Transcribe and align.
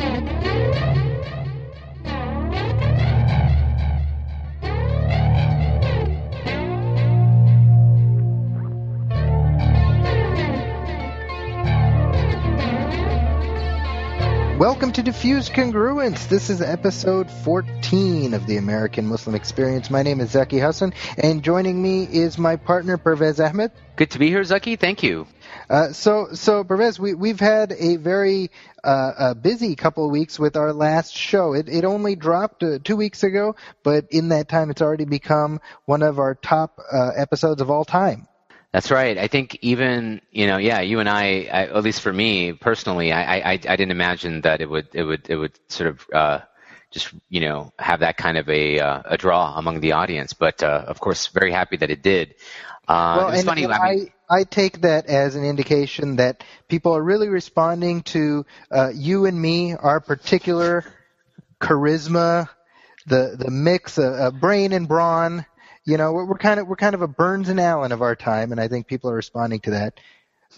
Thank 0.00 0.30
you. 0.30 0.39
Welcome 14.80 14.94
to 14.94 15.02
Diffused 15.02 15.52
Congruence. 15.52 16.26
This 16.26 16.48
is 16.48 16.62
episode 16.62 17.30
14 17.30 18.32
of 18.32 18.46
the 18.46 18.56
American 18.56 19.06
Muslim 19.06 19.34
Experience. 19.34 19.90
My 19.90 20.02
name 20.02 20.20
is 20.20 20.30
Zaki 20.30 20.58
Hassan, 20.58 20.94
and 21.18 21.42
joining 21.42 21.82
me 21.82 22.04
is 22.04 22.38
my 22.38 22.56
partner 22.56 22.96
Pervez 22.96 23.40
Ahmed. 23.40 23.72
Good 23.96 24.12
to 24.12 24.18
be 24.18 24.28
here, 24.28 24.42
Zaki. 24.42 24.76
Thank 24.76 25.02
you. 25.02 25.26
Uh, 25.68 25.92
so, 25.92 26.28
so 26.32 26.64
Pervez, 26.64 26.98
we, 26.98 27.12
we've 27.12 27.38
had 27.38 27.72
a 27.72 27.96
very 27.96 28.50
uh, 28.82 29.12
a 29.18 29.34
busy 29.34 29.76
couple 29.76 30.06
of 30.06 30.12
weeks 30.12 30.38
with 30.38 30.56
our 30.56 30.72
last 30.72 31.14
show. 31.14 31.52
It, 31.52 31.68
it 31.68 31.84
only 31.84 32.16
dropped 32.16 32.62
uh, 32.62 32.78
two 32.82 32.96
weeks 32.96 33.22
ago, 33.22 33.56
but 33.82 34.06
in 34.08 34.30
that 34.30 34.48
time, 34.48 34.70
it's 34.70 34.80
already 34.80 35.04
become 35.04 35.60
one 35.84 36.00
of 36.00 36.18
our 36.18 36.34
top 36.34 36.80
uh, 36.90 37.10
episodes 37.18 37.60
of 37.60 37.70
all 37.70 37.84
time. 37.84 38.28
That's 38.72 38.90
right. 38.90 39.18
I 39.18 39.26
think 39.26 39.58
even 39.62 40.20
you 40.30 40.46
know, 40.46 40.56
yeah, 40.58 40.80
you 40.80 41.00
and 41.00 41.08
I, 41.08 41.48
I 41.52 41.66
at 41.66 41.82
least 41.82 42.02
for 42.02 42.12
me 42.12 42.52
personally, 42.52 43.12
I, 43.12 43.38
I, 43.38 43.52
I 43.52 43.56
didn't 43.56 43.90
imagine 43.90 44.42
that 44.42 44.60
it 44.60 44.70
would 44.70 44.88
it 44.92 45.02
would 45.02 45.28
it 45.28 45.36
would 45.36 45.58
sort 45.68 45.90
of 45.90 46.06
uh, 46.14 46.40
just 46.92 47.12
you 47.28 47.40
know 47.40 47.72
have 47.78 48.00
that 48.00 48.16
kind 48.16 48.38
of 48.38 48.48
a 48.48 48.78
uh, 48.78 49.02
a 49.06 49.18
draw 49.18 49.56
among 49.56 49.80
the 49.80 49.92
audience. 49.92 50.34
But 50.34 50.62
uh, 50.62 50.84
of 50.86 51.00
course, 51.00 51.26
very 51.28 51.50
happy 51.50 51.78
that 51.78 51.90
it 51.90 52.02
did. 52.02 52.36
Uh, 52.86 53.16
well, 53.18 53.28
it 53.30 53.38
and, 53.38 53.46
funny. 53.46 53.64
And 53.64 53.72
I, 53.72 53.94
mean, 53.94 54.10
I, 54.30 54.38
I 54.40 54.44
take 54.44 54.82
that 54.82 55.06
as 55.06 55.34
an 55.34 55.44
indication 55.44 56.16
that 56.16 56.44
people 56.68 56.96
are 56.96 57.02
really 57.02 57.28
responding 57.28 58.02
to 58.02 58.46
uh, 58.70 58.90
you 58.94 59.26
and 59.26 59.40
me, 59.40 59.74
our 59.74 59.98
particular 59.98 60.84
charisma, 61.60 62.48
the 63.06 63.34
the 63.36 63.50
mix 63.50 63.98
of 63.98 64.14
uh, 64.14 64.30
brain 64.30 64.72
and 64.72 64.86
brawn 64.86 65.44
you 65.90 65.96
know, 65.96 66.12
we're, 66.12 66.24
we're 66.24 66.38
kind 66.38 66.60
of 66.60 66.68
we're 66.68 66.76
kind 66.76 66.94
of 66.94 67.02
a 67.02 67.08
Burns 67.08 67.48
and 67.48 67.58
Allen 67.58 67.90
of 67.90 68.00
our 68.00 68.14
time, 68.14 68.52
and 68.52 68.60
I 68.60 68.68
think 68.68 68.86
people 68.86 69.10
are 69.10 69.16
responding 69.16 69.60
to 69.60 69.70
that. 69.72 70.00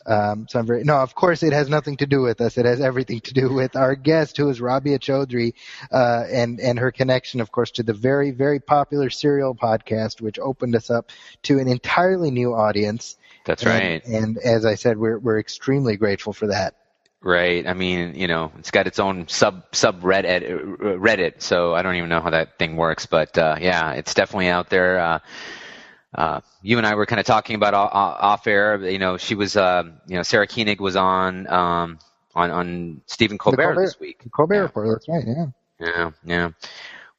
Um, 0.07 0.47
so 0.49 0.59
I'm 0.59 0.67
very 0.67 0.85
no. 0.85 0.97
Of 0.97 1.15
course, 1.15 1.43
it 1.43 1.53
has 1.55 1.69
nothing 1.69 1.97
to 1.99 2.07
do 2.07 2.21
with 2.21 2.41
us. 2.41 2.59
It 2.59 2.67
has 2.67 2.81
everything 2.81 3.21
to 3.21 3.35
do 3.35 3.53
with 3.53 3.75
our 3.75 3.95
guest, 3.95 4.37
who 4.37 4.49
is 4.51 4.61
Rabia 4.61 4.99
Chaudhry, 4.99 5.55
uh, 5.91 6.25
and 6.31 6.61
and 6.61 6.79
her 6.79 6.93
connection, 6.93 7.41
of 7.41 7.51
course, 7.51 7.71
to 7.73 7.83
the 7.83 7.95
very 7.95 8.31
very 8.31 8.61
popular 8.61 9.09
Serial 9.09 9.55
podcast, 9.55 10.21
which 10.21 10.39
opened 10.39 10.77
us 10.77 10.91
up 10.91 11.11
to 11.45 11.59
an 11.59 11.69
entirely 11.69 12.31
new 12.31 12.55
audience. 12.55 13.17
That's 13.47 13.63
and, 13.63 13.71
right. 13.71 14.05
And 14.05 14.39
as 14.39 14.67
I 14.67 14.75
said, 14.75 14.99
we're 14.99 15.19
we're 15.19 15.39
extremely 15.39 15.97
grateful 15.97 16.33
for 16.33 16.49
that. 16.49 16.75
Right. 17.25 17.67
I 17.67 17.75
mean, 17.75 18.17
you 18.17 18.27
know, 18.27 18.51
it's 18.59 18.73
got 18.73 18.89
its 18.89 18.99
own 18.99 19.29
sub 19.29 19.65
sub 19.73 20.03
Reddit, 20.03 20.79
Reddit. 20.79 21.41
So 21.41 21.73
I 21.73 21.83
don't 21.83 21.95
even 21.95 22.09
know 22.09 22.21
how 22.21 22.31
that 22.31 22.59
thing 22.59 22.77
works, 22.77 23.07
but 23.07 23.39
uh, 23.39 23.57
yeah, 23.61 23.93
it's 23.93 24.15
definitely 24.15 24.49
out 24.49 24.71
there. 24.71 24.99
Uh, 24.99 25.19
uh, 26.15 26.41
you 26.63 26.79
and 26.79 26.87
I 26.87 26.97
were 26.97 27.07
kind 27.07 27.21
of 27.21 27.27
talking 27.27 27.55
about 27.55 27.75
off 27.75 28.47
air. 28.47 28.77
You 28.85 28.99
know, 28.99 29.17
she 29.19 29.35
was, 29.35 29.57
uh, 29.57 29.85
you 30.09 30.17
know, 30.17 30.23
Sarah 30.23 30.47
Koenig 30.49 30.81
was 30.81 30.97
on 30.97 31.49
um, 31.49 31.99
on 32.35 32.51
on 32.51 33.01
Stephen 33.07 33.39
Colbert, 33.39 33.63
Colbert 33.63 33.83
this 33.83 34.01
week. 34.01 34.23
Colbert 34.35 34.55
yeah. 34.55 34.61
Report. 34.61 34.89
That's 34.93 35.09
right. 35.09 35.25
Yeah. 35.27 35.47
Yeah. 35.79 36.11
Yeah. 36.25 36.51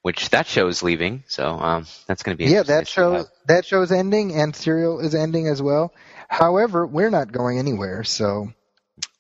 Which 0.02 0.30
that 0.32 0.48
show's 0.48 0.84
leaving, 0.84 1.24
so 1.28 1.48
um, 1.48 1.86
that's 2.08 2.24
going 2.24 2.38
to 2.38 2.44
be 2.44 2.52
yeah. 2.52 2.64
That 2.64 2.90
show 2.90 3.24
that 3.48 3.66
show's 3.66 3.94
ending, 3.94 4.36
and 4.36 4.54
Serial 4.54 5.00
is 5.00 5.16
ending 5.16 5.48
as 5.48 5.62
well. 5.62 5.94
However, 6.28 6.86
we're 6.86 7.10
not 7.10 7.32
going 7.32 7.58
anywhere, 7.58 8.04
so 8.04 8.52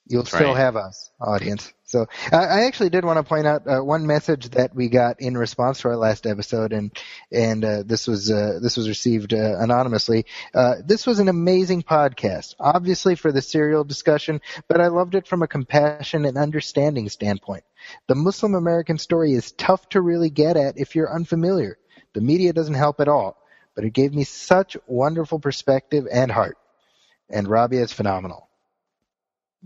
You'll 0.05 0.23
That's 0.23 0.35
still 0.35 0.49
right. 0.49 0.57
have 0.57 0.75
us, 0.75 1.09
audience. 1.19 1.73
So 1.85 2.07
I 2.31 2.65
actually 2.65 2.89
did 2.89 3.05
want 3.05 3.17
to 3.17 3.23
point 3.23 3.47
out 3.47 3.67
uh, 3.67 3.81
one 3.81 4.05
message 4.05 4.49
that 4.49 4.75
we 4.75 4.89
got 4.89 5.21
in 5.21 5.37
response 5.37 5.79
to 5.81 5.89
our 5.89 5.95
last 5.95 6.25
episode, 6.25 6.73
and 6.73 6.91
and 7.31 7.63
uh, 7.63 7.83
this 7.83 8.07
was 8.07 8.29
uh, 8.29 8.59
this 8.61 8.75
was 8.75 8.89
received 8.89 9.33
uh, 9.33 9.59
anonymously. 9.59 10.25
Uh, 10.53 10.75
this 10.83 11.05
was 11.05 11.19
an 11.19 11.29
amazing 11.29 11.83
podcast, 11.83 12.55
obviously 12.59 13.15
for 13.15 13.31
the 13.31 13.41
serial 13.41 13.85
discussion, 13.85 14.41
but 14.67 14.81
I 14.81 14.87
loved 14.87 15.15
it 15.15 15.27
from 15.27 15.41
a 15.41 15.47
compassion 15.47 16.25
and 16.25 16.37
understanding 16.37 17.07
standpoint. 17.07 17.63
The 18.07 18.15
Muslim 18.15 18.55
American 18.55 18.97
story 18.97 19.33
is 19.33 19.53
tough 19.53 19.87
to 19.89 20.01
really 20.01 20.31
get 20.31 20.57
at 20.57 20.77
if 20.77 20.95
you're 20.95 21.13
unfamiliar. 21.13 21.77
The 22.13 22.21
media 22.21 22.51
doesn't 22.51 22.73
help 22.73 22.99
at 22.99 23.07
all, 23.07 23.37
but 23.73 23.85
it 23.85 23.93
gave 23.93 24.13
me 24.13 24.25
such 24.25 24.75
wonderful 24.85 25.39
perspective 25.39 26.07
and 26.11 26.29
heart. 26.29 26.57
And 27.29 27.47
Rabia 27.47 27.83
is 27.83 27.93
phenomenal 27.93 28.49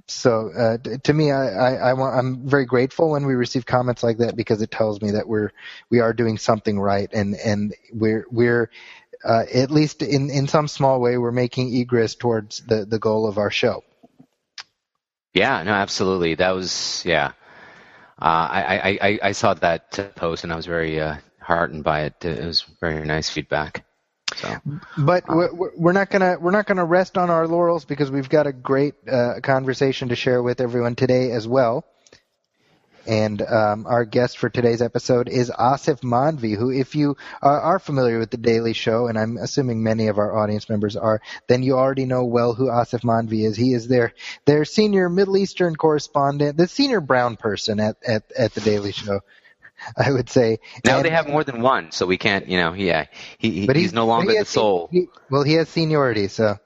so 0.06 0.52
uh, 0.58 0.78
to 1.04 1.14
me, 1.14 1.32
I, 1.32 1.48
I, 1.48 1.74
I 1.90 1.94
want, 1.94 2.16
I'm 2.16 2.48
very 2.48 2.66
grateful 2.66 3.12
when 3.12 3.26
we 3.26 3.34
receive 3.34 3.66
comments 3.66 4.04
like 4.04 4.20
that 4.20 4.36
because 4.36 4.62
it 4.62 4.70
tells 4.70 5.02
me 5.02 5.12
that 5.12 5.28
we're 5.28 5.52
we 5.90 6.00
are 6.00 6.14
doing 6.14 6.38
something 6.38 6.80
right 6.80 7.10
and 7.14 7.36
and 7.36 7.74
we're 7.92 8.26
we're 8.30 8.70
uh, 9.24 9.44
at 9.54 9.72
least 9.72 10.04
in 10.04 10.30
in 10.30 10.48
some 10.48 10.68
small 10.68 11.02
way 11.02 11.18
we're 11.18 11.32
making 11.32 11.74
egress 11.74 12.16
towards 12.16 12.60
the 12.62 12.86
the 12.86 13.00
goal 13.00 13.28
of 13.28 13.38
our 13.38 13.52
show. 13.52 13.84
Yeah, 15.34 15.64
no, 15.64 15.72
absolutely. 15.72 16.36
That 16.36 16.52
was 16.52 17.04
yeah. 17.06 17.32
Uh, 18.20 18.48
I, 18.50 18.62
I, 18.62 18.98
I 19.02 19.20
I 19.24 19.32
saw 19.32 19.54
that 19.56 20.16
post 20.16 20.44
and 20.44 20.54
I 20.54 20.56
was 20.56 20.66
very 20.66 21.00
uh, 21.00 21.18
heartened 21.40 21.84
by 21.84 22.04
it. 22.04 22.24
It 22.24 22.46
was 22.46 22.62
very 22.80 23.06
nice 23.06 23.30
feedback. 23.30 23.87
So, 24.38 24.62
but 24.98 25.28
um, 25.30 25.50
we're 25.76 25.94
not 25.94 26.12
gonna 26.12 26.38
we're 26.40 26.52
not 26.52 26.68
gonna 26.68 26.86
rest 26.86 27.18
on 27.18 27.30
our 27.30 27.48
laurels 27.48 27.86
because 27.86 28.12
we've 28.12 28.30
got 28.30 28.46
a 28.46 28.54
great 28.54 28.94
uh, 29.08 29.40
conversation 29.42 30.10
to 30.10 30.16
share 30.16 30.44
with 30.44 30.62
everyone 30.62 30.96
today 30.96 31.32
as 31.32 31.48
well. 31.48 31.86
And 33.08 33.42
um, 33.42 33.88
our 33.88 34.04
guest 34.04 34.38
for 34.38 34.50
today's 34.50 34.82
episode 34.82 35.30
is 35.30 35.50
Asif 35.50 36.02
Mandvi, 36.02 36.58
who, 36.58 36.72
if 36.72 36.94
you 36.94 37.16
are 37.42 37.80
familiar 37.80 38.20
with 38.20 38.32
The 38.32 38.38
Daily 38.38 38.74
Show, 38.74 39.08
and 39.08 39.18
I'm 39.18 39.38
assuming 39.38 39.82
many 39.82 40.08
of 40.08 40.18
our 40.18 40.38
audience 40.38 40.70
members 40.70 40.98
are, 40.98 41.22
then 41.48 41.64
you 41.64 41.78
already 41.78 42.06
know 42.06 42.26
well 42.26 42.54
who 42.54 42.66
Asif 42.66 43.04
Mandvi 43.04 43.46
is. 43.46 43.56
He 43.56 43.74
is 43.74 43.88
their 43.88 44.14
their 44.46 44.66
senior 44.66 45.10
Middle 45.10 45.38
Eastern 45.38 45.78
correspondent, 45.78 46.58
the 46.58 46.68
senior 46.68 47.00
brown 47.00 47.38
person 47.38 47.80
at, 47.80 47.96
at, 48.06 48.24
at 48.38 48.54
The 48.54 48.62
Daily 48.62 48.92
Show. 48.92 49.22
I 49.98 50.12
would 50.12 50.30
say. 50.30 50.60
Now 50.86 50.98
and, 50.98 51.06
they 51.06 51.10
have 51.10 51.28
more 51.28 51.44
than 51.44 51.62
one, 51.62 51.92
so 51.92 52.06
we 52.06 52.18
can't, 52.18 52.48
you 52.48 52.58
know, 52.58 52.74
yeah, 52.74 53.06
he, 53.38 53.52
he, 53.52 53.68
but 53.68 53.76
he's, 53.76 53.86
he's 53.86 53.94
no 53.94 54.06
longer 54.06 54.32
he 54.32 54.40
the 54.40 54.46
soul. 54.46 54.90
He, 54.92 55.08
well, 55.30 55.44
he 55.44 55.54
has 55.54 55.70
seniority, 55.70 56.28
so. 56.28 56.58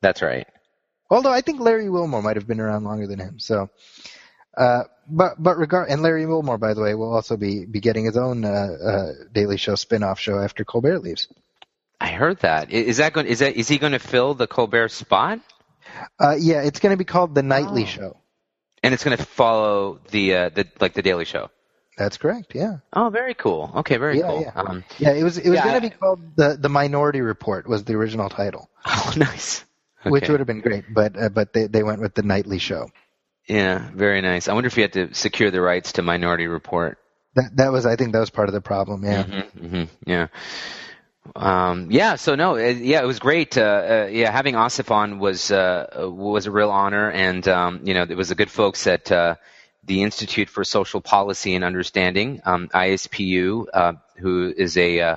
That's 0.00 0.22
right. 0.22 0.46
Although 1.10 1.32
I 1.32 1.40
think 1.40 1.60
Larry 1.60 1.88
Wilmore 1.88 2.22
might 2.22 2.36
have 2.36 2.46
been 2.46 2.60
around 2.60 2.84
longer 2.84 3.06
than 3.06 3.18
him, 3.18 3.38
so. 3.38 3.70
Uh, 4.56 4.84
but 5.08 5.42
but 5.42 5.56
regard 5.56 5.90
and 5.90 6.02
Larry 6.02 6.26
Wilmore, 6.26 6.58
by 6.58 6.74
the 6.74 6.80
way, 6.80 6.94
will 6.94 7.12
also 7.12 7.36
be 7.36 7.64
be 7.66 7.80
getting 7.80 8.04
his 8.04 8.16
own 8.16 8.44
uh, 8.44 8.48
uh, 8.48 9.12
Daily 9.32 9.56
Show 9.56 9.74
spin-off 9.74 10.18
show 10.20 10.38
after 10.38 10.64
Colbert 10.64 11.00
leaves. 11.00 11.28
I 12.00 12.08
heard 12.08 12.40
that. 12.40 12.70
Is 12.70 12.98
that 12.98 13.12
going? 13.12 13.26
Is 13.26 13.40
that 13.40 13.56
is 13.56 13.68
he 13.68 13.78
going 13.78 13.92
to 13.92 13.98
fill 13.98 14.34
the 14.34 14.46
Colbert 14.46 14.90
spot? 14.90 15.40
Uh, 16.18 16.36
yeah, 16.38 16.62
it's 16.62 16.80
going 16.80 16.92
to 16.92 16.96
be 16.96 17.04
called 17.04 17.34
the 17.34 17.42
Nightly 17.42 17.82
oh. 17.82 17.86
Show, 17.86 18.16
and 18.82 18.94
it's 18.94 19.04
going 19.04 19.16
to 19.16 19.24
follow 19.24 20.00
the 20.10 20.34
uh, 20.34 20.48
the 20.50 20.66
like 20.80 20.94
the 20.94 21.02
Daily 21.02 21.24
Show. 21.24 21.50
That's 21.96 22.16
correct. 22.16 22.54
Yeah. 22.54 22.78
Oh, 22.92 23.08
very 23.10 23.34
cool. 23.34 23.70
Okay, 23.76 23.96
very 23.98 24.18
yeah, 24.18 24.26
cool. 24.26 24.40
Yeah. 24.42 24.52
Um, 24.54 24.84
yeah, 24.98 25.12
it 25.12 25.22
was 25.22 25.38
it 25.38 25.48
was 25.48 25.56
yeah, 25.58 25.64
going 25.64 25.82
to 25.82 25.88
be 25.88 25.94
called 25.94 26.36
the 26.36 26.56
the 26.58 26.68
Minority 26.68 27.20
Report 27.20 27.68
was 27.68 27.84
the 27.84 27.94
original 27.94 28.28
title. 28.28 28.68
Oh, 28.86 29.14
nice. 29.16 29.64
Okay. 30.00 30.10
Which 30.10 30.28
would 30.28 30.40
have 30.40 30.46
been 30.46 30.60
great, 30.60 30.84
but 30.92 31.16
uh, 31.18 31.30
but 31.30 31.54
they 31.54 31.66
they 31.66 31.82
went 31.82 32.02
with 32.02 32.14
the 32.14 32.22
nightly 32.22 32.58
show. 32.58 32.90
Yeah, 33.48 33.88
very 33.94 34.20
nice. 34.20 34.46
I 34.46 34.52
wonder 34.52 34.66
if 34.66 34.76
you 34.76 34.82
had 34.82 34.92
to 34.92 35.14
secure 35.14 35.50
the 35.50 35.62
rights 35.62 35.92
to 35.92 36.02
Minority 36.02 36.46
Report. 36.46 36.98
That 37.34 37.56
that 37.56 37.72
was 37.72 37.86
I 37.86 37.96
think 37.96 38.12
that 38.12 38.20
was 38.20 38.28
part 38.28 38.50
of 38.50 38.52
the 38.52 38.60
problem. 38.60 39.04
Yeah. 39.04 39.22
Mm-hmm, 39.22 39.66
mm-hmm, 39.66 40.10
yeah. 40.10 40.26
Um, 41.34 41.90
yeah, 41.90 42.16
so 42.16 42.34
no, 42.34 42.56
it, 42.56 42.78
yeah, 42.78 43.02
it 43.02 43.06
was 43.06 43.18
great. 43.18 43.56
Uh, 43.56 43.62
uh, 43.62 44.08
yeah, 44.10 44.30
having 44.30 44.54
Asif 44.54 44.90
on 44.90 45.18
was 45.18 45.50
uh, 45.50 45.86
was 45.96 46.46
a 46.46 46.50
real 46.50 46.70
honor, 46.70 47.10
and 47.10 47.46
um, 47.48 47.80
you 47.84 47.94
know, 47.94 48.02
it 48.02 48.16
was 48.16 48.28
the 48.28 48.34
good 48.34 48.50
folks 48.50 48.86
at 48.86 49.10
uh, 49.10 49.36
the 49.86 50.02
Institute 50.02 50.48
for 50.48 50.64
Social 50.64 51.00
Policy 51.00 51.54
and 51.54 51.64
Understanding, 51.64 52.40
um, 52.44 52.68
ISPU, 52.68 53.66
uh, 53.72 53.92
who 54.16 54.52
is 54.56 54.76
a 54.76 55.00
uh, 55.00 55.16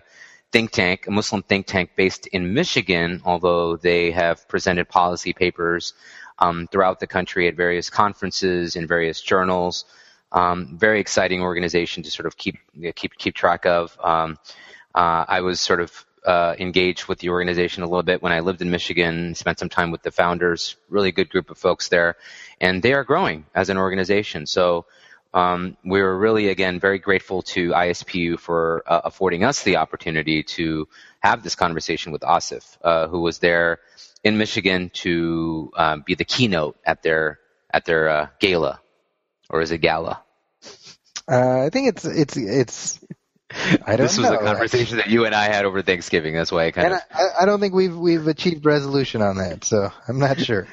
think 0.52 0.72
tank, 0.72 1.08
a 1.08 1.12
Muslim 1.12 1.44
think 1.44 1.68
tank 1.68 1.92
based 1.96 2.28
in 2.28 2.54
Michigan, 2.54 3.22
although 3.26 3.78
they 3.78 4.12
have 4.12 4.48
presented 4.48 4.90
policy 4.90 5.34
papers 5.34 5.94
um, 6.40 6.68
throughout 6.68 7.00
the 7.00 7.08
country 7.08 7.48
at 7.48 7.56
various 7.56 7.90
conferences 7.90 8.76
in 8.76 8.88
various 8.88 9.22
journals. 9.22 9.86
Um, 10.32 10.78
very 10.78 11.00
exciting 11.00 11.42
organization 11.42 12.04
to 12.04 12.12
sort 12.12 12.26
of 12.26 12.36
keep 12.38 12.58
keep 12.96 13.18
keep 13.18 13.34
track 13.34 13.66
of. 13.66 13.98
Um, 14.04 14.38
uh, 14.94 15.26
I 15.28 15.42
was 15.42 15.62
sort 15.62 15.80
of 15.80 16.06
uh, 16.26 16.56
engaged 16.60 17.08
with 17.08 17.20
the 17.20 17.30
organization 17.30 17.84
a 17.84 17.86
little 17.86 18.04
bit 18.04 18.22
when 18.22 18.34
I 18.34 18.42
lived 18.42 18.62
in 18.62 18.70
Michigan, 18.70 19.34
spent 19.36 19.60
some 19.60 19.70
time 19.70 19.92
with 19.92 20.02
the 20.02 20.12
founders, 20.12 20.76
really 20.90 21.14
good 21.14 21.30
group 21.30 21.50
of 21.50 21.58
folks 21.58 21.88
there, 21.88 22.18
and 22.60 22.82
they 22.82 22.94
are 22.94 23.04
growing 23.04 23.46
as 23.54 23.70
an 23.70 23.78
organization. 23.78 24.46
So 24.46 24.86
um, 25.34 25.78
we 25.84 26.00
are 26.02 26.18
really, 26.18 26.50
again, 26.50 26.80
very 26.80 27.00
grateful 27.00 27.42
to 27.44 27.70
ISPU 27.70 28.40
for 28.40 28.84
uh, 28.88 29.02
affording 29.04 29.44
us 29.44 29.64
the 29.64 29.78
opportunity 29.78 30.44
to 30.44 30.88
have 31.20 31.44
this 31.44 31.56
conversation 31.56 32.12
with 32.12 32.22
Asif, 32.22 32.78
uh, 32.84 33.08
who 33.08 33.22
was 33.22 33.40
there 33.40 33.80
in 34.24 34.38
Michigan 34.38 34.90
to 34.94 35.72
uh, 35.76 35.98
be 35.98 36.16
the 36.16 36.26
keynote 36.26 36.78
at 36.86 37.04
their 37.04 37.40
at 37.70 37.86
their 37.86 38.10
uh, 38.10 38.28
gala, 38.40 38.80
or 39.50 39.62
is 39.62 39.72
it 39.72 39.80
gala? 39.80 40.24
Uh, 41.30 41.66
I 41.66 41.70
think 41.70 41.90
it's 41.90 42.06
it's 42.06 42.38
it's. 42.38 43.00
I 43.52 43.96
don't 43.96 44.08
this 44.08 44.18
was 44.18 44.30
know. 44.30 44.38
a 44.38 44.44
conversation 44.44 44.98
that 44.98 45.08
you 45.08 45.26
and 45.26 45.34
I 45.34 45.46
had 45.46 45.66
over 45.66 45.82
Thanksgiving. 45.82 46.34
That's 46.34 46.52
why 46.52 46.68
I 46.68 46.72
kind 46.72 46.88
and 46.88 46.96
of. 46.96 47.02
I, 47.14 47.44
I 47.44 47.46
don't 47.46 47.60
think 47.60 47.74
we've 47.74 47.96
we've 47.96 48.28
achieved 48.28 48.66
resolution 48.66 49.22
on 49.22 49.38
that, 49.38 49.64
so 49.64 49.92
I'm 50.08 50.20
not 50.20 50.40
sure. 50.40 50.68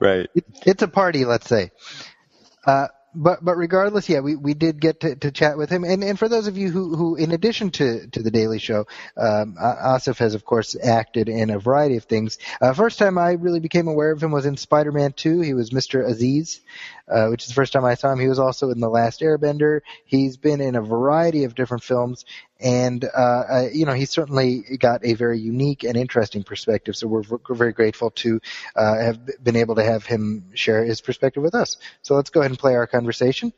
Right. 0.00 0.28
It, 0.34 0.44
it's 0.64 0.82
a 0.82 0.88
party, 0.88 1.24
let's 1.24 1.48
say. 1.48 1.70
Uh, 2.66 2.88
but 3.16 3.42
but 3.42 3.56
regardless, 3.56 4.08
yeah, 4.08 4.20
we, 4.20 4.36
we 4.36 4.54
did 4.54 4.80
get 4.80 5.00
to, 5.00 5.16
to 5.16 5.30
chat 5.30 5.56
with 5.56 5.70
him, 5.70 5.84
and 5.84 6.04
and 6.04 6.18
for 6.18 6.28
those 6.28 6.46
of 6.46 6.58
you 6.58 6.70
who, 6.70 6.94
who 6.94 7.16
in 7.16 7.32
addition 7.32 7.70
to, 7.70 8.06
to 8.08 8.22
the 8.22 8.30
Daily 8.30 8.58
Show, 8.58 8.86
um, 9.16 9.56
Asif 9.58 10.18
has 10.18 10.34
of 10.34 10.44
course 10.44 10.76
acted 10.80 11.28
in 11.28 11.50
a 11.50 11.58
variety 11.58 11.96
of 11.96 12.04
things. 12.04 12.38
Uh, 12.60 12.74
first 12.74 12.98
time 12.98 13.16
I 13.16 13.32
really 13.32 13.60
became 13.60 13.88
aware 13.88 14.12
of 14.12 14.22
him 14.22 14.32
was 14.32 14.44
in 14.44 14.56
Spider-Man 14.56 15.14
2. 15.14 15.40
He 15.40 15.54
was 15.54 15.70
Mr. 15.70 16.06
Aziz, 16.06 16.60
uh, 17.08 17.28
which 17.28 17.42
is 17.42 17.48
the 17.48 17.54
first 17.54 17.72
time 17.72 17.84
I 17.84 17.94
saw 17.94 18.12
him. 18.12 18.20
He 18.20 18.28
was 18.28 18.38
also 18.38 18.70
in 18.70 18.80
The 18.80 18.90
Last 18.90 19.20
Airbender. 19.20 19.80
He's 20.04 20.36
been 20.36 20.60
in 20.60 20.76
a 20.76 20.82
variety 20.82 21.44
of 21.44 21.54
different 21.54 21.84
films, 21.84 22.26
and 22.60 23.04
uh, 23.04 23.18
uh, 23.18 23.68
you 23.72 23.84
know 23.84 23.92
he's 23.92 24.10
certainly 24.10 24.62
got 24.78 25.04
a 25.04 25.14
very 25.14 25.38
unique 25.38 25.84
and 25.84 25.96
interesting 25.96 26.42
perspective. 26.42 26.96
So 26.96 27.06
we're, 27.06 27.22
we're 27.28 27.54
very 27.54 27.72
grateful 27.72 28.10
to 28.10 28.40
uh, 28.74 28.98
have 28.98 29.18
been 29.42 29.56
able 29.56 29.74
to 29.76 29.84
have 29.84 30.06
him 30.06 30.50
share 30.54 30.84
his 30.84 31.00
perspective 31.00 31.42
with 31.42 31.54
us. 31.54 31.76
So 32.02 32.14
let's 32.14 32.30
go 32.30 32.40
ahead 32.40 32.50
and 32.50 32.58
play 32.58 32.74
our 32.74 32.86
conversation. 32.86 33.52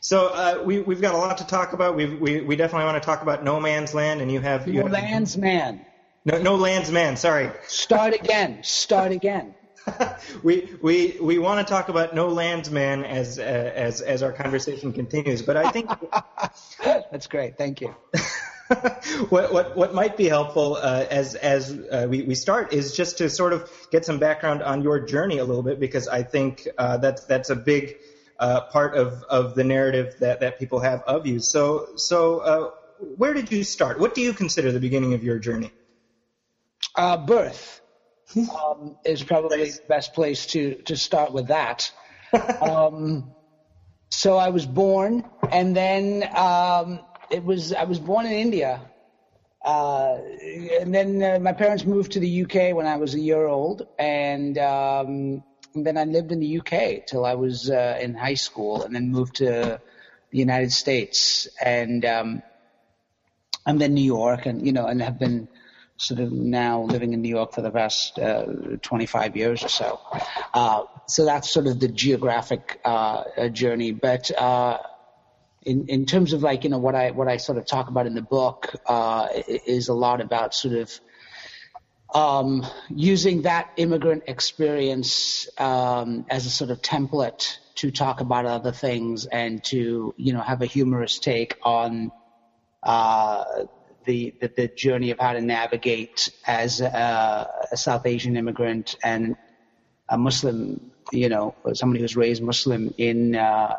So 0.00 0.28
uh, 0.28 0.62
we 0.64 0.80
we've 0.80 1.00
got 1.00 1.14
a 1.14 1.18
lot 1.18 1.38
to 1.38 1.46
talk 1.46 1.72
about. 1.72 1.96
We 1.96 2.06
we 2.06 2.40
we 2.42 2.56
definitely 2.56 2.84
want 2.84 3.02
to 3.02 3.06
talk 3.06 3.22
about 3.22 3.42
No 3.42 3.58
Man's 3.58 3.94
Land, 3.94 4.20
and 4.20 4.30
you 4.30 4.40
have 4.40 4.68
you 4.68 4.82
No 4.82 4.88
Man's 4.88 5.36
Man. 5.36 5.84
No 6.24 6.40
No 6.40 6.56
Land's 6.56 6.90
Man. 6.90 7.16
Sorry. 7.16 7.50
Start 7.66 8.14
again. 8.14 8.62
Start 8.62 9.12
again. 9.12 9.54
we 10.42 10.74
we 10.82 11.16
we 11.20 11.38
want 11.38 11.66
to 11.66 11.70
talk 11.70 11.88
about 11.88 12.14
No 12.14 12.28
Land's 12.28 12.70
Man 12.70 13.04
as 13.04 13.38
uh, 13.38 13.42
as 13.42 14.00
as 14.00 14.22
our 14.22 14.32
conversation 14.32 14.92
continues, 14.92 15.42
but 15.42 15.56
I 15.56 15.70
think 15.70 15.90
that's 16.84 17.26
great. 17.26 17.58
Thank 17.58 17.80
you. 17.80 17.94
what 19.28 19.52
what 19.52 19.76
what 19.76 19.94
might 19.94 20.16
be 20.16 20.28
helpful 20.28 20.76
uh, 20.76 21.06
as 21.10 21.34
as 21.34 21.70
uh, 21.70 22.06
we 22.08 22.22
we 22.22 22.34
start 22.34 22.72
is 22.72 22.96
just 22.96 23.18
to 23.18 23.28
sort 23.28 23.52
of 23.52 23.70
get 23.90 24.04
some 24.04 24.18
background 24.18 24.62
on 24.62 24.82
your 24.82 25.00
journey 25.00 25.38
a 25.38 25.44
little 25.44 25.62
bit 25.62 25.78
because 25.78 26.08
I 26.08 26.22
think 26.22 26.66
uh, 26.78 26.96
that's 26.98 27.24
that's 27.24 27.50
a 27.50 27.56
big 27.56 27.96
uh, 28.38 28.62
part 28.62 28.96
of 28.96 29.22
of 29.24 29.54
the 29.54 29.64
narrative 29.64 30.14
that 30.20 30.40
that 30.40 30.58
people 30.58 30.80
have 30.80 31.02
of 31.02 31.26
you. 31.26 31.40
So 31.40 31.88
so 31.96 32.38
uh, 32.38 32.70
where 33.16 33.34
did 33.34 33.52
you 33.52 33.64
start? 33.64 34.00
What 34.00 34.14
do 34.14 34.22
you 34.22 34.32
consider 34.32 34.72
the 34.72 34.80
beginning 34.80 35.12
of 35.14 35.22
your 35.22 35.38
journey? 35.38 35.72
Uh, 36.96 37.16
birth 37.16 37.82
um, 38.36 38.96
is 39.04 39.22
probably 39.22 39.70
the 39.70 39.80
best 39.88 40.14
place 40.14 40.46
to, 40.46 40.74
to 40.84 40.96
start 40.96 41.32
with 41.32 41.48
that. 41.48 41.90
um, 42.60 43.32
so 44.10 44.36
I 44.36 44.50
was 44.50 44.64
born, 44.66 45.24
and 45.50 45.74
then 45.76 46.28
um, 46.36 47.00
it 47.30 47.44
was 47.44 47.72
I 47.72 47.84
was 47.84 47.98
born 47.98 48.26
in 48.26 48.32
India, 48.32 48.80
uh, 49.64 50.18
and 50.80 50.94
then 50.94 51.22
uh, 51.22 51.38
my 51.40 51.52
parents 51.52 51.84
moved 51.84 52.12
to 52.12 52.20
the 52.20 52.42
UK 52.44 52.76
when 52.76 52.86
I 52.86 52.96
was 52.96 53.14
a 53.14 53.20
year 53.20 53.46
old, 53.46 53.86
and, 53.98 54.56
um, 54.58 55.42
and 55.74 55.86
then 55.86 55.96
I 55.96 56.04
lived 56.04 56.32
in 56.32 56.40
the 56.40 56.60
UK 56.60 57.06
till 57.06 57.24
I 57.24 57.34
was 57.34 57.70
uh, 57.70 57.98
in 58.00 58.14
high 58.14 58.34
school, 58.34 58.84
and 58.84 58.94
then 58.94 59.10
moved 59.10 59.36
to 59.36 59.80
the 60.30 60.38
United 60.38 60.72
States, 60.72 61.48
and 61.64 62.04
um, 62.04 62.42
I'm 63.66 63.80
in 63.80 63.94
New 63.94 64.04
York, 64.04 64.46
and 64.46 64.64
you 64.64 64.72
know, 64.72 64.86
and 64.86 65.02
have 65.02 65.18
been 65.18 65.48
sort 65.96 66.20
of 66.20 66.32
now 66.32 66.82
living 66.82 67.12
in 67.12 67.22
New 67.22 67.28
York 67.28 67.52
for 67.52 67.62
the 67.62 67.70
past 67.70 68.18
uh, 68.18 68.46
25 68.82 69.36
years 69.36 69.64
or 69.64 69.68
so. 69.68 70.00
Uh, 70.52 70.82
so 71.06 71.24
that's 71.24 71.50
sort 71.50 71.66
of 71.66 71.78
the 71.78 71.88
geographic 71.88 72.80
uh, 72.84 73.48
journey. 73.48 73.92
But 73.92 74.30
uh, 74.36 74.78
in 75.64 75.86
in 75.88 76.06
terms 76.06 76.32
of 76.32 76.42
like 76.42 76.64
you 76.64 76.70
know 76.70 76.78
what 76.78 76.94
I 76.94 77.10
what 77.12 77.28
I 77.28 77.38
sort 77.38 77.58
of 77.58 77.66
talk 77.66 77.88
about 77.88 78.06
in 78.06 78.14
the 78.14 78.22
book 78.22 78.74
uh, 78.86 79.28
is 79.46 79.88
a 79.88 79.94
lot 79.94 80.20
about 80.20 80.54
sort 80.54 80.74
of. 80.74 81.00
Um, 82.12 82.64
using 82.90 83.42
that 83.42 83.72
immigrant 83.76 84.24
experience 84.28 85.48
um, 85.58 86.26
as 86.30 86.46
a 86.46 86.50
sort 86.50 86.70
of 86.70 86.80
template 86.80 87.56
to 87.76 87.90
talk 87.90 88.20
about 88.20 88.46
other 88.46 88.70
things 88.70 89.26
and 89.26 89.64
to 89.64 90.14
you 90.16 90.32
know 90.32 90.40
have 90.40 90.62
a 90.62 90.66
humorous 90.66 91.18
take 91.18 91.58
on 91.64 92.12
uh, 92.84 93.64
the, 94.04 94.34
the, 94.40 94.48
the 94.48 94.68
journey 94.68 95.10
of 95.10 95.18
how 95.18 95.32
to 95.32 95.40
navigate 95.40 96.30
as 96.46 96.80
a, 96.80 97.48
a, 97.72 97.76
South 97.76 98.06
Asian 98.06 98.36
immigrant 98.36 98.96
and 99.02 99.36
a 100.08 100.18
Muslim, 100.18 100.90
you 101.12 101.28
know, 101.28 101.54
somebody 101.72 102.00
who's 102.00 102.16
raised 102.16 102.42
Muslim 102.42 102.92
in 102.98 103.36
uh, 103.36 103.76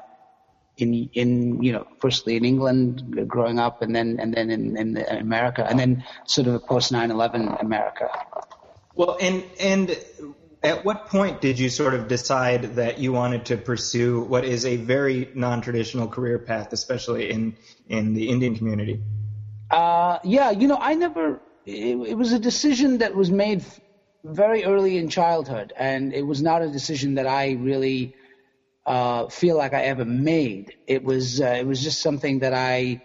in 0.77 1.09
in 1.13 1.63
you 1.63 1.71
know, 1.71 1.87
firstly 1.99 2.35
in 2.35 2.45
England 2.45 3.27
growing 3.27 3.59
up, 3.59 3.81
and 3.81 3.95
then 3.95 4.19
and 4.19 4.33
then 4.33 4.49
in, 4.49 4.77
in 4.77 4.97
America, 4.97 5.65
and 5.65 5.79
then 5.79 6.03
sort 6.25 6.47
of 6.47 6.65
post 6.65 6.91
9/11 6.91 7.61
America. 7.61 8.09
Well, 8.95 9.17
and 9.21 9.43
and 9.59 9.97
at 10.63 10.83
what 10.83 11.07
point 11.07 11.41
did 11.41 11.59
you 11.59 11.69
sort 11.69 11.93
of 11.93 12.07
decide 12.07 12.75
that 12.75 12.99
you 12.99 13.13
wanted 13.13 13.45
to 13.45 13.57
pursue 13.57 14.21
what 14.21 14.43
is 14.43 14.65
a 14.65 14.77
very 14.77 15.29
non-traditional 15.33 16.07
career 16.07 16.39
path, 16.39 16.73
especially 16.73 17.29
in 17.29 17.55
in 17.87 18.13
the 18.13 18.29
Indian 18.29 18.55
community? 18.55 19.01
Uh, 19.71 20.19
yeah, 20.23 20.51
you 20.51 20.67
know, 20.67 20.77
I 20.79 20.93
never. 20.95 21.41
It, 21.65 21.97
it, 21.97 22.17
was 22.17 22.31
a 22.31 22.39
decision 22.39 22.99
that 22.99 23.15
was 23.15 23.31
made 23.31 23.63
very 24.23 24.63
early 24.63 24.97
in 24.97 25.09
childhood, 25.09 25.73
and 25.75 26.13
it 26.13 26.21
was 26.21 26.41
not 26.41 26.61
a 26.61 26.69
decision 26.69 27.15
that 27.15 27.27
I 27.27 27.53
really 27.53 28.15
uh, 28.85 29.27
feel 29.27 29.57
like 29.57 29.73
I 29.73 29.83
ever 29.83 30.05
made. 30.05 30.73
It 30.87 31.03
was 31.03 31.41
uh, 31.41 31.55
it 31.59 31.65
was 31.65 31.81
just 31.81 32.01
something 32.01 32.39
that 32.39 32.53
I 32.53 33.01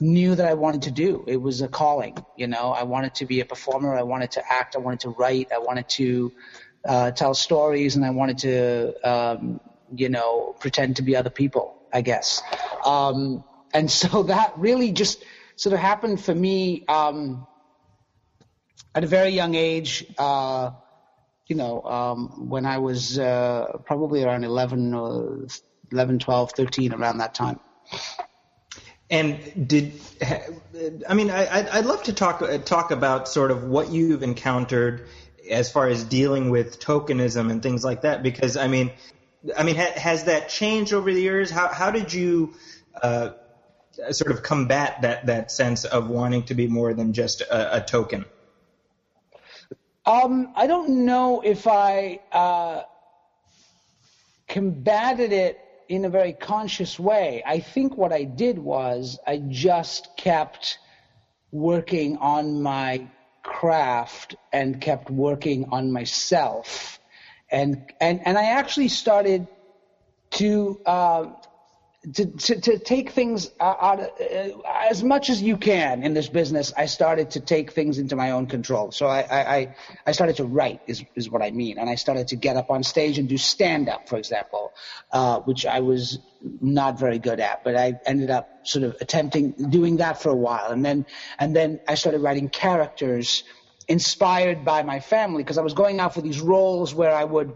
knew 0.00 0.34
that 0.34 0.46
I 0.46 0.54
wanted 0.54 0.82
to 0.82 0.90
do. 0.90 1.24
It 1.26 1.38
was 1.38 1.62
a 1.62 1.68
calling, 1.68 2.16
you 2.36 2.46
know. 2.46 2.72
I 2.72 2.82
wanted 2.82 3.14
to 3.16 3.26
be 3.26 3.40
a 3.40 3.44
performer. 3.44 3.96
I 3.96 4.02
wanted 4.02 4.32
to 4.32 4.52
act. 4.52 4.76
I 4.76 4.80
wanted 4.80 5.00
to 5.00 5.10
write. 5.10 5.52
I 5.52 5.58
wanted 5.58 5.88
to 5.90 6.32
uh, 6.84 7.10
tell 7.12 7.32
stories, 7.34 7.96
and 7.96 8.04
I 8.04 8.10
wanted 8.10 8.38
to, 8.38 9.10
um, 9.10 9.60
you 9.94 10.10
know, 10.10 10.54
pretend 10.60 10.96
to 10.96 11.02
be 11.02 11.16
other 11.16 11.30
people. 11.30 11.78
I 11.92 12.00
guess. 12.00 12.42
Um, 12.84 13.44
and 13.72 13.90
so 13.90 14.22
that 14.34 14.52
really 14.56 14.92
just 14.92 15.24
sort 15.56 15.72
of 15.72 15.78
happened 15.80 16.20
for 16.20 16.34
me 16.34 16.84
um, 16.86 17.46
at 18.94 19.04
a 19.04 19.06
very 19.06 19.30
young 19.30 19.54
age. 19.54 20.06
Uh, 20.18 20.70
you 21.46 21.56
know, 21.56 21.82
um, 21.82 22.48
when 22.48 22.64
I 22.64 22.78
was 22.78 23.18
uh, 23.18 23.78
probably 23.84 24.24
around 24.24 24.44
11 24.44 24.94
or 24.94 25.46
11, 25.90 26.18
12, 26.18 26.52
13, 26.52 26.92
around 26.94 27.18
that 27.18 27.34
time. 27.34 27.60
And 29.10 29.68
did 29.68 29.92
I 31.06 31.12
mean 31.12 31.30
I, 31.30 31.76
would 31.76 31.84
love 31.84 32.04
to 32.04 32.14
talk 32.14 32.42
talk 32.64 32.90
about 32.90 33.28
sort 33.28 33.50
of 33.50 33.64
what 33.64 33.90
you've 33.90 34.22
encountered 34.22 35.06
as 35.50 35.70
far 35.70 35.88
as 35.88 36.02
dealing 36.02 36.48
with 36.48 36.80
tokenism 36.80 37.50
and 37.50 37.62
things 37.62 37.84
like 37.84 38.02
that 38.02 38.22
because 38.22 38.56
I 38.56 38.68
mean 38.68 38.90
I 39.58 39.64
mean 39.64 39.76
ha, 39.76 39.88
has 39.96 40.24
that 40.24 40.48
changed 40.48 40.94
over 40.94 41.12
the 41.12 41.20
years? 41.20 41.50
How 41.50 41.68
how 41.68 41.90
did 41.90 42.10
you 42.10 42.54
uh, 43.02 43.32
sort 44.10 44.32
of 44.32 44.42
combat 44.42 45.02
that 45.02 45.26
that 45.26 45.50
sense 45.50 45.84
of 45.84 46.08
wanting 46.08 46.44
to 46.44 46.54
be 46.54 46.66
more 46.66 46.94
than 46.94 47.12
just 47.12 47.40
a, 47.42 47.76
a 47.76 47.80
token? 47.80 48.24
Um, 50.04 50.52
I 50.56 50.66
don't 50.66 51.04
know 51.04 51.42
if 51.42 51.66
I 51.66 52.20
uh, 52.32 52.82
combated 54.48 55.32
it 55.32 55.60
in 55.88 56.04
a 56.04 56.08
very 56.08 56.32
conscious 56.32 56.98
way. 56.98 57.42
I 57.46 57.60
think 57.60 57.96
what 57.96 58.12
I 58.12 58.24
did 58.24 58.58
was 58.58 59.18
I 59.26 59.36
just 59.36 60.16
kept 60.16 60.78
working 61.52 62.16
on 62.16 62.62
my 62.62 63.06
craft 63.42 64.34
and 64.52 64.80
kept 64.80 65.10
working 65.10 65.66
on 65.70 65.92
myself, 65.92 66.98
and 67.50 67.92
and 68.00 68.26
and 68.26 68.36
I 68.36 68.44
actually 68.44 68.88
started 68.88 69.46
to. 70.32 70.80
Uh, 70.84 71.26
to, 72.14 72.26
to, 72.26 72.60
to, 72.60 72.78
take 72.80 73.10
things 73.10 73.50
out 73.60 74.00
uh, 74.00 74.48
as 74.90 75.04
much 75.04 75.30
as 75.30 75.40
you 75.40 75.56
can 75.56 76.02
in 76.02 76.14
this 76.14 76.28
business, 76.28 76.72
I 76.76 76.86
started 76.86 77.30
to 77.32 77.40
take 77.40 77.72
things 77.72 77.98
into 77.98 78.16
my 78.16 78.32
own 78.32 78.46
control. 78.46 78.90
So 78.90 79.06
I, 79.06 79.20
I, 79.30 79.76
I 80.04 80.12
started 80.12 80.36
to 80.36 80.44
write 80.44 80.80
is, 80.88 81.04
is 81.14 81.30
what 81.30 81.42
I 81.42 81.52
mean. 81.52 81.78
And 81.78 81.88
I 81.88 81.94
started 81.94 82.28
to 82.28 82.36
get 82.36 82.56
up 82.56 82.70
on 82.70 82.82
stage 82.82 83.18
and 83.18 83.28
do 83.28 83.38
stand 83.38 83.88
up, 83.88 84.08
for 84.08 84.16
example, 84.16 84.72
uh, 85.12 85.40
which 85.40 85.64
I 85.64 85.78
was 85.78 86.18
not 86.60 86.98
very 86.98 87.20
good 87.20 87.38
at, 87.38 87.62
but 87.62 87.76
I 87.76 88.00
ended 88.04 88.30
up 88.30 88.66
sort 88.66 88.82
of 88.84 88.96
attempting 89.00 89.52
doing 89.52 89.98
that 89.98 90.20
for 90.20 90.30
a 90.30 90.36
while. 90.36 90.72
And 90.72 90.84
then, 90.84 91.06
and 91.38 91.54
then 91.54 91.78
I 91.86 91.94
started 91.94 92.20
writing 92.20 92.48
characters 92.48 93.44
inspired 93.86 94.64
by 94.64 94.82
my 94.82 94.98
family 94.98 95.44
because 95.44 95.58
I 95.58 95.62
was 95.62 95.74
going 95.74 96.00
out 96.00 96.14
for 96.14 96.20
these 96.20 96.40
roles 96.40 96.92
where 96.92 97.14
I 97.14 97.22
would, 97.22 97.52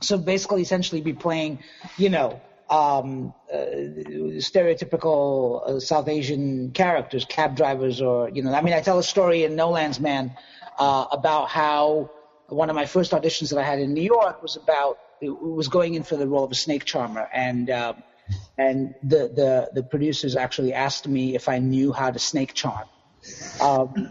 so 0.00 0.16
basically 0.16 0.62
essentially 0.62 1.00
be 1.00 1.12
playing, 1.12 1.58
you 1.96 2.08
know, 2.08 2.40
um, 2.72 3.34
uh, 3.52 3.58
stereotypical 4.40 5.68
uh, 5.68 5.80
South 5.80 6.08
Asian 6.08 6.70
characters, 6.72 7.26
cab 7.26 7.54
drivers, 7.54 8.00
or 8.00 8.30
you 8.30 8.42
know, 8.42 8.52
I 8.54 8.62
mean, 8.62 8.72
I 8.72 8.80
tell 8.80 8.98
a 8.98 9.02
story 9.02 9.44
in 9.44 9.56
No 9.56 9.70
Land's 9.70 10.00
Man 10.00 10.34
uh, 10.78 11.04
about 11.12 11.48
how 11.50 12.10
one 12.48 12.70
of 12.70 12.76
my 12.76 12.86
first 12.86 13.12
auditions 13.12 13.50
that 13.50 13.58
I 13.58 13.62
had 13.62 13.78
in 13.78 13.92
New 13.92 14.02
York 14.02 14.42
was 14.42 14.56
about 14.56 14.98
it 15.20 15.28
was 15.28 15.68
going 15.68 15.94
in 15.94 16.02
for 16.02 16.16
the 16.16 16.26
role 16.26 16.44
of 16.44 16.50
a 16.50 16.54
snake 16.54 16.86
charmer, 16.86 17.28
and 17.32 17.68
uh, 17.68 17.92
and 18.56 18.94
the, 19.02 19.28
the, 19.28 19.70
the 19.74 19.82
producers 19.82 20.34
actually 20.34 20.72
asked 20.72 21.06
me 21.06 21.34
if 21.34 21.48
I 21.48 21.58
knew 21.58 21.92
how 21.92 22.10
to 22.10 22.18
snake 22.18 22.54
charm. 22.54 22.88
Um, 23.60 24.08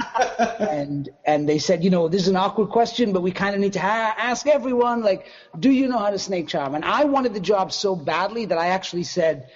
and 0.60 1.10
and 1.26 1.48
they 1.48 1.60
said, 1.60 1.84
you 1.84 1.90
know, 1.90 2.08
this 2.08 2.22
is 2.22 2.28
an 2.30 2.38
awkward 2.38 2.70
question, 2.70 3.12
but 3.12 3.22
we 3.22 3.32
kind 3.32 3.54
of 3.54 3.62
need 3.62 3.74
to 3.74 3.80
ha- 3.80 4.16
ask 4.18 4.48
everyone, 4.48 5.02
like, 5.02 5.28
do 5.60 5.70
you 5.70 5.88
know 5.88 5.98
how 5.98 6.10
to 6.10 6.20
snake 6.20 6.48
charm? 6.48 6.76
And 6.76 6.86
I 6.86 7.04
wanted 7.04 7.34
the 7.34 7.40
job 7.40 7.74
so 7.74 7.96
badly 7.96 8.46
that 8.46 8.58
I 8.58 8.68
actually 8.68 9.04
said, 9.04 9.50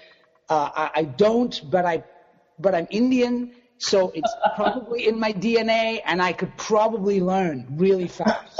uh, 0.49 0.69
I, 0.75 0.91
I 0.95 1.03
don't, 1.03 1.59
but 1.69 1.85
I, 1.85 2.03
but 2.59 2.75
I'm 2.75 2.87
Indian, 2.89 3.51
so 3.77 4.11
it's 4.13 4.33
probably 4.55 5.07
in 5.07 5.19
my 5.19 5.33
DNA, 5.33 6.01
and 6.05 6.21
I 6.21 6.33
could 6.33 6.55
probably 6.57 7.19
learn 7.21 7.65
really 7.71 8.07
fast. 8.07 8.59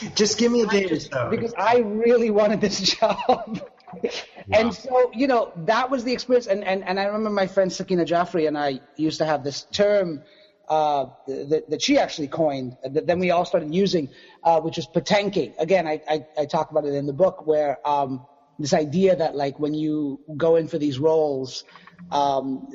Just 0.14 0.38
give 0.38 0.52
me 0.52 0.62
a 0.62 0.66
day 0.66 0.84
or 0.84 1.00
so. 1.00 1.28
Because 1.30 1.54
I 1.56 1.78
really 1.78 2.30
wanted 2.30 2.60
this 2.60 2.80
job. 2.98 3.68
And 4.52 4.74
so, 4.74 5.10
you 5.14 5.28
know, 5.28 5.52
that 5.56 5.88
was 5.88 6.02
the 6.02 6.12
experience. 6.12 6.48
And, 6.48 6.64
and, 6.64 6.82
and 6.84 6.98
I 6.98 7.04
remember 7.04 7.30
my 7.30 7.46
friend 7.46 7.72
Sakina 7.72 8.04
Jaffrey 8.04 8.46
and 8.46 8.58
I 8.58 8.80
used 8.96 9.18
to 9.18 9.24
have 9.24 9.44
this 9.44 9.62
term 9.70 10.22
uh, 10.68 11.06
that, 11.26 11.70
that 11.70 11.82
she 11.82 11.98
actually 11.98 12.28
coined, 12.28 12.76
that 12.82 13.06
then 13.06 13.18
we 13.18 13.30
all 13.30 13.44
started 13.44 13.74
using, 13.74 14.08
uh, 14.42 14.60
which 14.60 14.78
is 14.78 14.86
patenking. 14.86 15.54
Again, 15.58 15.86
I, 15.86 16.00
I, 16.08 16.26
I, 16.38 16.46
talk 16.46 16.70
about 16.70 16.84
it 16.84 16.94
in 16.94 17.06
the 17.06 17.12
book 17.12 17.46
where 17.46 17.86
um, 17.86 18.26
this 18.58 18.72
idea 18.72 19.16
that 19.16 19.34
like 19.36 19.58
when 19.58 19.74
you 19.74 20.20
go 20.36 20.56
in 20.56 20.68
for 20.68 20.78
these 20.78 20.98
roles, 20.98 21.64
um, 22.10 22.68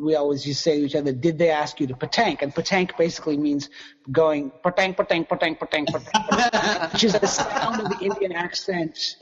we 0.00 0.14
always 0.14 0.46
used 0.46 0.58
to 0.60 0.62
say 0.62 0.80
to 0.80 0.86
each 0.86 0.94
other, 0.94 1.12
did 1.12 1.38
they 1.38 1.50
ask 1.50 1.80
you 1.80 1.86
to 1.86 1.94
patank? 1.94 2.42
And 2.42 2.54
patank 2.54 2.96
basically 2.96 3.36
means 3.36 3.70
going 4.10 4.50
patank, 4.64 4.96
patank, 4.96 5.28
patank, 5.28 5.58
patank, 5.58 5.86
patank, 5.88 6.92
which 6.92 7.04
is 7.04 7.12
the 7.12 7.26
sound 7.26 7.80
of 7.80 7.88
the 7.90 8.04
Indian 8.04 8.32
accent 8.32 9.16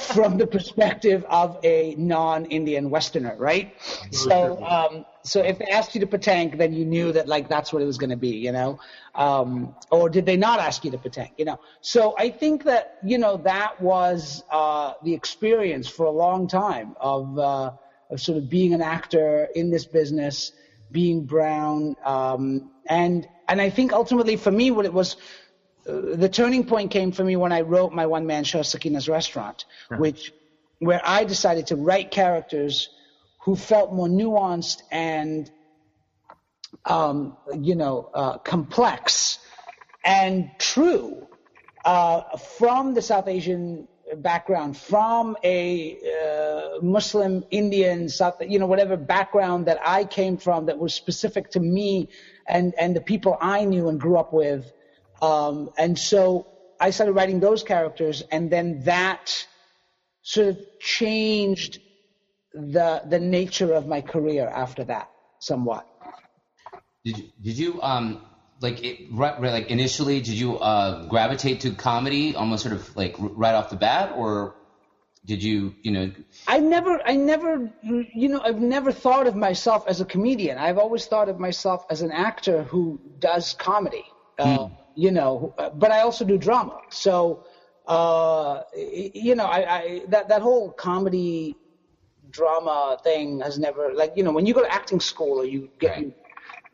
from 0.00 0.38
the 0.38 0.46
perspective 0.46 1.24
of 1.28 1.58
a 1.62 1.94
non-Indian 1.96 2.90
Westerner, 2.90 3.36
right? 3.36 3.74
So, 4.10 4.62
um, 4.64 5.04
so 5.22 5.40
if 5.40 5.58
they 5.58 5.66
asked 5.66 5.94
you 5.94 6.00
to 6.00 6.06
patank, 6.06 6.58
then 6.58 6.72
you 6.72 6.84
knew 6.84 7.12
that 7.12 7.28
like 7.28 7.48
that's 7.48 7.72
what 7.72 7.82
it 7.82 7.86
was 7.86 7.98
going 7.98 8.10
to 8.10 8.16
be, 8.16 8.36
you 8.36 8.52
know. 8.52 8.80
Um, 9.14 9.74
or 9.90 10.08
did 10.08 10.26
they 10.26 10.36
not 10.36 10.58
ask 10.58 10.84
you 10.84 10.90
to 10.90 10.98
patank, 10.98 11.32
you 11.36 11.44
know? 11.44 11.60
So 11.80 12.14
I 12.18 12.30
think 12.30 12.64
that 12.64 12.98
you 13.04 13.18
know 13.18 13.36
that 13.38 13.80
was 13.80 14.42
uh, 14.50 14.94
the 15.02 15.14
experience 15.14 15.88
for 15.88 16.06
a 16.06 16.10
long 16.10 16.48
time 16.48 16.96
of 17.00 17.38
uh, 17.38 17.72
of 18.10 18.20
sort 18.20 18.38
of 18.38 18.50
being 18.50 18.74
an 18.74 18.82
actor 18.82 19.48
in 19.54 19.70
this 19.70 19.86
business, 19.86 20.52
being 20.90 21.24
brown, 21.24 21.96
um, 22.04 22.70
and 22.86 23.28
and 23.48 23.60
I 23.60 23.70
think 23.70 23.92
ultimately 23.92 24.36
for 24.36 24.50
me 24.50 24.70
what 24.70 24.84
it 24.84 24.92
was 24.92 25.16
the 25.84 26.28
turning 26.28 26.64
point 26.64 26.90
came 26.90 27.12
for 27.12 27.24
me 27.24 27.36
when 27.36 27.52
I 27.52 27.60
wrote 27.60 27.92
my 27.92 28.06
one 28.06 28.26
man 28.26 28.44
show, 28.44 28.62
Sakina's 28.62 29.08
Restaurant, 29.08 29.64
uh-huh. 29.90 30.00
which 30.00 30.32
where 30.78 31.00
I 31.04 31.24
decided 31.24 31.68
to 31.68 31.76
write 31.76 32.10
characters 32.10 32.88
who 33.42 33.56
felt 33.56 33.92
more 33.92 34.08
nuanced 34.08 34.82
and 34.90 35.50
um, 36.84 37.36
you 37.58 37.74
know 37.74 38.10
uh, 38.14 38.38
complex 38.38 39.38
and 40.04 40.50
true 40.58 41.26
uh, 41.84 42.36
from 42.38 42.94
the 42.94 43.02
South 43.02 43.28
Asian 43.28 43.88
background, 44.16 44.76
from 44.76 45.36
a 45.42 45.98
uh, 45.98 46.82
Muslim, 46.82 47.44
Indian, 47.50 48.08
South, 48.08 48.36
you 48.46 48.58
know, 48.58 48.66
whatever 48.66 48.96
background 48.96 49.66
that 49.66 49.80
I 49.84 50.04
came 50.04 50.36
from 50.36 50.66
that 50.66 50.78
was 50.78 50.94
specific 50.94 51.50
to 51.52 51.60
me 51.60 52.08
and 52.46 52.74
and 52.78 52.94
the 52.94 53.00
people 53.00 53.36
I 53.40 53.64
knew 53.64 53.88
and 53.88 54.00
grew 54.00 54.16
up 54.16 54.32
with. 54.32 54.72
Um, 55.22 55.70
and 55.78 55.98
so 55.98 56.46
I 56.80 56.90
started 56.90 57.12
writing 57.12 57.40
those 57.40 57.62
characters, 57.62 58.22
and 58.30 58.50
then 58.50 58.82
that 58.84 59.46
sort 60.22 60.48
of 60.48 60.58
changed 60.80 61.78
the 62.52 63.02
the 63.06 63.18
nature 63.18 63.72
of 63.72 63.86
my 63.86 64.00
career 64.00 64.48
after 64.48 64.84
that 64.84 65.08
somewhat. 65.40 65.86
Did 67.04 67.18
you, 67.18 67.24
did 67.42 67.58
you 67.58 67.82
um 67.82 68.26
like 68.60 68.82
it, 68.82 69.08
right, 69.12 69.38
right, 69.40 69.52
like 69.52 69.70
initially 69.70 70.20
did 70.20 70.34
you 70.34 70.58
uh, 70.58 71.06
gravitate 71.08 71.60
to 71.60 71.72
comedy 71.72 72.34
almost 72.36 72.62
sort 72.62 72.74
of 72.74 72.96
like 72.96 73.16
right 73.18 73.54
off 73.54 73.70
the 73.70 73.76
bat 73.76 74.12
or 74.16 74.54
did 75.26 75.42
you 75.42 75.74
you 75.82 75.90
know? 75.90 76.12
I 76.46 76.60
never 76.60 77.00
i 77.04 77.16
never 77.16 77.70
you 77.82 78.28
know 78.28 78.40
i've 78.40 78.60
never 78.60 78.92
thought 78.92 79.26
of 79.26 79.34
myself 79.34 79.84
as 79.88 80.00
a 80.00 80.04
comedian. 80.04 80.58
I've 80.58 80.78
always 80.78 81.06
thought 81.06 81.28
of 81.28 81.38
myself 81.40 81.84
as 81.90 82.02
an 82.02 82.12
actor 82.12 82.62
who 82.62 83.00
does 83.18 83.54
comedy. 83.54 84.04
Uh, 84.38 84.58
hmm 84.58 84.74
you 84.94 85.10
know, 85.10 85.54
but 85.74 85.90
I 85.90 86.00
also 86.00 86.24
do 86.24 86.38
drama. 86.38 86.78
So, 86.90 87.44
uh, 87.86 88.62
you 88.76 89.34
know, 89.34 89.44
I, 89.44 89.76
I 89.76 90.02
that 90.08 90.28
that 90.28 90.42
whole 90.42 90.70
comedy 90.70 91.56
drama 92.30 92.98
thing 93.02 93.40
has 93.40 93.58
never 93.58 93.92
like 93.94 94.12
you 94.16 94.24
know 94.24 94.32
when 94.32 94.44
you 94.44 94.54
go 94.54 94.62
to 94.62 94.72
acting 94.72 95.00
school 95.00 95.38
or 95.40 95.44
you 95.44 95.70
get 95.78 95.96
right. 95.96 96.16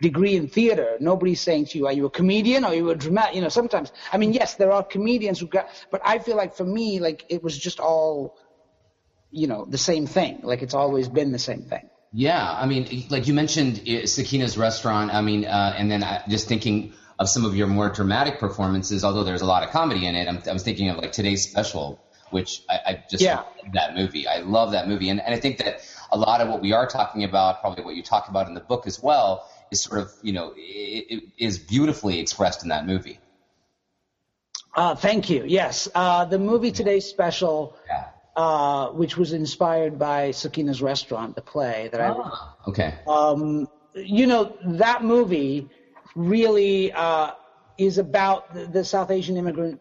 degree 0.00 0.36
in 0.36 0.48
theater, 0.48 0.96
nobody's 1.00 1.40
saying 1.40 1.66
to 1.66 1.78
you, 1.78 1.86
"Are 1.86 1.92
you 1.92 2.06
a 2.06 2.10
comedian 2.10 2.64
or 2.64 2.68
are 2.68 2.74
you 2.74 2.90
a 2.90 2.94
dramatic?" 2.94 3.34
You 3.34 3.42
know, 3.42 3.48
sometimes 3.48 3.92
I 4.12 4.18
mean, 4.18 4.32
yes, 4.32 4.54
there 4.54 4.72
are 4.72 4.82
comedians 4.82 5.40
who 5.40 5.46
got, 5.46 5.68
but 5.90 6.00
I 6.04 6.18
feel 6.18 6.36
like 6.36 6.54
for 6.54 6.64
me, 6.64 7.00
like 7.00 7.24
it 7.28 7.42
was 7.42 7.58
just 7.58 7.80
all, 7.80 8.38
you 9.30 9.46
know, 9.46 9.64
the 9.64 9.78
same 9.78 10.06
thing. 10.06 10.40
Like 10.42 10.62
it's 10.62 10.74
always 10.74 11.08
been 11.08 11.32
the 11.32 11.38
same 11.38 11.62
thing. 11.62 11.90
Yeah, 12.12 12.42
I 12.44 12.66
mean, 12.66 13.04
like 13.08 13.28
you 13.28 13.34
mentioned 13.34 13.88
uh, 13.88 14.06
Sakina's 14.06 14.58
restaurant. 14.58 15.14
I 15.14 15.20
mean, 15.20 15.44
uh, 15.44 15.74
and 15.76 15.90
then 15.90 16.02
I, 16.02 16.22
just 16.28 16.48
thinking 16.48 16.92
of 17.20 17.28
some 17.28 17.44
of 17.44 17.54
your 17.54 17.66
more 17.66 17.90
dramatic 17.90 18.40
performances, 18.40 19.04
although 19.04 19.22
there's 19.22 19.42
a 19.42 19.46
lot 19.46 19.62
of 19.62 19.68
comedy 19.70 20.06
in 20.06 20.14
it. 20.14 20.26
I'm, 20.26 20.42
I'm 20.48 20.58
thinking 20.58 20.88
of 20.88 20.96
like 20.96 21.12
today's 21.12 21.48
special, 21.48 22.02
which 22.30 22.62
I, 22.68 22.78
I 22.86 23.04
just 23.10 23.22
yeah. 23.22 23.36
love 23.36 23.74
that 23.74 23.94
movie. 23.94 24.26
I 24.26 24.38
love 24.38 24.72
that 24.72 24.88
movie, 24.88 25.10
and, 25.10 25.20
and 25.20 25.34
I 25.34 25.38
think 25.38 25.58
that 25.58 25.82
a 26.10 26.16
lot 26.16 26.40
of 26.40 26.48
what 26.48 26.62
we 26.62 26.72
are 26.72 26.86
talking 26.86 27.22
about, 27.22 27.60
probably 27.60 27.84
what 27.84 27.94
you 27.94 28.02
talk 28.02 28.28
about 28.28 28.48
in 28.48 28.54
the 28.54 28.60
book 28.60 28.86
as 28.86 29.02
well, 29.02 29.46
is 29.70 29.82
sort 29.82 30.00
of 30.00 30.10
you 30.22 30.32
know 30.32 30.54
it, 30.56 31.06
it 31.10 31.24
is 31.36 31.58
beautifully 31.58 32.20
expressed 32.20 32.62
in 32.62 32.70
that 32.70 32.86
movie. 32.86 33.20
Uh, 34.74 34.94
thank 34.94 35.28
you. 35.28 35.44
Yes, 35.46 35.88
uh, 35.94 36.24
the 36.24 36.38
movie 36.38 36.72
today's 36.72 37.04
special. 37.04 37.76
Yeah. 37.86 38.06
Uh, 38.36 38.90
which 38.90 39.16
was 39.16 39.32
inspired 39.32 39.98
by 39.98 40.30
Sakina's 40.30 40.80
Restaurant, 40.80 41.34
the 41.34 41.42
play 41.42 41.90
that 41.90 42.00
I. 42.00 42.14
Ah, 42.16 42.56
okay. 42.68 42.94
Um, 43.06 43.68
you 43.94 44.26
know 44.28 44.56
that 44.64 45.02
movie 45.02 45.68
really 46.14 46.92
uh, 46.92 47.32
is 47.78 47.98
about 47.98 48.52
the, 48.54 48.66
the, 48.66 48.84
South 48.84 49.10
Asian 49.10 49.36
immigrant 49.36 49.80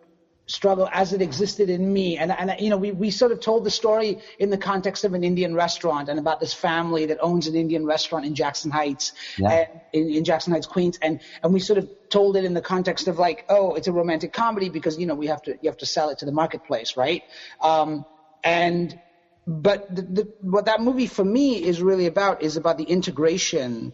struggle 0.50 0.90
as 0.92 1.14
it 1.14 1.22
existed 1.22 1.70
in 1.70 1.94
me. 1.94 2.18
And, 2.18 2.32
and 2.32 2.60
you 2.60 2.70
know, 2.70 2.78
we, 2.78 2.92
we 2.92 3.12
sort 3.12 3.32
of 3.32 3.40
told 3.40 3.64
the 3.64 3.72
story 3.72 4.20
in 4.40 4.50
the 4.50 4.58
context 4.58 5.04
of 5.04 5.14
an 5.14 5.24
Indian 5.24 5.54
restaurant 5.54 6.10
and 6.10 6.20
about 6.20 6.40
this 6.40 6.54
family 6.54 7.06
that 7.08 7.20
owns 7.22 7.48
an 7.48 7.56
Indian 7.56 7.86
restaurant 7.86 8.26
in 8.26 8.34
Jackson 8.34 8.72
Heights, 8.72 9.14
yeah. 9.38 9.52
and, 9.52 9.82
in, 9.94 10.10
in 10.10 10.24
Jackson 10.24 10.54
Heights, 10.54 10.66
Queens. 10.66 10.98
And, 11.02 11.22
and 11.44 11.54
we 11.54 11.60
sort 11.60 11.78
of 11.78 11.88
told 12.10 12.36
it 12.36 12.46
in 12.46 12.54
the 12.54 12.62
context 12.62 13.08
of 13.08 13.20
like, 13.20 13.46
oh, 13.50 13.76
it's 13.76 13.88
a 13.88 13.92
romantic 13.92 14.34
comedy 14.34 14.70
because, 14.70 14.98
you 14.98 15.06
know, 15.06 15.16
we 15.16 15.28
have 15.28 15.42
to, 15.44 15.52
you 15.62 15.70
have 15.70 15.78
to 15.78 15.86
sell 15.86 16.10
it 16.10 16.20
to 16.20 16.26
the 16.26 16.32
marketplace, 16.32 16.98
right? 16.98 17.24
Um, 17.62 18.06
and, 18.44 19.00
but 19.46 19.96
the, 19.96 20.02
the, 20.02 20.34
what 20.42 20.66
that 20.66 20.82
movie 20.82 21.08
for 21.08 21.24
me 21.24 21.64
is 21.64 21.82
really 21.82 22.08
about 22.08 22.42
is 22.42 22.58
about 22.58 22.78
the 22.78 22.86
integration 22.86 23.94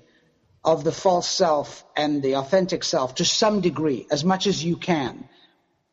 of 0.65 0.83
the 0.83 0.91
false 0.91 1.27
self 1.27 1.85
and 1.95 2.23
the 2.23 2.35
authentic 2.35 2.83
self 2.83 3.15
to 3.15 3.25
some 3.25 3.61
degree, 3.61 4.07
as 4.11 4.25
much 4.25 4.47
as 4.47 4.63
you 4.63 4.75
can. 4.75 5.29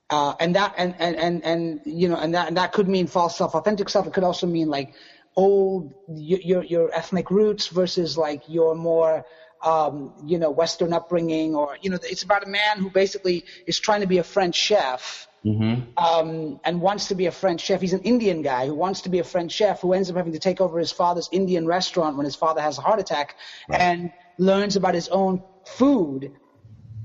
Uh, 0.09 0.35
and 0.41 0.57
that 0.57 0.75
and, 0.77 0.95
and, 0.99 1.17
and, 1.17 1.45
and 1.45 1.81
you 1.85 2.09
know 2.09 2.17
and 2.17 2.35
that 2.35 2.49
and 2.49 2.57
that 2.57 2.73
could 2.73 2.89
mean 2.89 3.07
false 3.07 3.37
self, 3.37 3.55
authentic 3.55 3.89
self. 3.89 4.07
It 4.07 4.15
could 4.15 4.25
also 4.25 4.47
mean 4.47 4.69
like 4.69 4.95
old 5.37 5.95
your 6.09 6.65
your 6.65 6.95
ethnic 6.95 7.31
roots 7.31 7.69
versus 7.69 8.19
like 8.19 8.43
your 8.49 8.75
more 8.75 9.25
um, 9.63 10.13
you 10.25 10.39
know 10.39 10.51
Western 10.51 10.93
upbringing, 10.93 11.55
or 11.55 11.79
you 11.81 11.91
know 11.91 11.99
it's 12.03 12.23
about 12.23 12.47
a 12.47 12.49
man 12.49 12.79
who 12.79 12.91
basically 12.91 13.45
is 13.67 13.79
trying 13.79 14.01
to 14.01 14.07
be 14.07 14.19
a 14.19 14.25
French 14.25 14.57
chef. 14.57 15.29
Mm-hmm. 15.45 15.91
Um, 15.97 16.61
and 16.63 16.81
wants 16.81 17.09
to 17.09 17.17
be 17.17 17.27
a 17.27 17.33
French 17.33 17.63
chef. 17.63 17.81
He's 17.81 17.95
an 17.95 18.03
Indian 18.03 18.43
guy 18.43 18.67
who 18.67 18.75
wants 18.75 19.01
to 19.03 19.09
be 19.09 19.19
a 19.19 19.25
French 19.25 19.51
chef 19.51 19.81
who 19.81 19.93
ends 19.93 20.09
up 20.09 20.15
having 20.15 20.35
to 20.35 20.39
take 20.39 20.61
over 20.61 20.79
his 20.79 20.93
father's 20.93 21.29
Indian 21.33 21.67
restaurant 21.67 22.17
when 22.17 22.27
his 22.27 22.37
father 22.37 22.61
has 22.61 22.79
a 22.79 22.81
heart 22.81 23.01
attack. 23.01 23.35
Right. 23.69 23.81
And 23.81 24.13
learns 24.39 24.77
about 24.77 24.95
his 24.95 25.09
own 25.09 25.43
food 25.67 26.33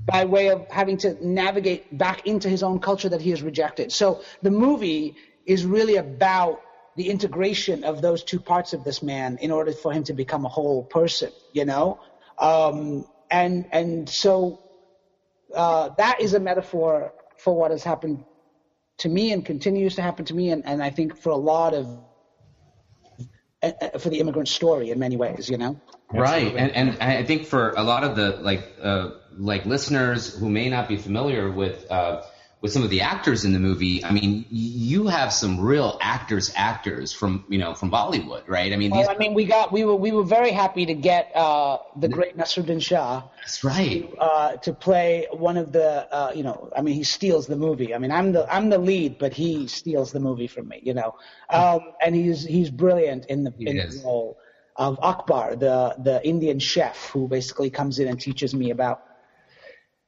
by 0.04 0.24
way 0.24 0.48
of 0.48 0.66
having 0.70 0.96
to 0.96 1.16
navigate 1.26 1.96
back 1.96 2.26
into 2.26 2.48
his 2.48 2.62
own 2.62 2.78
culture 2.78 3.10
that 3.10 3.20
he 3.20 3.30
has 3.30 3.42
rejected. 3.42 3.92
So 3.92 4.22
the 4.42 4.50
movie 4.50 5.16
is 5.44 5.64
really 5.64 5.96
about 5.96 6.60
the 6.96 7.10
integration 7.10 7.84
of 7.84 8.00
those 8.00 8.24
two 8.24 8.40
parts 8.40 8.72
of 8.72 8.84
this 8.84 9.02
man 9.02 9.38
in 9.40 9.50
order 9.50 9.72
for 9.72 9.92
him 9.92 10.04
to 10.04 10.14
become 10.14 10.44
a 10.44 10.48
whole 10.48 10.82
person, 10.82 11.30
you 11.52 11.64
know? 11.64 12.00
Um, 12.38 13.04
and, 13.30 13.66
and 13.70 14.08
so, 14.08 14.58
uh, 15.54 15.90
that 15.96 16.20
is 16.20 16.34
a 16.34 16.40
metaphor 16.40 17.12
for 17.36 17.56
what 17.56 17.70
has 17.70 17.84
happened 17.84 18.24
to 18.98 19.08
me 19.08 19.32
and 19.32 19.44
continues 19.44 19.94
to 19.96 20.02
happen 20.02 20.24
to 20.24 20.34
me. 20.34 20.50
And, 20.50 20.66
and 20.66 20.82
I 20.82 20.90
think 20.90 21.16
for 21.16 21.30
a 21.30 21.36
lot 21.36 21.74
of, 21.74 21.86
for 23.98 24.08
the 24.08 24.18
immigrant 24.20 24.48
story 24.48 24.90
in 24.90 24.98
many 24.98 25.16
ways, 25.16 25.48
you 25.48 25.58
know? 25.58 25.80
Right, 26.12 26.54
and 26.56 26.72
and 26.72 27.02
I 27.02 27.22
think 27.24 27.46
for 27.46 27.70
a 27.76 27.82
lot 27.82 28.04
of 28.04 28.16
the 28.16 28.38
like 28.40 28.76
uh, 28.82 29.10
like 29.36 29.66
listeners 29.66 30.34
who 30.38 30.48
may 30.48 30.68
not 30.68 30.88
be 30.88 30.96
familiar 30.96 31.50
with 31.50 31.90
uh, 31.90 32.22
with 32.60 32.72
some 32.72 32.82
of 32.82 32.90
the 32.90 33.02
actors 33.02 33.44
in 33.44 33.52
the 33.52 33.58
movie, 33.60 34.04
I 34.04 34.10
mean, 34.10 34.44
you 34.50 35.06
have 35.06 35.32
some 35.32 35.60
real 35.60 35.96
actors, 36.00 36.52
actors 36.56 37.12
from 37.12 37.44
you 37.48 37.58
know 37.58 37.74
from 37.74 37.90
Bollywood, 37.90 38.48
right? 38.48 38.72
I 38.72 38.76
mean, 38.76 38.90
well, 38.90 39.08
I 39.08 39.16
mean, 39.16 39.34
we 39.34 39.44
got 39.44 39.70
we 39.70 39.84
were 39.84 39.94
we 39.94 40.10
were 40.10 40.24
very 40.24 40.50
happy 40.50 40.86
to 40.86 40.94
get 40.94 41.30
uh, 41.36 41.78
the 41.96 42.08
great 42.08 42.36
Naseeruddin 42.36 42.82
Shah. 42.82 43.22
That's 43.42 43.62
right. 43.62 44.10
To, 44.10 44.16
uh, 44.18 44.56
to 44.56 44.72
play 44.72 45.28
one 45.30 45.56
of 45.56 45.70
the, 45.70 46.12
uh, 46.12 46.32
you 46.34 46.42
know, 46.42 46.70
I 46.76 46.82
mean, 46.82 46.94
he 46.94 47.04
steals 47.04 47.46
the 47.46 47.56
movie. 47.56 47.94
I 47.94 47.98
mean, 47.98 48.10
I'm 48.10 48.32
the 48.32 48.52
I'm 48.52 48.70
the 48.70 48.78
lead, 48.78 49.18
but 49.18 49.32
he 49.32 49.68
steals 49.68 50.10
the 50.10 50.20
movie 50.20 50.48
from 50.48 50.66
me, 50.66 50.80
you 50.82 50.94
know. 50.94 51.14
Um, 51.50 51.80
and 52.04 52.14
he's 52.14 52.44
he's 52.44 52.70
brilliant 52.70 53.26
in 53.26 53.44
the, 53.44 53.54
in 53.60 53.76
the 53.76 54.02
role 54.04 54.38
of 54.74 54.98
Akbar, 55.00 55.54
the 55.54 55.94
the 55.98 56.26
Indian 56.26 56.58
chef 56.58 57.10
who 57.10 57.28
basically 57.28 57.70
comes 57.70 58.00
in 58.00 58.08
and 58.08 58.20
teaches 58.20 58.52
me 58.52 58.70
about 58.70 59.04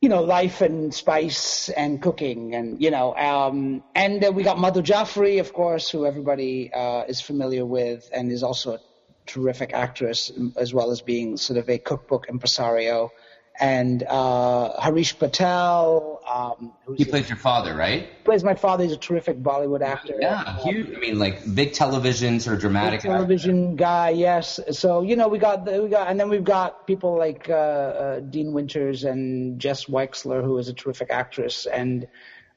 you 0.00 0.08
know, 0.08 0.22
life 0.22 0.62
and 0.62 0.94
spice 0.94 1.68
and 1.68 2.00
cooking 2.00 2.54
and, 2.54 2.80
you 2.80 2.90
know, 2.90 3.14
um, 3.14 3.82
and 3.94 4.24
uh, 4.24 4.32
we 4.32 4.42
got 4.42 4.56
Madhur 4.56 4.82
Jaffrey, 4.82 5.38
of 5.38 5.52
course, 5.52 5.90
who 5.90 6.06
everybody 6.06 6.72
uh, 6.72 7.04
is 7.06 7.20
familiar 7.20 7.66
with 7.66 8.08
and 8.12 8.32
is 8.32 8.42
also 8.42 8.74
a 8.74 8.78
terrific 9.26 9.74
actress 9.74 10.32
as 10.56 10.72
well 10.72 10.90
as 10.90 11.02
being 11.02 11.36
sort 11.36 11.58
of 11.58 11.68
a 11.68 11.76
cookbook 11.76 12.28
impresario 12.30 13.10
and 13.60 14.02
uh, 14.04 14.80
Harish 14.80 15.18
Patel. 15.18 16.20
Um, 16.26 16.72
he 16.96 17.04
plays 17.04 17.28
your 17.28 17.36
father, 17.36 17.74
right? 17.74 18.08
Plays 18.24 18.42
my 18.42 18.54
father. 18.54 18.84
He's 18.84 18.92
a 18.92 18.96
terrific 18.96 19.42
Bollywood 19.42 19.82
actor. 19.82 20.14
Yeah, 20.18 20.56
huge. 20.58 20.96
I 20.96 20.98
mean, 20.98 21.18
like 21.18 21.54
big 21.54 21.74
television, 21.74 22.40
sort 22.40 22.54
of 22.54 22.60
dramatic. 22.60 23.00
television 23.00 23.72
actor. 23.72 23.76
guy, 23.76 24.10
yes. 24.10 24.58
So 24.72 25.02
you 25.02 25.14
know, 25.14 25.28
we 25.28 25.38
got 25.38 25.66
the, 25.66 25.82
we 25.82 25.90
got, 25.90 26.08
and 26.08 26.18
then 26.18 26.30
we've 26.30 26.44
got 26.44 26.86
people 26.86 27.16
like 27.16 27.50
uh, 27.50 27.52
uh, 27.52 28.20
Dean 28.20 28.52
Winters 28.52 29.04
and 29.04 29.60
Jess 29.60 29.84
Weixler, 29.84 30.42
who 30.42 30.56
is 30.56 30.68
a 30.68 30.74
terrific 30.74 31.10
actress, 31.10 31.66
and 31.66 32.08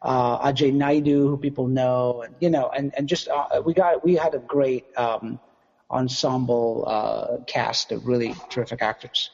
uh, 0.02 0.48
Ajay 0.48 0.74
Naidu, 0.74 1.28
who 1.28 1.38
people 1.38 1.68
know, 1.68 2.22
and 2.22 2.34
you 2.40 2.50
know, 2.50 2.70
and 2.70 2.94
and 2.96 3.10
just 3.10 3.28
uh, 3.28 3.62
we 3.66 3.74
got 3.74 4.06
we 4.06 4.16
had 4.16 4.36
a 4.36 4.40
great 4.40 4.86
um, 4.98 5.38
ensemble 5.92 6.86
uh, 6.88 7.44
cast 7.46 7.92
of 7.92 8.08
really 8.08 8.34
terrific 8.50 8.82
actors. 8.82 9.30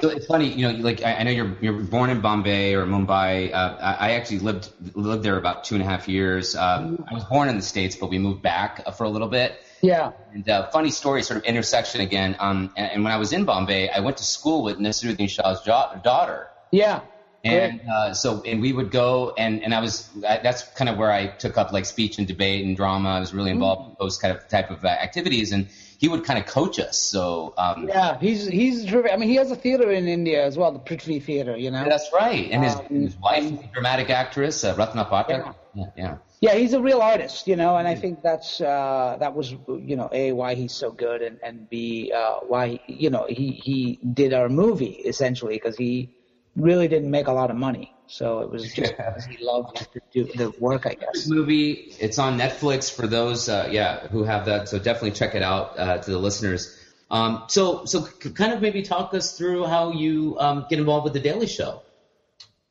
So 0.00 0.08
it's 0.08 0.26
funny, 0.26 0.48
you 0.48 0.70
know, 0.70 0.78
like 0.82 1.02
I, 1.04 1.14
I 1.14 1.22
know 1.22 1.30
you're 1.30 1.56
you're 1.60 1.72
born 1.72 2.10
in 2.10 2.20
Bombay 2.20 2.74
or 2.74 2.84
Mumbai. 2.84 3.52
Uh, 3.52 3.76
I, 3.80 4.08
I 4.08 4.10
actually 4.12 4.40
lived 4.40 4.70
lived 4.94 5.22
there 5.22 5.38
about 5.38 5.64
two 5.64 5.76
and 5.76 5.82
a 5.82 5.86
half 5.86 6.08
years. 6.08 6.56
Um, 6.56 7.04
I 7.08 7.14
was 7.14 7.24
born 7.24 7.48
in 7.48 7.56
the 7.56 7.62
states, 7.62 7.94
but 7.94 8.10
we 8.10 8.18
moved 8.18 8.42
back 8.42 8.82
uh, 8.84 8.90
for 8.90 9.04
a 9.04 9.08
little 9.08 9.28
bit. 9.28 9.60
Yeah. 9.82 10.12
And 10.32 10.48
uh, 10.48 10.68
funny 10.70 10.90
story, 10.90 11.22
sort 11.22 11.38
of 11.38 11.44
intersection 11.44 12.00
again. 12.00 12.36
Um, 12.40 12.72
and, 12.76 12.92
and 12.92 13.04
when 13.04 13.12
I 13.12 13.18
was 13.18 13.32
in 13.32 13.44
Bombay, 13.44 13.88
I 13.88 14.00
went 14.00 14.16
to 14.16 14.24
school 14.24 14.64
with 14.64 14.78
Naseeruddin 14.78 15.28
Shah's 15.28 15.60
jo- 15.62 16.00
daughter. 16.02 16.48
Yeah. 16.72 17.02
And 17.44 17.82
uh, 17.82 18.14
so, 18.14 18.42
and 18.42 18.62
we 18.62 18.72
would 18.72 18.90
go, 18.90 19.34
and 19.36 19.62
and 19.62 19.74
I 19.74 19.80
was 19.80 20.08
that's 20.18 20.62
kind 20.62 20.88
of 20.88 20.96
where 20.96 21.12
I 21.12 21.26
took 21.26 21.58
up 21.58 21.72
like 21.72 21.84
speech 21.84 22.16
and 22.16 22.26
debate 22.26 22.64
and 22.64 22.74
drama. 22.74 23.10
I 23.10 23.20
was 23.20 23.34
really 23.34 23.50
involved 23.50 23.82
mm-hmm. 23.82 23.90
in 23.90 23.96
those 24.00 24.16
kind 24.16 24.34
of 24.34 24.48
type 24.48 24.70
of 24.70 24.82
uh, 24.82 24.88
activities, 24.88 25.52
and 25.52 25.68
he 25.98 26.08
would 26.08 26.24
kind 26.24 26.38
of 26.38 26.46
coach 26.46 26.78
us. 26.78 26.98
So 26.98 27.54
um, 27.56 27.88
yeah, 27.88 28.18
he's 28.18 28.46
he's 28.46 28.84
terrific. 28.84 29.12
I 29.12 29.16
mean, 29.16 29.28
he 29.28 29.36
has 29.36 29.50
a 29.50 29.56
theater 29.56 29.90
in 29.90 30.08
India 30.08 30.44
as 30.44 30.56
well, 30.56 30.72
the 30.72 30.78
Prithvi 30.78 31.22
Theater. 31.22 31.56
You 31.56 31.70
know, 31.70 31.84
that's 31.84 32.10
right. 32.12 32.50
And 32.50 32.64
his, 32.64 32.74
um, 32.74 32.86
his 32.88 33.16
wife, 33.16 33.44
and, 33.44 33.72
dramatic 33.72 34.10
actress 34.10 34.64
uh, 34.64 34.74
Ratna 34.76 35.04
Pathak. 35.04 35.28
Yeah. 35.28 35.52
yeah. 35.74 35.84
yeah, 35.96 36.16
yeah. 36.40 36.54
he's 36.54 36.72
a 36.72 36.80
real 36.80 37.00
artist. 37.00 37.46
You 37.46 37.56
know, 37.56 37.76
and 37.76 37.86
I 37.86 37.94
think 37.94 38.22
that's 38.22 38.60
uh, 38.60 39.16
that 39.20 39.34
was 39.34 39.52
you 39.52 39.96
know 39.96 40.08
a 40.12 40.32
why 40.32 40.54
he's 40.54 40.72
so 40.72 40.90
good, 40.90 41.22
and 41.22 41.38
and 41.42 41.68
b 41.70 42.12
uh, 42.14 42.40
why 42.40 42.80
you 42.86 43.10
know 43.10 43.26
he 43.28 43.52
he 43.52 43.98
did 44.12 44.34
our 44.34 44.48
movie 44.48 45.00
essentially 45.04 45.54
because 45.54 45.76
he 45.76 46.10
really 46.56 46.88
didn't 46.88 47.10
make 47.10 47.28
a 47.28 47.32
lot 47.32 47.50
of 47.50 47.56
money. 47.56 47.93
So 48.06 48.40
it 48.40 48.50
was 48.50 48.72
just 48.72 48.92
yeah. 48.92 49.10
because 49.10 49.24
he 49.24 49.42
loved 49.42 49.76
to 49.92 50.00
do 50.12 50.24
the 50.24 50.50
work, 50.60 50.86
I 50.86 50.94
guess. 50.94 51.26
movie, 51.26 51.94
it's 51.98 52.18
on 52.18 52.38
Netflix 52.38 52.94
for 52.94 53.06
those, 53.06 53.48
uh, 53.48 53.68
yeah, 53.70 54.06
who 54.08 54.24
have 54.24 54.46
that. 54.46 54.68
So 54.68 54.78
definitely 54.78 55.12
check 55.12 55.34
it 55.34 55.42
out 55.42 55.78
uh, 55.78 55.98
to 55.98 56.10
the 56.10 56.18
listeners. 56.18 56.78
Um, 57.10 57.44
so, 57.48 57.84
so 57.84 58.02
kind 58.02 58.52
of 58.52 58.60
maybe 58.60 58.82
talk 58.82 59.14
us 59.14 59.36
through 59.36 59.64
how 59.64 59.92
you 59.92 60.36
um, 60.38 60.66
get 60.68 60.78
involved 60.78 61.04
with 61.04 61.12
the 61.12 61.20
Daily 61.20 61.46
Show. 61.46 61.82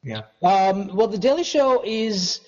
Yeah. 0.03 0.23
Um, 0.41 0.95
well, 0.95 1.07
the 1.07 1.17
Daily 1.17 1.43
Show 1.43 1.81
is 1.83 2.41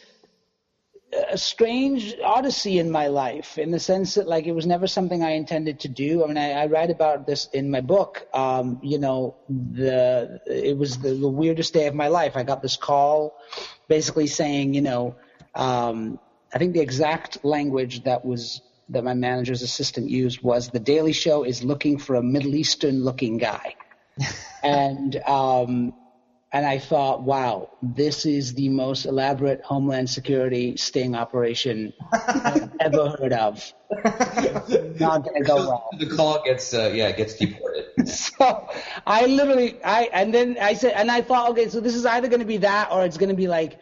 a 1.30 1.38
strange 1.38 2.16
odyssey 2.24 2.80
in 2.80 2.92
my 2.92 3.08
life 3.08 3.58
in 3.58 3.72
the 3.72 3.80
sense 3.80 4.16
that 4.16 4.28
like 4.28 4.46
it 4.46 4.52
was 4.52 4.66
never 4.66 4.88
something 4.88 5.24
I 5.24 5.32
intended 5.32 5.80
to 5.82 5.88
do. 5.88 6.24
I 6.24 6.28
mean, 6.28 6.38
I, 6.38 6.52
I 6.52 6.66
write 6.68 6.90
about 6.90 7.26
this 7.26 7.48
in 7.54 7.70
my 7.70 7.82
book. 7.82 8.28
Um, 8.34 8.80
you 8.84 9.00
know, 9.00 9.36
the 9.50 10.42
it 10.46 10.78
was 10.78 10.98
the, 10.98 11.14
the, 11.14 11.28
weirdest 11.28 11.74
day 11.74 11.88
of 11.88 11.96
my 11.96 12.08
life. 12.08 12.36
I 12.36 12.44
got 12.44 12.62
this 12.62 12.78
call, 12.78 13.38
basically 13.88 14.28
saying, 14.28 14.74
you 14.74 14.82
know, 14.82 15.16
um, 15.54 16.20
I 16.54 16.58
think 16.58 16.74
the 16.74 16.82
exact 16.82 17.44
language 17.44 18.04
that 18.04 18.26
was 18.26 18.62
that 18.90 19.04
my 19.04 19.14
manager's 19.14 19.62
assistant 19.62 20.10
used 20.10 20.42
was 20.42 20.70
the 20.70 20.80
Daily 20.80 21.14
Show 21.14 21.44
is 21.44 21.64
looking 21.64 21.98
for 21.98 22.16
a 22.16 22.24
Middle 22.24 22.56
Eastern 22.56 23.04
looking 23.04 23.38
guy, 23.38 23.76
and 24.64 25.16
um, 25.28 25.94
and 26.52 26.66
I 26.66 26.80
thought, 26.80 27.24
wow, 27.24 27.70
this 27.82 28.26
is 28.26 28.54
the 28.54 28.70
most 28.70 29.06
elaborate 29.06 29.62
Homeland 29.62 30.10
Security 30.10 30.78
sting 30.78 31.16
operation 31.16 31.92
I've 32.14 32.72
ever 32.80 33.10
heard 33.10 33.34
of. 33.34 33.74
Not 35.00 35.26
gonna 35.26 35.42
go 35.44 35.56
well. 35.56 35.90
The 36.00 36.08
call 36.16 36.44
gets, 36.44 36.74
uh, 36.74 36.92
yeah, 36.94 37.12
gets 37.12 37.36
deported. 37.36 37.86
so 38.08 38.70
I 39.06 39.26
literally, 39.26 39.84
I 39.84 40.04
and 40.14 40.34
then 40.34 40.58
I 40.62 40.76
said, 40.76 40.94
and 40.94 41.12
I 41.12 41.22
thought, 41.22 41.52
okay, 41.52 41.68
so 41.68 41.80
this 41.82 41.96
is 41.96 42.06
either 42.06 42.28
gonna 42.28 42.46
be 42.46 42.58
that 42.58 42.92
or 42.92 43.04
it's 43.04 43.18
gonna 43.18 43.34
be 43.34 43.48
like 43.48 43.80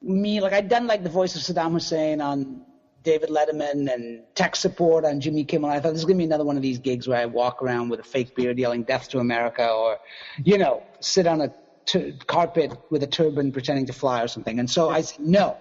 me, 0.00 0.40
like 0.40 0.52
I'd 0.52 0.68
done 0.68 0.86
like 0.86 1.02
the 1.02 1.10
voice 1.10 1.36
of 1.36 1.42
Saddam 1.42 1.72
Hussein 1.72 2.20
on 2.20 2.62
David 3.02 3.28
Letterman 3.28 3.92
and 3.92 4.22
tech 4.34 4.56
support 4.56 5.04
on 5.04 5.20
Jimmy 5.20 5.44
Kimmel. 5.44 5.70
I 5.70 5.80
thought 5.80 5.90
this 5.92 6.00
is 6.00 6.04
gonna 6.04 6.18
be 6.18 6.24
another 6.24 6.44
one 6.44 6.56
of 6.56 6.62
these 6.62 6.78
gigs 6.78 7.06
where 7.06 7.18
I 7.18 7.26
walk 7.26 7.62
around 7.62 7.90
with 7.90 8.00
a 8.00 8.04
fake 8.04 8.34
beard 8.34 8.58
yelling 8.58 8.84
"Death 8.84 9.10
to 9.10 9.18
America" 9.18 9.68
or, 9.68 9.98
you 10.42 10.56
know, 10.56 10.82
sit 11.00 11.26
on 11.26 11.42
a 11.42 11.52
t- 11.88 12.14
carpet 12.26 12.72
with 12.90 13.02
a 13.02 13.06
turban 13.06 13.50
pretending 13.50 13.86
to 13.86 13.92
fly 13.92 14.22
or 14.22 14.28
something. 14.28 14.58
And 14.58 14.70
so 14.70 14.90
I 14.90 15.00
said, 15.00 15.20
no. 15.20 15.56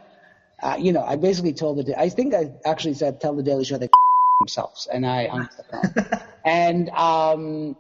Uh, 0.61 0.75
you 0.79 0.91
know, 0.91 1.03
I 1.03 1.15
basically 1.15 1.53
told 1.53 1.85
the, 1.85 1.99
I 1.99 2.09
think 2.09 2.33
I 2.33 2.51
actually 2.65 2.95
said, 2.95 3.21
tell 3.21 3.35
the 3.35 3.43
Daily 3.43 3.63
Show 3.63 3.77
they 3.77 3.89
themselves. 4.41 4.87
And 4.91 5.05
I 5.05 5.27
hung 5.27 5.49
the 5.57 5.63
phone. 5.63 6.21
and, 6.45 6.89
um, 6.89 7.75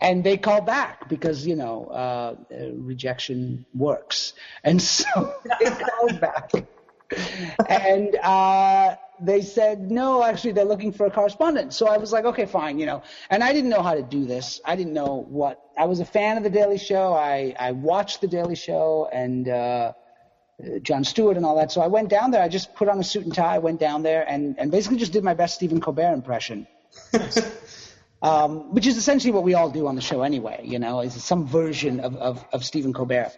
and 0.00 0.24
they 0.24 0.36
called 0.36 0.66
back 0.66 1.08
because, 1.08 1.46
you 1.46 1.56
know, 1.56 1.86
uh, 1.86 2.36
rejection 2.74 3.66
works. 3.74 4.32
And 4.62 4.80
so 4.80 5.34
they 5.60 5.70
called 5.70 6.20
back. 6.20 6.50
and, 7.68 8.16
uh, 8.16 8.96
they 9.20 9.42
said, 9.42 9.90
no, 9.90 10.22
actually, 10.22 10.52
they're 10.52 10.64
looking 10.64 10.92
for 10.92 11.06
a 11.06 11.10
correspondent. 11.10 11.72
So 11.72 11.86
I 11.86 11.98
was 11.98 12.12
like, 12.12 12.24
okay, 12.24 12.46
fine, 12.46 12.78
you 12.78 12.86
know. 12.86 13.02
And 13.30 13.42
I 13.42 13.52
didn't 13.52 13.70
know 13.70 13.82
how 13.82 13.94
to 13.94 14.02
do 14.02 14.24
this. 14.24 14.60
I 14.64 14.76
didn't 14.76 14.92
know 14.92 15.24
what. 15.28 15.60
I 15.76 15.86
was 15.86 16.00
a 16.00 16.04
fan 16.04 16.36
of 16.36 16.42
The 16.42 16.50
Daily 16.50 16.78
Show. 16.78 17.12
I, 17.12 17.54
I 17.58 17.72
watched 17.72 18.20
The 18.20 18.28
Daily 18.28 18.56
Show 18.56 19.08
and 19.12 19.48
uh, 19.48 19.92
Jon 20.82 21.04
Stewart 21.04 21.36
and 21.36 21.44
all 21.44 21.56
that. 21.56 21.72
So 21.72 21.80
I 21.80 21.88
went 21.88 22.08
down 22.08 22.30
there. 22.30 22.42
I 22.42 22.48
just 22.48 22.74
put 22.74 22.88
on 22.88 22.98
a 22.98 23.04
suit 23.04 23.24
and 23.24 23.34
tie, 23.34 23.58
went 23.58 23.80
down 23.80 24.02
there, 24.02 24.28
and, 24.28 24.56
and 24.58 24.70
basically 24.70 24.98
just 24.98 25.12
did 25.12 25.24
my 25.24 25.34
best 25.34 25.54
Stephen 25.54 25.80
Colbert 25.80 26.12
impression. 26.12 26.66
um, 28.22 28.72
which 28.72 28.86
is 28.86 28.96
essentially 28.96 29.32
what 29.32 29.42
we 29.42 29.54
all 29.54 29.70
do 29.70 29.86
on 29.86 29.96
the 29.96 30.00
show 30.00 30.22
anyway, 30.22 30.60
you 30.64 30.78
know, 30.78 31.00
is 31.00 31.22
some 31.22 31.46
version 31.46 32.00
of, 32.00 32.16
of, 32.16 32.44
of 32.52 32.64
Stephen 32.64 32.92
Colbert. 32.92 33.32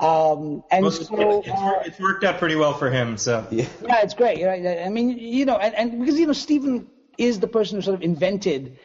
Um, 0.00 0.62
and 0.70 0.84
well, 0.84 0.92
so 0.92 1.40
it's, 1.40 1.48
uh, 1.48 1.82
it's, 1.84 1.98
worked 1.98 2.22
out 2.22 2.38
pretty 2.38 2.54
well 2.54 2.72
for 2.72 2.88
him. 2.90 3.16
So 3.16 3.46
yeah, 3.50 3.66
yeah 3.82 4.02
it's 4.02 4.14
great. 4.14 4.44
Right? 4.44 4.84
I 4.84 4.88
mean, 4.88 5.18
you 5.18 5.44
know, 5.44 5.56
and, 5.56 5.74
and 5.74 5.98
because 5.98 6.18
you 6.18 6.26
know, 6.26 6.32
Stephen 6.32 6.88
is 7.16 7.40
the 7.40 7.48
person 7.48 7.76
who 7.76 7.82
sort 7.82 7.96
of 7.96 8.02
invented. 8.02 8.78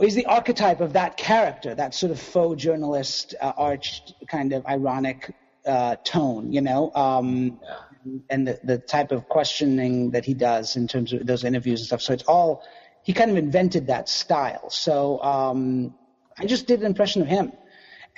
Is 0.00 0.14
the 0.14 0.26
archetype 0.26 0.80
of 0.80 0.92
that 0.92 1.16
character, 1.16 1.74
that 1.74 1.92
sort 1.92 2.12
of 2.12 2.20
faux 2.20 2.62
journalist, 2.62 3.34
uh, 3.40 3.52
arch 3.56 4.02
kind 4.28 4.52
of 4.52 4.64
ironic 4.64 5.34
uh, 5.66 5.96
tone, 6.04 6.52
you 6.52 6.60
know, 6.60 6.92
um, 6.94 7.58
yeah. 7.60 8.18
and 8.30 8.46
the, 8.46 8.60
the 8.62 8.78
type 8.78 9.10
of 9.10 9.28
questioning 9.28 10.12
that 10.12 10.24
he 10.24 10.34
does 10.34 10.76
in 10.76 10.86
terms 10.86 11.12
of 11.12 11.26
those 11.26 11.42
interviews 11.42 11.80
and 11.80 11.86
stuff. 11.88 12.02
So 12.02 12.12
it's 12.12 12.22
all 12.24 12.62
he 13.02 13.12
kind 13.12 13.30
of 13.30 13.36
invented 13.36 13.88
that 13.88 14.08
style. 14.08 14.70
So 14.70 15.20
um, 15.20 15.94
I 16.38 16.46
just 16.46 16.66
did 16.66 16.80
an 16.80 16.86
impression 16.86 17.22
of 17.22 17.28
him 17.28 17.52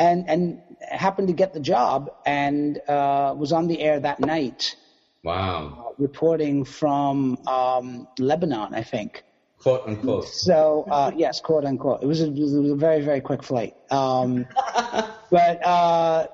and 0.01 0.29
and 0.29 0.63
happened 0.81 1.29
to 1.29 1.35
get 1.35 1.53
the 1.53 1.61
job 1.61 2.11
and 2.27 2.81
uh, 2.89 3.35
was 3.37 3.53
on 3.53 3.69
the 3.69 3.81
air 3.81 4.01
that 4.01 4.19
night. 4.19 4.75
Wow. 5.23 5.91
Uh, 5.91 5.93
reporting 5.99 6.65
from 6.65 7.37
um, 7.47 8.09
Lebanon, 8.19 8.75
I 8.75 8.83
think. 8.83 9.23
Quote 9.59 9.87
unquote. 9.87 10.27
So 10.27 10.87
uh, 10.91 11.13
yes, 11.15 11.41
quote 11.41 11.67
unquote. 11.67 12.03
It 12.03 12.07
was, 12.07 12.23
a, 12.23 12.29
it 12.29 12.39
was 12.39 12.55
a 12.55 12.75
very 12.75 13.03
very 13.03 13.21
quick 13.21 13.43
flight. 13.43 13.75
Um, 13.91 14.47
but 15.31 15.65
uh, 15.65 16.29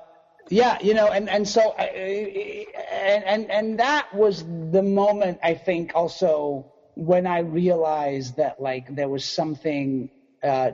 yeah, 0.49 0.77
you 0.81 0.93
know, 0.93 1.07
and 1.07 1.29
and 1.29 1.45
so 1.45 1.73
and 1.73 3.23
and 3.25 3.51
and 3.51 3.79
that 3.79 4.13
was 4.15 4.45
the 4.71 4.81
moment 4.81 5.39
I 5.43 5.55
think 5.55 5.91
also 5.93 6.71
when 6.95 7.27
I 7.27 7.39
realized 7.39 8.37
that 8.37 8.61
like 8.61 8.95
there 8.95 9.09
was 9.09 9.25
something 9.25 10.09
uh, 10.41 10.71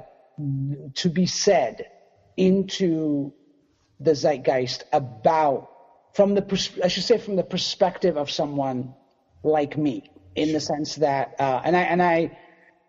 to 0.93 1.09
be 1.09 1.25
said 1.25 1.87
into 2.37 3.33
the 3.99 4.11
zeitgeist 4.11 4.83
about 4.91 5.69
from 6.13 6.35
the 6.35 6.41
pers- 6.41 6.79
I 6.83 6.87
should 6.87 7.03
say 7.03 7.17
from 7.17 7.35
the 7.35 7.43
perspective 7.43 8.17
of 8.17 8.29
someone 8.29 8.93
like 9.43 9.77
me, 9.77 10.09
in 10.35 10.53
the 10.53 10.59
sense 10.59 10.95
that, 10.95 11.35
uh, 11.39 11.61
and 11.63 11.75
I 11.75 11.81
and 11.81 12.01
I. 12.01 12.37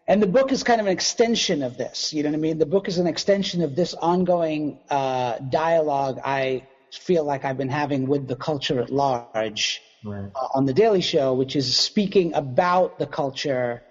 And 0.06 0.22
the 0.22 0.26
book 0.26 0.52
is 0.52 0.62
kind 0.62 0.82
of 0.82 0.86
an 0.86 0.92
extension 0.92 1.62
of 1.62 1.78
this. 1.78 2.12
You 2.12 2.22
know 2.22 2.28
what 2.28 2.36
I 2.36 2.40
mean? 2.40 2.58
The 2.58 2.66
book 2.66 2.88
is 2.88 2.98
an 2.98 3.06
extension 3.06 3.62
of 3.62 3.74
this 3.74 3.94
ongoing 3.94 4.78
uh, 4.90 5.38
dialogue 5.38 6.20
I 6.22 6.66
feel 6.92 7.24
like 7.24 7.46
I've 7.46 7.56
been 7.56 7.70
having 7.70 8.06
with 8.06 8.28
the 8.28 8.36
culture 8.36 8.80
at 8.80 8.90
large 8.90 9.82
right. 10.04 10.30
uh, 10.34 10.48
on 10.54 10.66
the 10.66 10.74
Daily 10.74 11.00
Show, 11.00 11.32
which 11.32 11.56
is 11.56 11.74
speaking 11.74 12.34
about 12.34 12.98
the 12.98 13.06
culture 13.06 13.82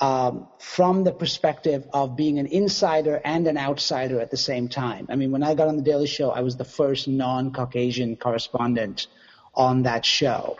um, 0.00 0.48
from 0.58 1.04
the 1.04 1.12
perspective 1.12 1.86
of 1.92 2.16
being 2.16 2.38
an 2.38 2.46
insider 2.46 3.20
and 3.24 3.46
an 3.46 3.58
outsider 3.58 4.20
at 4.20 4.30
the 4.30 4.36
same 4.36 4.68
time. 4.68 5.06
I 5.10 5.16
mean, 5.16 5.32
when 5.32 5.42
I 5.42 5.54
got 5.54 5.68
on 5.68 5.76
the 5.76 5.82
Daily 5.82 6.06
Show, 6.06 6.30
I 6.30 6.40
was 6.40 6.56
the 6.56 6.64
first 6.64 7.08
non-Caucasian 7.08 8.16
correspondent 8.16 9.08
on 9.54 9.82
that 9.82 10.04
show, 10.04 10.56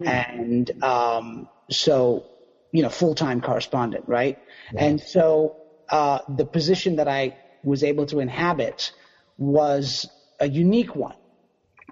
mm. 0.00 0.06
and 0.06 0.82
um, 0.84 1.48
so 1.68 2.26
you 2.72 2.82
know, 2.82 2.90
full-time 2.90 3.40
correspondent, 3.40 4.04
right? 4.06 4.38
And 4.76 5.00
so 5.00 5.56
uh, 5.88 6.18
the 6.28 6.44
position 6.44 6.96
that 6.96 7.08
I 7.08 7.36
was 7.64 7.82
able 7.82 8.06
to 8.06 8.20
inhabit 8.20 8.92
was 9.38 10.06
a 10.40 10.48
unique 10.48 10.94
one. 10.94 11.16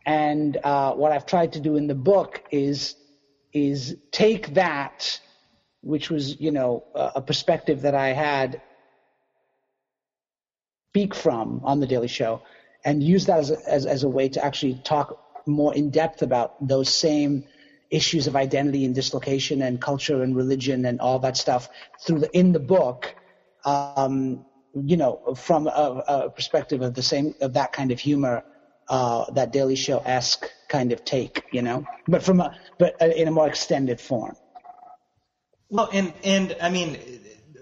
And 0.05 0.59
uh, 0.63 0.93
what 0.93 1.13
I've 1.13 1.25
tried 1.27 1.55
to 1.55 1.61
do 1.61 1.77
in 1.77 1.87
the 1.87 1.95
book 1.95 2.43
is 2.51 2.97
is 3.53 3.97
take 4.11 4.55
that 4.55 5.21
which 5.85 6.11
was, 6.11 6.41
you 6.41 6.51
know, 6.51 6.85
a 6.95 7.21
perspective 7.21 7.83
that 7.83 7.95
I 7.95 8.09
had 8.09 8.61
speak 10.95 11.15
from 11.15 11.61
on 11.65 11.81
the 11.81 11.87
Daily 11.87 12.09
Show, 12.09 12.43
and 12.85 13.03
use 13.03 13.27
that 13.27 13.39
as 13.41 13.51
a, 13.51 13.59
as, 13.69 13.85
as 13.85 14.05
a 14.05 14.09
way 14.09 14.29
to 14.29 14.45
actually 14.45 14.81
talk 14.85 15.19
more 15.47 15.75
in 15.75 15.91
depth 15.91 16.23
about 16.23 16.67
those 16.67 16.89
same 16.89 17.45
issues 17.91 18.27
of 18.27 18.37
identity 18.37 18.85
and 18.85 18.95
dislocation 18.95 19.63
and 19.63 19.81
culture 19.81 20.23
and 20.23 20.37
religion 20.37 20.85
and 20.85 21.01
all 21.01 21.19
that 21.19 21.37
stuff 21.37 21.69
through 22.01 22.21
the 22.21 22.31
in 22.37 22.53
the 22.53 22.61
book. 22.61 23.15
Um, 23.65 24.47
you 24.75 24.97
know, 24.97 25.35
from 25.37 25.67
a, 25.67 26.05
a, 26.07 26.31
perspective 26.31 26.83
of 26.83 26.95
the 26.95 27.03
same 27.03 27.35
of 27.41 27.55
that 27.55 27.73
kind 27.73 27.91
of 27.91 28.01
humor, 28.01 28.45
uh, 28.89 29.31
that 29.33 29.53
Daily 29.53 29.77
Show 29.77 29.99
esque 29.99 30.51
kind 30.69 30.93
of 30.93 31.05
take, 31.05 31.45
you 31.53 31.63
know, 31.63 31.87
but 32.07 32.23
from 32.23 32.41
a 32.41 32.57
but 32.79 33.01
in 33.01 33.29
a 33.29 33.31
more 33.31 33.49
extended 33.49 34.01
form. 34.01 34.37
Well, 35.71 35.89
and 35.93 36.13
and 36.23 36.57
I 36.61 36.71
mean, 36.71 36.99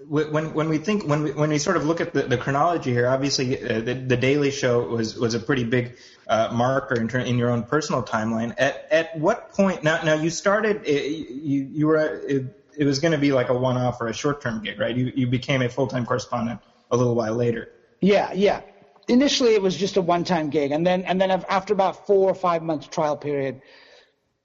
when 0.07 0.53
when 0.53 0.69
we 0.69 0.77
think 0.77 1.05
when 1.05 1.23
we 1.23 1.31
when 1.31 1.49
we 1.49 1.57
sort 1.57 1.77
of 1.77 1.85
look 1.85 2.01
at 2.01 2.13
the, 2.13 2.23
the 2.23 2.37
chronology 2.37 2.91
here, 2.91 3.07
obviously 3.07 3.61
uh, 3.61 3.81
the, 3.81 3.93
the 3.93 4.17
Daily 4.17 4.51
Show 4.51 4.81
was 4.87 5.17
was 5.17 5.33
a 5.33 5.39
pretty 5.39 5.63
big 5.63 5.95
uh, 6.27 6.49
marker 6.51 6.95
in, 6.95 7.09
in 7.21 7.37
your 7.37 7.49
own 7.49 7.63
personal 7.63 8.03
timeline. 8.03 8.53
At 8.57 8.87
at 8.91 9.17
what 9.17 9.51
point 9.53 9.83
now? 9.83 10.01
Now 10.03 10.15
you 10.15 10.29
started 10.29 10.81
uh, 10.87 10.91
you 10.91 11.69
you 11.71 11.87
were 11.87 11.97
it, 11.97 12.45
it 12.77 12.85
was 12.85 12.99
going 12.99 13.13
to 13.13 13.17
be 13.17 13.31
like 13.31 13.49
a 13.49 13.57
one 13.57 13.77
off 13.77 14.01
or 14.01 14.07
a 14.07 14.13
short 14.13 14.41
term 14.41 14.61
gig, 14.63 14.79
right? 14.79 14.95
You 14.95 15.11
you 15.15 15.27
became 15.27 15.61
a 15.61 15.69
full 15.69 15.87
time 15.87 16.05
correspondent 16.05 16.59
a 16.91 16.97
little 16.97 17.15
while 17.15 17.35
later. 17.35 17.71
Yeah, 18.01 18.33
yeah. 18.33 18.61
Initially, 19.07 19.53
it 19.53 19.61
was 19.61 19.75
just 19.75 19.97
a 19.97 20.01
one 20.01 20.23
time 20.23 20.49
gig, 20.49 20.71
and 20.71 20.85
then 20.85 21.03
and 21.05 21.19
then 21.19 21.31
after 21.31 21.73
about 21.73 22.05
four 22.05 22.29
or 22.29 22.35
five 22.35 22.61
months 22.61 22.87
trial 22.87 23.17
period 23.17 23.61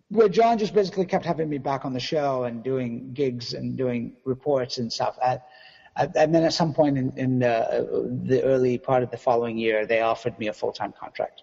where 0.08 0.28
Jon 0.28 0.58
just 0.58 0.74
basically 0.74 1.06
kept 1.06 1.24
having 1.24 1.48
me 1.48 1.58
back 1.58 1.84
on 1.84 1.92
the 1.92 2.00
show 2.00 2.44
and 2.44 2.62
doing 2.62 3.12
gigs 3.12 3.52
and 3.52 3.76
doing 3.76 4.14
reports 4.24 4.78
and 4.78 4.92
stuff. 4.92 5.18
At, 5.22 5.46
at, 5.96 6.16
and 6.16 6.34
then 6.34 6.44
at 6.44 6.52
some 6.52 6.72
point 6.72 6.96
in, 6.96 7.12
in 7.16 7.38
the, 7.40 8.20
the 8.24 8.42
early 8.42 8.78
part 8.78 9.02
of 9.02 9.10
the 9.10 9.18
following 9.18 9.58
year, 9.58 9.86
they 9.86 10.00
offered 10.00 10.38
me 10.38 10.48
a 10.48 10.52
full 10.52 10.72
time 10.72 10.92
contract. 10.98 11.42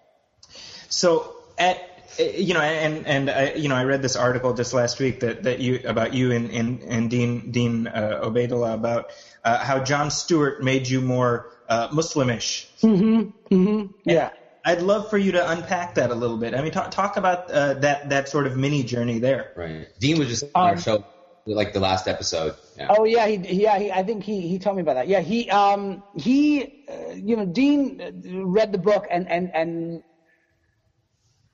So 0.88 1.36
at 1.58 1.78
you 2.18 2.54
know, 2.54 2.60
and 2.60 3.06
and 3.06 3.30
I, 3.30 3.52
you 3.54 3.68
know, 3.68 3.74
I 3.74 3.84
read 3.84 4.00
this 4.00 4.16
article 4.16 4.54
just 4.54 4.72
last 4.72 4.98
week 4.98 5.20
that, 5.20 5.42
that 5.42 5.58
you 5.58 5.80
about 5.84 6.14
you 6.14 6.32
and 6.32 6.50
and, 6.50 6.82
and 6.82 7.10
Dean 7.10 7.50
Dean 7.50 7.88
uh, 7.88 8.20
Obeidallah 8.22 8.74
about 8.74 9.12
uh, 9.44 9.58
how 9.58 9.82
Jon 9.82 10.10
Stewart 10.10 10.62
made 10.62 10.88
you 10.88 11.00
more 11.00 11.50
uh, 11.68 11.88
Muslimish. 11.92 12.68
Mm-hmm. 12.82 13.54
Mm-hmm. 13.54 13.92
Yeah. 14.04 14.30
I'd 14.66 14.82
love 14.82 15.08
for 15.08 15.16
you 15.16 15.32
to 15.32 15.50
unpack 15.50 15.94
that 15.94 16.10
a 16.10 16.14
little 16.14 16.36
bit. 16.36 16.52
I 16.52 16.60
mean, 16.60 16.72
talk, 16.72 16.90
talk 16.90 17.16
about 17.16 17.48
uh, 17.52 17.74
that 17.74 18.10
that 18.10 18.28
sort 18.28 18.48
of 18.48 18.56
mini 18.56 18.82
journey 18.82 19.20
there. 19.20 19.52
Right. 19.56 19.86
Dean 20.00 20.18
was 20.18 20.26
just 20.26 20.42
on 20.42 20.50
um, 20.54 20.70
our 20.70 20.76
show, 20.76 21.04
like 21.46 21.72
the 21.72 21.78
last 21.78 22.08
episode. 22.08 22.56
Yeah. 22.76 22.88
Oh 22.90 23.04
yeah, 23.04 23.28
he, 23.28 23.36
yeah. 23.36 23.78
He, 23.78 23.92
I 23.92 24.02
think 24.02 24.24
he 24.24 24.40
he 24.40 24.58
told 24.58 24.74
me 24.74 24.82
about 24.82 24.94
that. 24.94 25.06
Yeah, 25.06 25.20
he 25.20 25.48
um 25.50 26.02
he 26.16 26.84
uh, 26.88 27.12
you 27.14 27.36
know 27.36 27.46
Dean 27.46 28.44
read 28.44 28.72
the 28.72 28.78
book 28.78 29.06
and 29.08 29.28
and 29.30 29.54
and 29.54 30.02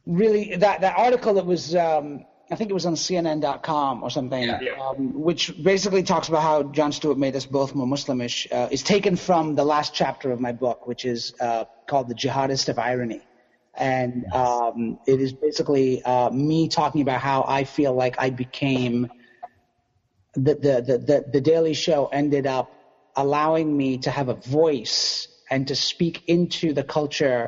really 0.07 0.57
that 0.57 0.81
that 0.81 0.99
article 0.99 1.35
that 1.35 1.45
was 1.45 1.77
um 1.77 2.25
I 2.51 2.55
think 2.55 2.71
it 2.71 2.75
was 2.75 2.85
on 2.85 2.95
CNN.com 2.95 4.03
or 4.03 4.11
something, 4.11 4.43
yeah. 4.43 4.57
um, 4.79 5.23
which 5.23 5.63
basically 5.63 6.03
talks 6.03 6.29
about 6.29 6.43
how 6.43 6.63
Jon 6.65 6.93
Stewart 6.93 7.17
made 7.17 7.35
us 7.35 7.47
both 7.47 7.75
more 7.75 7.87
Muslimish, 7.87 8.47
uh, 8.53 8.69
is 8.71 8.83
taken 8.83 9.17
from 9.17 9.55
the 9.55 9.65
last 9.65 9.95
chapter 9.95 10.31
of 10.31 10.39
my 10.39 10.53
book, 10.53 10.87
which 10.87 11.07
is 11.07 11.33
uh, 11.41 11.65
called 11.93 12.09
The 12.09 12.19
Jihadist 12.23 12.67
of 12.73 12.77
Irony. 12.91 13.23
And 13.75 14.13
um, 14.43 14.99
it 15.13 15.19
is 15.27 15.33
basically 15.47 16.03
uh, 16.13 16.31
me 16.51 16.59
talking 16.79 17.03
about 17.07 17.21
how 17.31 17.39
I 17.59 17.65
feel 17.77 17.93
like 18.03 18.15
I 18.27 18.29
became 18.45 18.95
the, 20.47 20.55
the, 20.67 20.75
the, 20.89 20.97
the, 21.09 21.19
the 21.35 21.43
Daily 21.53 21.75
Show 21.85 22.01
ended 22.23 22.47
up 22.59 22.69
allowing 23.25 23.69
me 23.83 23.91
to 24.07 24.11
have 24.19 24.29
a 24.29 24.39
voice 24.61 25.29
and 25.53 25.69
to 25.69 25.77
speak 25.77 26.17
into 26.27 26.73
the 26.79 26.85
culture 26.99 27.43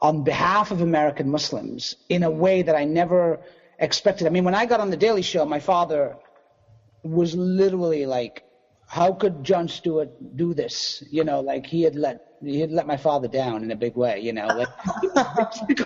on 0.00 0.24
behalf 0.32 0.66
of 0.74 0.80
American 0.80 1.28
Muslims 1.36 1.96
in 2.08 2.22
a 2.22 2.30
way 2.44 2.56
that 2.62 2.76
I 2.82 2.84
never– 2.84 3.20
expected. 3.78 4.26
I 4.26 4.30
mean, 4.30 4.44
when 4.44 4.54
I 4.54 4.66
got 4.66 4.80
on 4.80 4.90
the 4.90 4.96
Daily 4.96 5.22
Show, 5.22 5.44
my 5.44 5.60
father 5.60 6.16
was 7.02 7.34
literally 7.34 8.06
like, 8.06 8.44
"How 8.86 9.12
could 9.12 9.44
Jon 9.44 9.68
Stewart 9.68 10.10
do 10.36 10.54
this?" 10.54 11.02
You 11.10 11.24
know, 11.24 11.40
like 11.40 11.66
he 11.66 11.82
had 11.82 11.94
let 11.94 12.26
he 12.42 12.60
had 12.60 12.70
let 12.70 12.86
my 12.86 12.96
father 12.96 13.28
down 13.28 13.62
in 13.62 13.70
a 13.70 13.76
big 13.76 13.96
way. 13.96 14.20
You 14.20 14.32
know, 14.32 14.48
like 14.54 14.68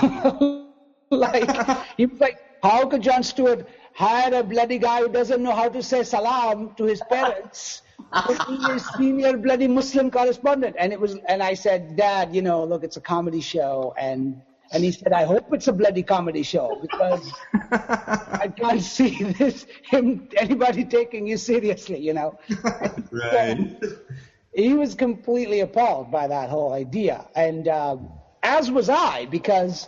like 1.10 1.50
he 1.96 2.06
was 2.06 2.20
like, 2.20 2.38
"How 2.62 2.86
could 2.86 3.02
Jon 3.02 3.22
Stewart 3.22 3.66
hire 3.94 4.34
a 4.34 4.42
bloody 4.42 4.78
guy 4.78 5.00
who 5.00 5.08
doesn't 5.08 5.42
know 5.42 5.54
how 5.54 5.68
to 5.68 5.82
say 5.82 6.02
salam 6.02 6.74
to 6.76 6.84
his 6.84 7.00
parents?" 7.10 7.82
is 8.28 8.86
senior 8.96 9.36
bloody 9.36 9.68
Muslim 9.68 10.10
correspondent, 10.10 10.76
and 10.78 10.92
it 10.92 11.00
was, 11.00 11.16
and 11.28 11.42
I 11.42 11.54
said, 11.54 11.96
Dad, 11.96 12.34
you 12.34 12.42
know, 12.42 12.64
look, 12.64 12.82
it's 12.84 12.96
a 12.96 13.00
comedy 13.00 13.40
show, 13.40 13.94
and 13.98 14.40
and 14.72 14.82
he 14.82 14.90
said, 14.90 15.12
I 15.12 15.24
hope 15.24 15.52
it's 15.52 15.68
a 15.68 15.72
bloody 15.72 16.02
comedy 16.02 16.42
show 16.42 16.78
because 16.82 17.32
I 17.72 18.52
can't 18.56 18.82
see 18.82 19.22
this 19.22 19.66
him 19.88 20.28
anybody 20.36 20.84
taking 20.84 21.26
you 21.26 21.36
seriously, 21.36 22.00
you 22.00 22.14
know. 22.14 22.38
right. 23.12 23.58
So 23.80 23.96
he 24.56 24.72
was 24.72 24.94
completely 24.94 25.60
appalled 25.60 26.10
by 26.10 26.26
that 26.26 26.48
whole 26.48 26.72
idea, 26.72 27.28
and 27.36 27.68
uh, 27.68 27.98
as 28.42 28.70
was 28.70 28.88
I, 28.88 29.26
because 29.26 29.86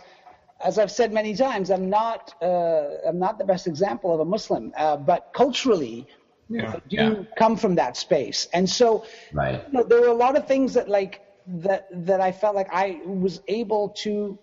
as 0.63 0.77
I've 0.77 0.91
said 0.91 1.11
many 1.11 1.35
times, 1.35 1.71
I'm 1.71 1.89
not 1.89 2.35
uh, 2.41 3.07
I'm 3.07 3.17
not 3.17 3.39
the 3.39 3.45
best 3.45 3.65
example 3.65 4.13
of 4.13 4.19
a 4.19 4.25
Muslim, 4.25 4.71
uh, 4.77 4.97
but 4.97 5.31
culturally. 5.33 6.07
Yeah, 6.51 6.79
do 6.87 6.95
yeah. 6.95 7.23
come 7.37 7.57
from 7.57 7.75
that 7.75 7.95
space, 7.97 8.47
and 8.53 8.67
so 8.67 9.05
right. 9.33 9.63
you 9.67 9.73
know, 9.73 9.83
there 9.83 10.01
were 10.01 10.07
a 10.07 10.21
lot 10.25 10.35
of 10.35 10.47
things 10.47 10.73
that 10.73 10.89
like 10.89 11.21
that 11.47 11.87
that 12.07 12.21
I 12.21 12.31
felt 12.31 12.55
like 12.55 12.69
I 12.71 13.01
was 13.05 13.41
able 13.47 13.89
to 14.03 14.37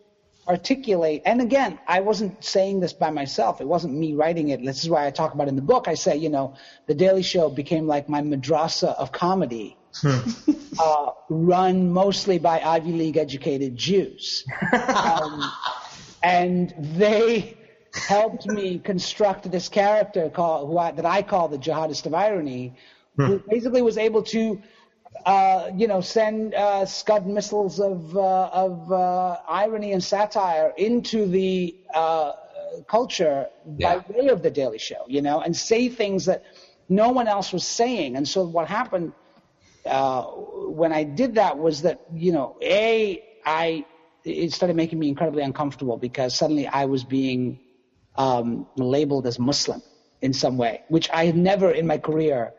articulate, 0.49 1.23
and 1.25 1.41
again, 1.41 1.79
I 1.87 2.01
wasn't 2.01 2.45
saying 2.45 2.81
this 2.81 2.93
by 2.93 3.11
myself. 3.11 3.61
It 3.61 3.67
wasn't 3.67 3.95
me 3.95 4.15
writing 4.15 4.51
it. 4.51 4.65
This 4.65 4.83
is 4.83 4.91
why 4.91 5.07
I 5.07 5.11
talk 5.11 5.35
about 5.35 5.49
it 5.49 5.51
in 5.51 5.57
the 5.57 5.63
book. 5.63 5.89
I 5.89 5.95
say, 5.95 6.17
you 6.17 6.29
know, 6.29 6.55
The 6.87 6.95
Daily 6.95 7.23
Show 7.23 7.51
became 7.51 7.89
like 7.89 8.09
my 8.09 8.23
madrasa 8.23 8.95
of 8.95 9.11
comedy. 9.11 9.77
Uh, 10.05 11.11
run 11.29 11.91
mostly 11.93 12.39
by 12.39 12.61
Ivy 12.61 12.93
League 12.93 13.17
educated 13.17 13.77
Jews. 13.77 14.45
Um, 14.73 15.43
and 16.23 16.75
they 16.79 17.57
helped 17.95 18.47
me 18.47 18.79
construct 18.79 19.51
this 19.51 19.69
character 19.69 20.29
called, 20.29 20.69
who 20.69 20.79
I, 20.79 20.91
that 20.93 21.07
I 21.07 21.23
call 21.23 21.49
the 21.49 21.59
jihadist 21.59 22.07
of 22.07 22.15
irony, 22.15 22.75
who 23.17 23.39
hmm. 23.39 23.51
basically 23.51 23.83
was 23.83 23.97
able 23.97 24.23
to 24.25 24.61
uh, 25.25 25.71
you 25.75 25.87
know, 25.87 26.01
send 26.01 26.55
uh, 26.55 26.85
Scud 26.85 27.27
missiles 27.27 27.81
of 27.81 28.17
uh, 28.17 28.51
of 28.53 28.93
uh, 28.93 29.39
irony 29.49 29.93
and 29.93 30.03
satire 30.03 30.73
into 30.77 31.27
the 31.27 31.75
uh, 31.95 32.33
culture 32.87 33.49
yeah. 33.77 33.99
by 33.99 34.05
way 34.13 34.29
of 34.29 34.43
the 34.43 34.51
Daily 34.51 34.79
Show, 34.79 35.05
you 35.09 35.23
know, 35.23 35.41
and 35.41 35.57
say 35.57 35.89
things 35.89 36.27
that 36.27 36.45
no 36.89 37.11
one 37.11 37.29
else 37.29 37.53
was 37.53 37.67
saying. 37.67 38.17
And 38.17 38.29
so 38.29 38.45
what 38.45 38.69
happened 38.69 39.13
uh, 39.87 40.23
when 40.23 40.93
I 40.93 41.05
did 41.05 41.37
that 41.37 41.59
was 41.59 41.83
that 41.83 42.01
you 42.15 42.33
know, 42.33 42.57
a 42.63 43.23
I 43.45 43.85
it 44.25 44.53
started 44.53 44.77
making 44.77 44.99
me 44.99 45.09
incredibly 45.09 45.43
uncomfortable 45.43 45.97
because 45.97 46.35
suddenly 46.35 46.67
I 46.67 46.87
was 46.87 47.05
being 47.05 47.61
um, 48.17 48.67
labeled 48.77 49.27
as 49.27 49.39
Muslim 49.39 49.83
in 50.21 50.33
some 50.33 50.57
way, 50.57 50.83
which 50.89 51.09
I 51.11 51.27
had 51.27 51.37
never 51.37 51.71
in 51.71 51.87
my 51.87 51.99
career. 51.99 52.53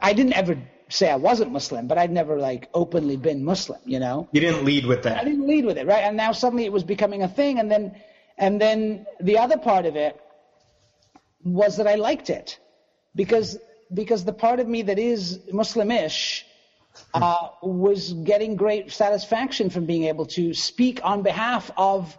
I 0.00 0.12
didn't 0.12 0.32
ever 0.34 0.58
say 0.88 1.10
I 1.10 1.16
wasn't 1.16 1.52
Muslim, 1.52 1.86
but 1.86 1.98
I'd 1.98 2.12
never 2.12 2.38
like 2.38 2.68
openly 2.74 3.16
been 3.16 3.44
Muslim, 3.44 3.80
you 3.84 4.00
know. 4.00 4.28
You 4.32 4.40
didn't 4.40 4.64
lead 4.64 4.86
with 4.86 5.02
that. 5.04 5.18
I 5.18 5.24
didn't 5.24 5.46
lead 5.46 5.64
with 5.64 5.78
it, 5.78 5.86
right? 5.86 6.02
And 6.04 6.16
now 6.16 6.32
suddenly 6.32 6.64
it 6.64 6.72
was 6.72 6.84
becoming 6.84 7.22
a 7.22 7.28
thing, 7.28 7.58
and 7.58 7.70
then 7.70 7.96
and 8.38 8.60
then 8.60 9.06
the 9.20 9.38
other 9.38 9.58
part 9.58 9.86
of 9.86 9.96
it 9.96 10.20
was 11.44 11.76
that 11.76 11.86
I 11.86 11.94
liked 11.94 12.30
it 12.30 12.58
because 13.14 13.58
because 13.92 14.24
the 14.24 14.32
part 14.32 14.60
of 14.60 14.68
me 14.68 14.82
that 14.82 14.98
is 14.98 15.40
Muslimish 15.52 16.45
uh, 17.14 17.48
was 17.62 18.12
getting 18.12 18.56
great 18.56 18.92
satisfaction 18.92 19.70
from 19.70 19.86
being 19.86 20.04
able 20.04 20.26
to 20.26 20.54
speak 20.54 21.00
on 21.02 21.22
behalf 21.22 21.70
of. 21.76 22.16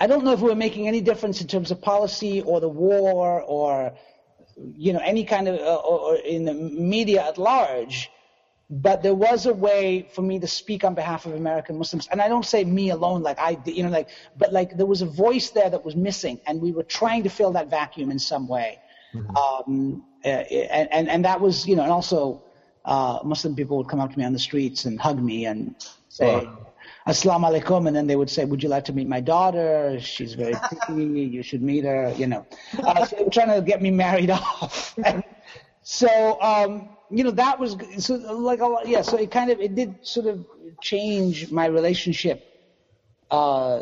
I 0.00 0.08
don't 0.08 0.24
know 0.24 0.32
if 0.32 0.40
we 0.40 0.48
were 0.48 0.56
making 0.56 0.88
any 0.88 1.00
difference 1.00 1.40
in 1.40 1.46
terms 1.46 1.70
of 1.70 1.80
policy 1.80 2.42
or 2.42 2.60
the 2.60 2.68
war 2.68 3.40
or 3.42 3.94
you 4.56 4.92
know 4.92 4.98
any 4.98 5.24
kind 5.24 5.46
of 5.48 5.60
uh, 5.60 5.76
or 5.76 6.16
in 6.16 6.44
the 6.44 6.54
media 6.54 7.22
at 7.26 7.38
large 7.38 8.10
but 8.72 9.02
there 9.02 9.14
was 9.14 9.44
a 9.44 9.52
way 9.52 10.08
for 10.14 10.22
me 10.22 10.38
to 10.38 10.46
speak 10.46 10.82
on 10.82 10.94
behalf 10.94 11.26
of 11.26 11.34
American 11.34 11.76
Muslims. 11.76 12.08
And 12.10 12.22
I 12.22 12.28
don't 12.28 12.46
say 12.46 12.64
me 12.64 12.88
alone, 12.88 13.22
like 13.22 13.38
I, 13.38 13.58
you 13.66 13.82
know, 13.82 13.90
like, 13.90 14.08
but 14.38 14.50
like 14.50 14.78
there 14.78 14.86
was 14.86 15.02
a 15.02 15.06
voice 15.06 15.50
there 15.50 15.68
that 15.68 15.84
was 15.84 15.94
missing, 15.94 16.40
and 16.46 16.58
we 16.58 16.72
were 16.72 16.82
trying 16.82 17.22
to 17.24 17.28
fill 17.28 17.52
that 17.52 17.68
vacuum 17.68 18.10
in 18.10 18.18
some 18.18 18.48
way. 18.48 18.78
Mm-hmm. 19.14 19.36
Um, 19.36 20.04
uh, 20.24 20.28
and, 20.28 20.88
and, 20.90 21.08
and 21.10 21.24
that 21.26 21.38
was, 21.42 21.66
you 21.66 21.76
know, 21.76 21.82
and 21.82 21.92
also 21.92 22.44
uh, 22.84 23.20
Muslim 23.24 23.54
people 23.54 23.76
would 23.78 23.88
come 23.88 24.00
up 24.00 24.12
to 24.12 24.18
me 24.18 24.24
on 24.24 24.32
the 24.32 24.38
streets 24.38 24.84
and 24.84 25.00
hug 25.00 25.22
me 25.22 25.46
and 25.46 25.74
say, 26.08 26.48
Assalamu 27.06 27.50
alaikum, 27.50 27.88
and 27.88 27.96
then 27.96 28.06
they 28.06 28.14
would 28.14 28.30
say, 28.30 28.44
Would 28.44 28.62
you 28.62 28.68
like 28.68 28.84
to 28.84 28.92
meet 28.92 29.08
my 29.08 29.20
daughter? 29.20 29.98
She's 30.00 30.34
very 30.34 30.54
pretty, 30.86 31.22
you 31.22 31.42
should 31.42 31.62
meet 31.62 31.84
her, 31.84 32.12
you 32.16 32.26
know. 32.26 32.46
Uh, 32.78 33.04
so 33.04 33.16
they 33.16 33.24
were 33.24 33.30
trying 33.30 33.48
to 33.48 33.60
get 33.60 33.82
me 33.82 33.90
married 33.90 34.30
off. 34.40 34.94
And 35.04 35.24
so, 35.82 36.40
um, 36.40 36.90
you 37.10 37.24
know, 37.24 37.32
that 37.32 37.58
was 37.58 37.76
so 37.98 38.14
like 38.14 38.60
a 38.60 38.66
lot, 38.66 38.86
yeah. 38.86 39.02
So 39.02 39.16
it 39.16 39.30
kind 39.30 39.50
of 39.50 39.60
it 39.60 39.74
did 39.74 40.06
sort 40.06 40.26
of 40.26 40.46
change 40.80 41.50
my 41.50 41.66
relationship 41.66 42.46
uh, 43.32 43.80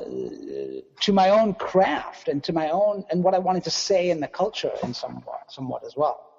to 1.00 1.12
my 1.12 1.28
own 1.30 1.54
craft 1.54 2.28
and 2.28 2.42
to 2.44 2.52
my 2.52 2.70
own 2.70 3.04
and 3.10 3.22
what 3.22 3.34
I 3.34 3.38
wanted 3.38 3.64
to 3.64 3.70
say 3.70 4.10
in 4.10 4.20
the 4.20 4.28
culture 4.28 4.72
in 4.82 4.94
somewhat, 4.94 5.52
somewhat 5.52 5.84
as 5.84 5.94
well. 5.96 6.29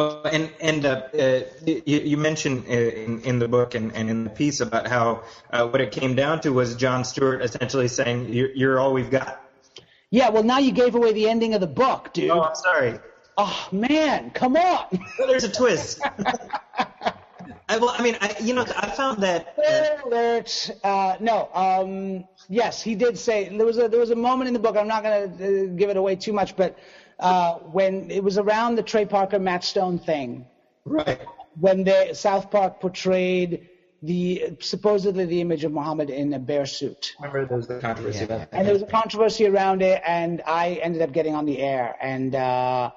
Well, 0.00 0.22
and 0.24 0.50
and 0.62 0.86
uh, 0.86 1.02
uh, 1.12 1.40
you, 1.66 1.82
you, 1.84 2.16
mentioned 2.16 2.64
uh, 2.66 2.72
in, 2.72 3.20
in 3.20 3.38
the 3.38 3.48
book 3.48 3.74
and, 3.74 3.94
and 3.94 4.08
in 4.08 4.24
the 4.24 4.30
piece 4.30 4.60
about 4.60 4.86
how 4.86 5.24
uh, 5.52 5.68
what 5.68 5.82
it 5.82 5.92
came 5.92 6.14
down 6.14 6.40
to 6.40 6.54
was 6.54 6.74
Jon 6.74 7.04
Stewart 7.04 7.42
essentially 7.42 7.86
saying, 7.86 8.32
"You're, 8.32 8.50
you're 8.52 8.80
all 8.80 8.94
we've 8.94 9.10
got." 9.10 9.44
Yeah, 10.08 10.30
well, 10.30 10.42
now 10.42 10.56
you 10.56 10.72
gave 10.72 10.94
away 10.94 11.12
the 11.12 11.28
ending 11.28 11.52
of 11.52 11.60
the 11.60 11.66
book, 11.66 12.14
dude. 12.14 12.30
Oh, 12.30 12.40
I'm 12.40 12.54
sorry. 12.54 12.98
Oh 13.36 13.68
man, 13.72 14.30
come 14.30 14.56
on! 14.56 14.86
well, 15.18 15.28
there's 15.28 15.44
a 15.44 15.52
twist. 15.52 16.00
I, 17.68 17.76
well, 17.76 17.94
I 17.96 18.02
mean, 18.02 18.16
I, 18.22 18.34
you 18.40 18.54
know, 18.54 18.62
I 18.62 18.88
found 18.88 19.22
that. 19.22 19.54
Uh, 19.58 20.08
alert! 20.08 20.70
Uh, 20.82 21.16
no, 21.20 21.50
um, 21.52 22.24
yes, 22.48 22.82
he 22.82 22.94
did 22.94 23.18
say 23.18 23.54
there 23.54 23.66
was 23.66 23.76
a 23.76 23.86
there 23.86 24.00
was 24.00 24.10
a 24.10 24.16
moment 24.16 24.48
in 24.48 24.54
the 24.54 24.60
book. 24.60 24.78
I'm 24.78 24.88
not 24.88 25.02
going 25.02 25.36
to 25.36 25.44
uh, 25.44 25.66
give 25.76 25.90
it 25.90 25.98
away 25.98 26.16
too 26.16 26.32
much, 26.32 26.56
but 26.56 26.78
uh, 27.20 27.54
when 27.58 28.10
it 28.10 28.22
was 28.22 28.38
around 28.38 28.76
the 28.76 28.82
Trey 28.82 29.04
Parker 29.04 29.38
Matt 29.38 29.64
Stone 29.64 29.98
thing, 29.98 30.46
right? 30.84 31.20
When 31.58 31.84
the 31.84 32.14
South 32.14 32.50
Park 32.50 32.80
portrayed 32.80 33.68
the 34.02 34.56
supposedly 34.60 35.26
the 35.26 35.40
image 35.40 35.64
of 35.64 35.72
Muhammad 35.72 36.08
in 36.08 36.32
a 36.32 36.38
bear 36.38 36.64
suit. 36.64 37.14
Remember 37.18 37.44
there 37.44 37.56
was 37.58 37.66
the 37.66 37.80
controversy 37.80 38.18
yeah. 38.18 38.24
about 38.24 38.50
that. 38.50 38.56
And 38.56 38.66
there 38.66 38.72
was 38.72 38.82
a 38.82 38.86
controversy 38.86 39.46
around 39.46 39.82
it, 39.82 40.00
and 40.06 40.40
I 40.46 40.80
ended 40.82 41.02
up 41.02 41.12
getting 41.12 41.34
on 41.34 41.44
the 41.44 41.58
air, 41.58 41.96
and 42.00 42.34
uh, 42.34 42.90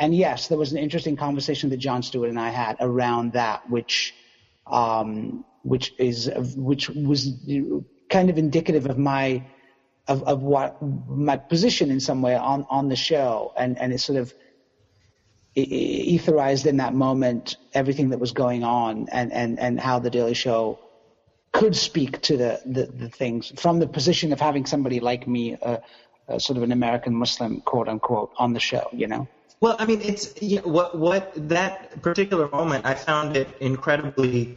and 0.00 0.16
yes, 0.16 0.48
there 0.48 0.56
was 0.56 0.72
an 0.72 0.78
interesting 0.78 1.14
conversation 1.14 1.68
that 1.70 1.76
Jon 1.76 2.02
Stewart 2.02 2.30
and 2.30 2.40
I 2.40 2.48
had 2.48 2.78
around 2.80 3.34
that, 3.34 3.68
which, 3.68 4.14
um, 4.66 5.44
which 5.62 5.92
is, 5.98 6.30
which 6.56 6.88
was 6.88 7.34
kind 8.08 8.30
of 8.30 8.38
indicative 8.38 8.86
of 8.86 8.96
my, 8.96 9.44
of, 10.08 10.22
of 10.24 10.42
what 10.42 10.80
my 10.82 11.36
position 11.36 11.90
in 11.90 12.00
some 12.00 12.22
way 12.22 12.34
on, 12.34 12.66
on 12.68 12.88
the 12.88 12.96
show. 12.96 13.52
And, 13.56 13.78
and 13.78 13.92
it 13.92 13.98
sort 13.98 14.18
of 14.18 14.34
etherized 15.56 16.66
in 16.66 16.76
that 16.78 16.94
moment 16.94 17.56
everything 17.74 18.10
that 18.10 18.18
was 18.18 18.32
going 18.32 18.64
on 18.64 19.08
and, 19.10 19.32
and, 19.32 19.58
and 19.58 19.80
how 19.80 19.98
the 19.98 20.10
Daily 20.10 20.34
Show 20.34 20.78
could 21.52 21.74
speak 21.74 22.20
to 22.22 22.36
the, 22.36 22.60
the, 22.64 22.86
the 22.86 23.08
things 23.08 23.52
from 23.56 23.80
the 23.80 23.86
position 23.86 24.32
of 24.32 24.40
having 24.40 24.66
somebody 24.66 25.00
like 25.00 25.26
me, 25.26 25.56
uh, 25.60 25.78
uh, 26.28 26.38
sort 26.38 26.56
of 26.56 26.62
an 26.62 26.70
American 26.70 27.14
Muslim, 27.14 27.60
quote 27.60 27.88
unquote, 27.88 28.32
on 28.38 28.52
the 28.52 28.60
show, 28.60 28.88
you 28.92 29.08
know? 29.08 29.26
Well, 29.60 29.76
I 29.78 29.84
mean, 29.84 30.00
it's 30.00 30.40
you 30.40 30.56
know, 30.56 30.68
what 30.68 30.96
what 30.96 31.32
that 31.48 32.00
particular 32.00 32.48
moment 32.48 32.86
I 32.86 32.94
found 32.94 33.36
it 33.36 33.48
incredibly, 33.60 34.56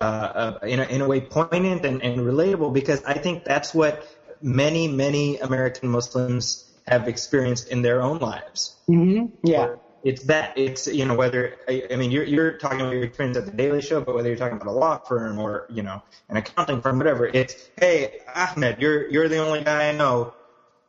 uh, 0.00 0.04
uh, 0.04 0.58
in 0.62 0.78
a 0.78 0.84
in 0.84 1.00
a 1.00 1.08
way 1.08 1.20
poignant 1.22 1.84
and, 1.84 2.00
and 2.02 2.20
relatable 2.20 2.72
because 2.72 3.02
I 3.04 3.14
think 3.14 3.44
that's 3.44 3.74
what 3.74 4.06
many 4.42 4.88
many 4.88 5.38
American 5.38 5.88
Muslims 5.88 6.70
have 6.86 7.08
experienced 7.08 7.68
in 7.68 7.82
their 7.82 8.02
own 8.02 8.18
lives. 8.18 8.76
Mm-hmm. 8.88 9.34
Yeah. 9.42 9.76
it's 10.02 10.24
that 10.24 10.56
it's 10.56 10.86
you 10.86 11.04
know 11.04 11.14
whether 11.14 11.56
I, 11.68 11.84
I 11.90 11.96
mean 11.96 12.10
you're 12.10 12.24
you're 12.24 12.52
talking 12.58 12.80
about 12.80 12.92
your 12.92 13.04
experience 13.04 13.36
at 13.36 13.46
the 13.46 13.52
Daily 13.52 13.80
Show, 13.80 14.00
but 14.00 14.14
whether 14.14 14.28
you're 14.28 14.38
talking 14.38 14.56
about 14.56 14.68
a 14.68 14.78
law 14.78 14.98
firm 14.98 15.38
or 15.38 15.66
you 15.70 15.82
know 15.82 16.02
an 16.28 16.36
accounting 16.36 16.80
firm, 16.82 16.98
whatever, 16.98 17.26
it's 17.26 17.70
hey 17.78 18.20
Ahmed, 18.34 18.80
you're 18.80 19.08
you're 19.08 19.28
the 19.28 19.38
only 19.38 19.62
guy 19.62 19.88
I 19.88 19.92
know. 19.92 20.34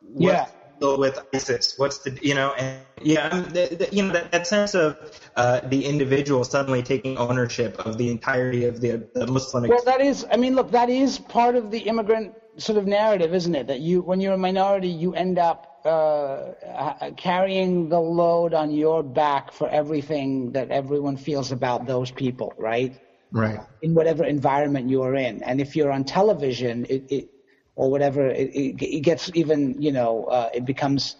What's, 0.00 0.22
yeah 0.22 0.46
with 0.80 1.18
ISIS? 1.34 1.74
What's 1.78 1.98
the 1.98 2.18
you 2.22 2.34
know 2.34 2.52
and 2.52 2.80
yeah 3.02 3.28
the, 3.28 3.76
the, 3.76 3.88
you 3.92 4.02
know 4.02 4.12
that, 4.12 4.32
that 4.32 4.46
sense 4.46 4.74
of 4.74 5.20
uh, 5.36 5.60
the 5.64 5.84
individual 5.84 6.44
suddenly 6.44 6.82
taking 6.82 7.16
ownership 7.18 7.78
of 7.78 7.98
the 7.98 8.10
entirety 8.10 8.64
of 8.64 8.80
the, 8.80 9.08
the 9.14 9.26
Muslim. 9.26 9.68
Well, 9.68 9.82
that 9.84 10.00
is 10.00 10.26
I 10.30 10.36
mean 10.36 10.54
look 10.54 10.70
that 10.72 10.90
is 10.90 11.18
part 11.18 11.56
of 11.56 11.70
the 11.70 11.78
immigrant 11.78 12.34
sort 12.58 12.78
of 12.78 12.86
narrative, 12.86 13.34
isn't 13.34 13.54
it? 13.54 13.66
That 13.66 13.80
you 13.80 14.02
when 14.02 14.20
you're 14.20 14.34
a 14.34 14.38
minority 14.38 14.88
you 14.88 15.14
end 15.14 15.38
up 15.38 15.80
uh, 15.84 17.10
carrying 17.16 17.88
the 17.88 18.00
load 18.00 18.54
on 18.54 18.70
your 18.70 19.02
back 19.02 19.52
for 19.52 19.68
everything 19.68 20.52
that 20.52 20.70
everyone 20.70 21.16
feels 21.16 21.52
about 21.52 21.86
those 21.86 22.10
people, 22.10 22.52
right? 22.58 22.98
Right. 23.32 23.60
In 23.82 23.94
whatever 23.94 24.24
environment 24.24 24.88
you 24.88 25.02
are 25.02 25.14
in, 25.14 25.42
and 25.42 25.60
if 25.60 25.76
you're 25.76 25.92
on 25.92 26.04
television, 26.04 26.86
it, 26.88 27.04
it 27.10 27.28
or 27.76 27.90
whatever, 27.90 28.26
it, 28.26 28.50
it, 28.54 28.82
it 28.82 29.00
gets 29.00 29.30
even, 29.34 29.80
you 29.80 29.92
know, 29.92 30.24
uh, 30.24 30.48
it 30.54 30.64
becomes 30.64 31.16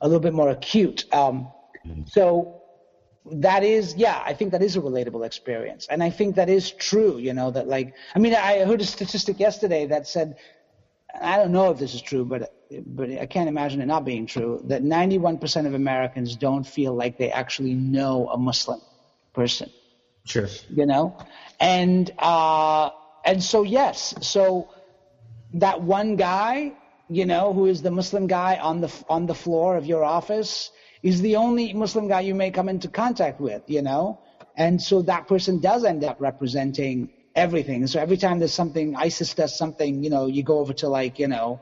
a 0.00 0.08
little 0.08 0.20
bit 0.20 0.32
more 0.32 0.50
acute. 0.50 1.04
Um, 1.12 1.48
so 2.06 2.62
that 3.30 3.62
is, 3.62 3.94
yeah, 3.94 4.22
I 4.24 4.32
think 4.32 4.52
that 4.52 4.62
is 4.62 4.76
a 4.76 4.80
relatable 4.80 5.24
experience. 5.24 5.86
And 5.90 6.02
I 6.02 6.10
think 6.10 6.36
that 6.36 6.48
is 6.48 6.72
true, 6.72 7.18
you 7.18 7.34
know, 7.34 7.50
that 7.50 7.68
like, 7.68 7.94
I 8.14 8.18
mean, 8.18 8.34
I 8.34 8.64
heard 8.64 8.80
a 8.80 8.86
statistic 8.86 9.38
yesterday 9.38 9.86
that 9.86 10.08
said, 10.08 10.36
I 11.14 11.36
don't 11.36 11.52
know 11.52 11.70
if 11.70 11.78
this 11.78 11.94
is 11.94 12.02
true, 12.02 12.24
but 12.24 12.54
but 12.86 13.10
I 13.10 13.26
can't 13.26 13.48
imagine 13.48 13.80
it 13.80 13.86
not 13.86 14.04
being 14.04 14.26
true. 14.26 14.60
That 14.64 14.82
91% 14.82 15.66
of 15.66 15.74
Americans 15.74 16.36
don't 16.36 16.64
feel 16.64 16.94
like 16.94 17.16
they 17.16 17.30
actually 17.30 17.74
know 17.74 18.28
a 18.28 18.36
Muslim 18.36 18.80
person. 19.32 19.70
Sure. 20.24 20.48
You 20.68 20.84
know, 20.84 21.16
and 21.58 22.10
uh, 22.18 22.90
and 23.24 23.42
so 23.42 23.62
yes, 23.62 24.14
so 24.20 24.68
that 25.54 25.80
one 25.80 26.16
guy, 26.16 26.72
you 27.08 27.24
know, 27.24 27.52
who 27.54 27.66
is 27.66 27.80
the 27.80 27.90
Muslim 27.90 28.26
guy 28.26 28.56
on 28.56 28.80
the 28.80 28.92
on 29.08 29.26
the 29.26 29.34
floor 29.34 29.76
of 29.76 29.86
your 29.86 30.04
office, 30.04 30.70
is 31.02 31.22
the 31.22 31.36
only 31.36 31.72
Muslim 31.72 32.08
guy 32.08 32.20
you 32.20 32.34
may 32.34 32.50
come 32.50 32.68
into 32.68 32.88
contact 32.88 33.40
with, 33.40 33.62
you 33.66 33.82
know, 33.82 34.20
and 34.56 34.80
so 34.80 35.02
that 35.02 35.26
person 35.28 35.60
does 35.60 35.84
end 35.84 36.04
up 36.04 36.20
representing 36.20 37.10
everything. 37.38 37.86
So 37.86 38.00
every 38.00 38.16
time 38.16 38.38
there's 38.38 38.52
something, 38.52 38.96
ISIS 38.96 39.34
does 39.34 39.56
something, 39.56 40.04
you 40.04 40.10
know, 40.10 40.26
you 40.26 40.42
go 40.42 40.58
over 40.58 40.72
to 40.74 40.88
like, 40.88 41.18
you 41.18 41.28
know, 41.28 41.60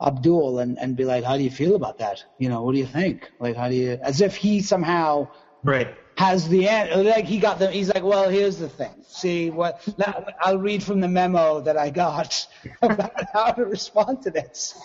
Abdul 0.00 0.58
and, 0.58 0.78
and 0.78 0.96
be 0.96 1.04
like, 1.04 1.24
how 1.24 1.36
do 1.36 1.42
you 1.42 1.50
feel 1.50 1.74
about 1.74 1.98
that? 1.98 2.24
You 2.38 2.48
know, 2.48 2.62
what 2.62 2.72
do 2.72 2.78
you 2.78 2.86
think? 2.86 3.30
Like, 3.40 3.56
how 3.56 3.68
do 3.68 3.74
you, 3.74 3.98
as 4.02 4.20
if 4.20 4.36
he 4.36 4.60
somehow 4.60 5.28
right 5.64 5.96
has 6.16 6.48
the 6.48 6.68
end. 6.68 7.06
Like 7.06 7.26
he 7.26 7.38
got 7.38 7.58
the. 7.58 7.70
He's 7.70 7.88
like, 7.88 8.02
well, 8.02 8.28
here's 8.28 8.56
the 8.56 8.68
thing. 8.68 9.04
See 9.06 9.50
what? 9.50 9.86
I'll 10.40 10.58
read 10.58 10.82
from 10.82 11.00
the 11.00 11.08
memo 11.08 11.60
that 11.60 11.76
I 11.76 11.90
got 11.90 12.46
about 12.82 13.12
how 13.32 13.52
to 13.52 13.64
respond 13.64 14.22
to 14.22 14.30
this. 14.30 14.80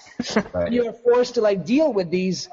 Right. 0.53 0.71
You're 0.71 0.93
forced 0.93 1.35
to 1.35 1.41
like 1.41 1.65
deal 1.65 1.91
with 1.91 2.09
these. 2.09 2.49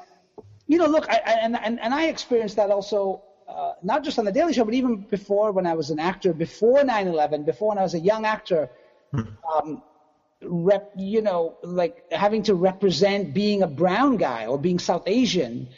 You 0.67 0.77
know, 0.77 0.85
look, 0.85 1.09
I, 1.09 1.17
and 1.17 1.57
and 1.57 1.79
and 1.79 1.93
I 1.93 2.05
experienced 2.07 2.55
that 2.55 2.71
also. 2.71 3.23
Uh, 3.49 3.73
not 3.81 4.03
just 4.03 4.19
on 4.19 4.25
the 4.25 4.31
Daily 4.31 4.53
Show, 4.53 4.63
but 4.63 4.75
even 4.75 4.97
before 4.97 5.51
when 5.51 5.65
I 5.65 5.73
was 5.73 5.89
an 5.89 5.99
actor, 5.99 6.33
before 6.33 6.81
9/11, 6.83 7.45
before 7.45 7.69
when 7.69 7.79
I 7.79 7.83
was 7.83 7.95
a 7.95 7.99
young 7.99 8.25
actor, 8.25 8.69
hmm. 9.11 9.21
um, 9.51 9.81
rep, 10.43 10.91
you 10.95 11.21
know, 11.21 11.57
like 11.63 12.11
having 12.11 12.43
to 12.43 12.53
represent 12.53 13.33
being 13.33 13.63
a 13.63 13.67
brown 13.67 14.17
guy 14.17 14.45
or 14.45 14.59
being 14.59 14.77
South 14.77 15.03
Asian, 15.07 15.69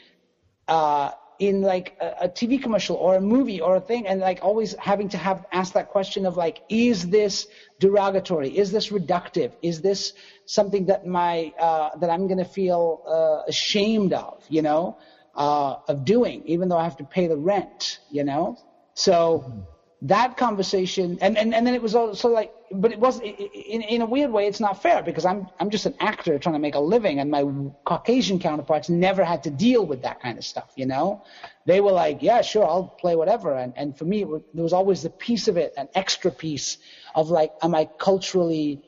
uh, 0.67 1.11
in 1.41 1.61
like 1.61 1.97
a, 1.99 2.25
a, 2.25 2.29
TV 2.29 2.61
commercial 2.61 2.95
or 2.97 3.15
a 3.15 3.21
movie 3.21 3.61
or 3.61 3.75
a 3.75 3.81
thing, 3.81 4.05
and 4.05 4.21
like 4.21 4.39
always 4.43 4.75
having 4.75 5.09
to 5.09 5.17
have 5.17 5.43
ask 5.51 5.73
that 5.73 5.89
question 5.89 6.27
of 6.27 6.37
like, 6.37 6.61
is 6.69 7.09
this 7.09 7.47
derogatory? 7.79 8.55
Is 8.55 8.71
this 8.71 8.89
reductive? 8.89 9.51
Is 9.63 9.81
this 9.81 10.13
something 10.45 10.85
that 10.85 11.07
my 11.07 11.51
uh, 11.59 11.97
that 11.97 12.11
I'm 12.11 12.27
going 12.27 12.37
to 12.37 12.51
feel 12.61 13.01
uh, 13.07 13.49
ashamed 13.49 14.13
of? 14.13 14.43
You 14.49 14.61
know, 14.61 14.97
uh, 15.35 15.75
of 15.87 16.05
doing, 16.05 16.43
even 16.45 16.69
though 16.69 16.77
I 16.77 16.83
have 16.83 16.97
to 16.97 17.03
pay 17.03 17.27
the 17.27 17.37
rent. 17.37 17.99
You 18.09 18.23
know, 18.23 18.57
so 18.93 19.65
that 20.03 20.35
conversation, 20.35 21.19
and, 21.21 21.37
and, 21.37 21.53
and 21.53 21.65
then 21.65 21.75
it 21.75 21.81
was 21.81 21.93
also 21.93 22.29
like, 22.29 22.51
but 22.71 22.91
it 22.91 22.99
was 22.99 23.19
in, 23.19 23.81
in 23.83 24.01
a 24.01 24.05
weird 24.05 24.31
way, 24.31 24.47
it's 24.47 24.59
not 24.59 24.81
fair 24.81 25.03
because 25.03 25.25
I'm 25.25 25.47
I'm 25.59 25.69
just 25.69 25.85
an 25.85 25.93
actor 25.99 26.39
trying 26.39 26.53
to 26.53 26.59
make 26.59 26.73
a 26.73 26.79
living, 26.79 27.19
and 27.19 27.29
my 27.29 27.43
Caucasian 27.85 28.39
counterparts 28.39 28.89
never 28.89 29.23
had 29.23 29.43
to 29.43 29.51
deal 29.51 29.85
with 29.85 30.01
that 30.01 30.19
kind 30.19 30.39
of 30.39 30.45
stuff. 30.45 30.71
You 30.75 30.87
know, 30.87 31.21
they 31.67 31.81
were 31.81 31.91
like, 31.91 32.23
yeah, 32.23 32.41
sure, 32.41 32.65
I'll 32.65 32.95
play 32.99 33.15
whatever, 33.15 33.55
and 33.55 33.73
and 33.75 33.95
for 33.95 34.05
me, 34.05 34.23
there 34.53 34.63
was 34.63 34.73
always 34.73 35.03
the 35.03 35.11
piece 35.11 35.47
of 35.47 35.57
it, 35.57 35.73
an 35.77 35.87
extra 35.93 36.31
piece 36.31 36.77
of 37.13 37.29
like, 37.29 37.51
am 37.61 37.75
I 37.75 37.85
culturally, 37.99 38.81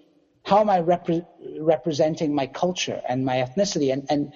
how 0.46 0.62
am 0.62 0.70
I 0.70 0.82
repre- 0.82 1.26
representing 1.60 2.34
my 2.34 2.48
culture 2.48 3.00
and 3.08 3.24
my 3.24 3.36
ethnicity, 3.36 3.94
and 3.94 4.04
and 4.10 4.34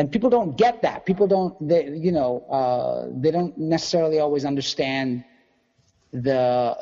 and 0.00 0.10
people 0.10 0.30
don't 0.30 0.56
get 0.56 0.80
that. 0.80 1.04
People 1.04 1.26
don't, 1.26 1.54
they, 1.60 1.90
you 1.90 2.10
know, 2.10 2.40
uh, 2.48 3.06
they 3.12 3.30
don't 3.30 3.56
necessarily 3.58 4.18
always 4.18 4.46
understand 4.46 5.24
the 6.10 6.74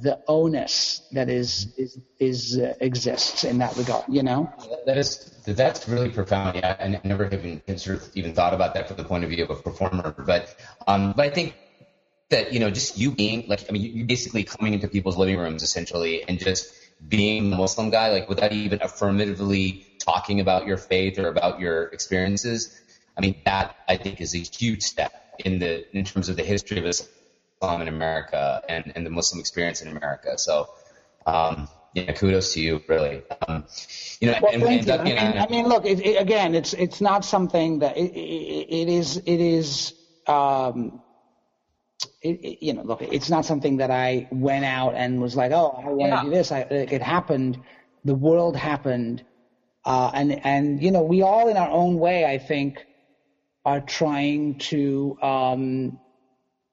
the 0.00 0.22
onus 0.28 1.02
that 1.10 1.28
is 1.28 1.74
is 1.76 1.98
is 2.20 2.58
uh, 2.58 2.72
exists 2.80 3.42
in 3.42 3.58
that 3.58 3.76
regard. 3.76 4.04
You 4.08 4.22
know, 4.22 4.48
that 4.86 4.96
is 4.96 5.42
that's 5.44 5.88
really 5.88 6.08
profound. 6.08 6.54
Yeah, 6.54 6.76
I 6.78 7.00
never 7.02 7.26
even 7.26 7.60
considered, 7.66 8.02
even 8.14 8.32
thought 8.32 8.54
about 8.54 8.74
that 8.74 8.86
from 8.86 8.96
the 8.96 9.04
point 9.04 9.24
of 9.24 9.30
view 9.30 9.42
of 9.42 9.50
a 9.50 9.56
performer. 9.56 10.14
But 10.16 10.54
um, 10.86 11.14
but 11.16 11.26
I 11.26 11.30
think 11.30 11.56
that 12.30 12.52
you 12.52 12.60
know, 12.60 12.70
just 12.70 12.96
you 12.96 13.10
being 13.10 13.48
like, 13.48 13.66
I 13.68 13.72
mean, 13.72 13.82
you 13.82 14.04
basically 14.04 14.44
coming 14.44 14.72
into 14.72 14.86
people's 14.86 15.18
living 15.18 15.36
rooms 15.36 15.64
essentially, 15.64 16.22
and 16.28 16.38
just 16.38 16.72
being 17.08 17.52
a 17.52 17.56
Muslim 17.56 17.90
guy, 17.90 18.10
like 18.12 18.28
without 18.28 18.52
even 18.52 18.80
affirmatively 18.80 19.84
talking 20.04 20.40
about 20.40 20.66
your 20.66 20.76
faith 20.76 21.18
or 21.18 21.28
about 21.28 21.60
your 21.60 21.84
experiences. 21.84 22.80
I 23.16 23.20
mean, 23.20 23.36
that 23.44 23.76
I 23.88 23.96
think 23.96 24.20
is 24.20 24.34
a 24.34 24.38
huge 24.38 24.82
step 24.82 25.12
in 25.38 25.58
the 25.58 25.84
in 25.96 26.04
terms 26.04 26.28
of 26.28 26.36
the 26.36 26.42
history 26.42 26.78
of 26.78 26.86
Islam 26.86 27.08
Islam 27.62 27.82
in 27.82 27.88
America 27.88 28.62
and, 28.68 28.92
and 28.96 29.06
the 29.06 29.10
Muslim 29.10 29.40
experience 29.40 29.82
in 29.82 29.96
America. 29.96 30.36
So, 30.36 30.68
um, 31.26 31.68
yeah, 31.94 32.12
kudos 32.12 32.54
to 32.54 32.60
you, 32.60 32.82
really. 32.88 33.22
Um, 33.46 33.64
you 34.20 34.28
know, 34.28 34.38
well, 34.42 34.52
and, 34.52 34.62
thank 34.62 34.88
and, 34.88 35.08
you. 35.08 35.14
I, 35.14 35.30
mean, 35.30 35.38
I 35.38 35.46
mean, 35.48 35.66
look, 35.66 35.86
it, 35.86 36.00
it, 36.00 36.20
again, 36.20 36.54
it's 36.54 36.72
it's 36.72 37.00
not 37.00 37.24
something 37.24 37.80
that 37.80 37.96
it, 37.96 38.12
it 38.12 38.88
is 38.88 39.18
it 39.18 39.40
is. 39.40 39.94
Um, 40.26 41.02
it, 42.20 42.62
you 42.62 42.72
know, 42.72 42.82
look, 42.82 43.02
it's 43.02 43.30
not 43.30 43.44
something 43.44 43.76
that 43.76 43.90
I 43.90 44.28
went 44.32 44.64
out 44.64 44.94
and 44.94 45.20
was 45.20 45.36
like, 45.36 45.52
oh, 45.52 45.82
I 45.84 45.88
want 45.88 46.12
to 46.12 46.16
yeah. 46.16 46.22
do 46.24 46.30
this. 46.30 46.50
I, 46.50 46.60
it 46.60 47.02
happened. 47.02 47.60
The 48.04 48.14
world 48.14 48.56
happened, 48.56 49.22
uh, 49.84 50.10
and 50.14 50.44
and 50.44 50.82
you 50.82 50.90
know, 50.90 51.02
we 51.02 51.22
all 51.22 51.48
in 51.48 51.56
our 51.56 51.70
own 51.70 51.98
way, 51.98 52.24
I 52.24 52.38
think, 52.38 52.84
are 53.64 53.80
trying 53.80 54.58
to 54.58 55.18
um, 55.22 55.98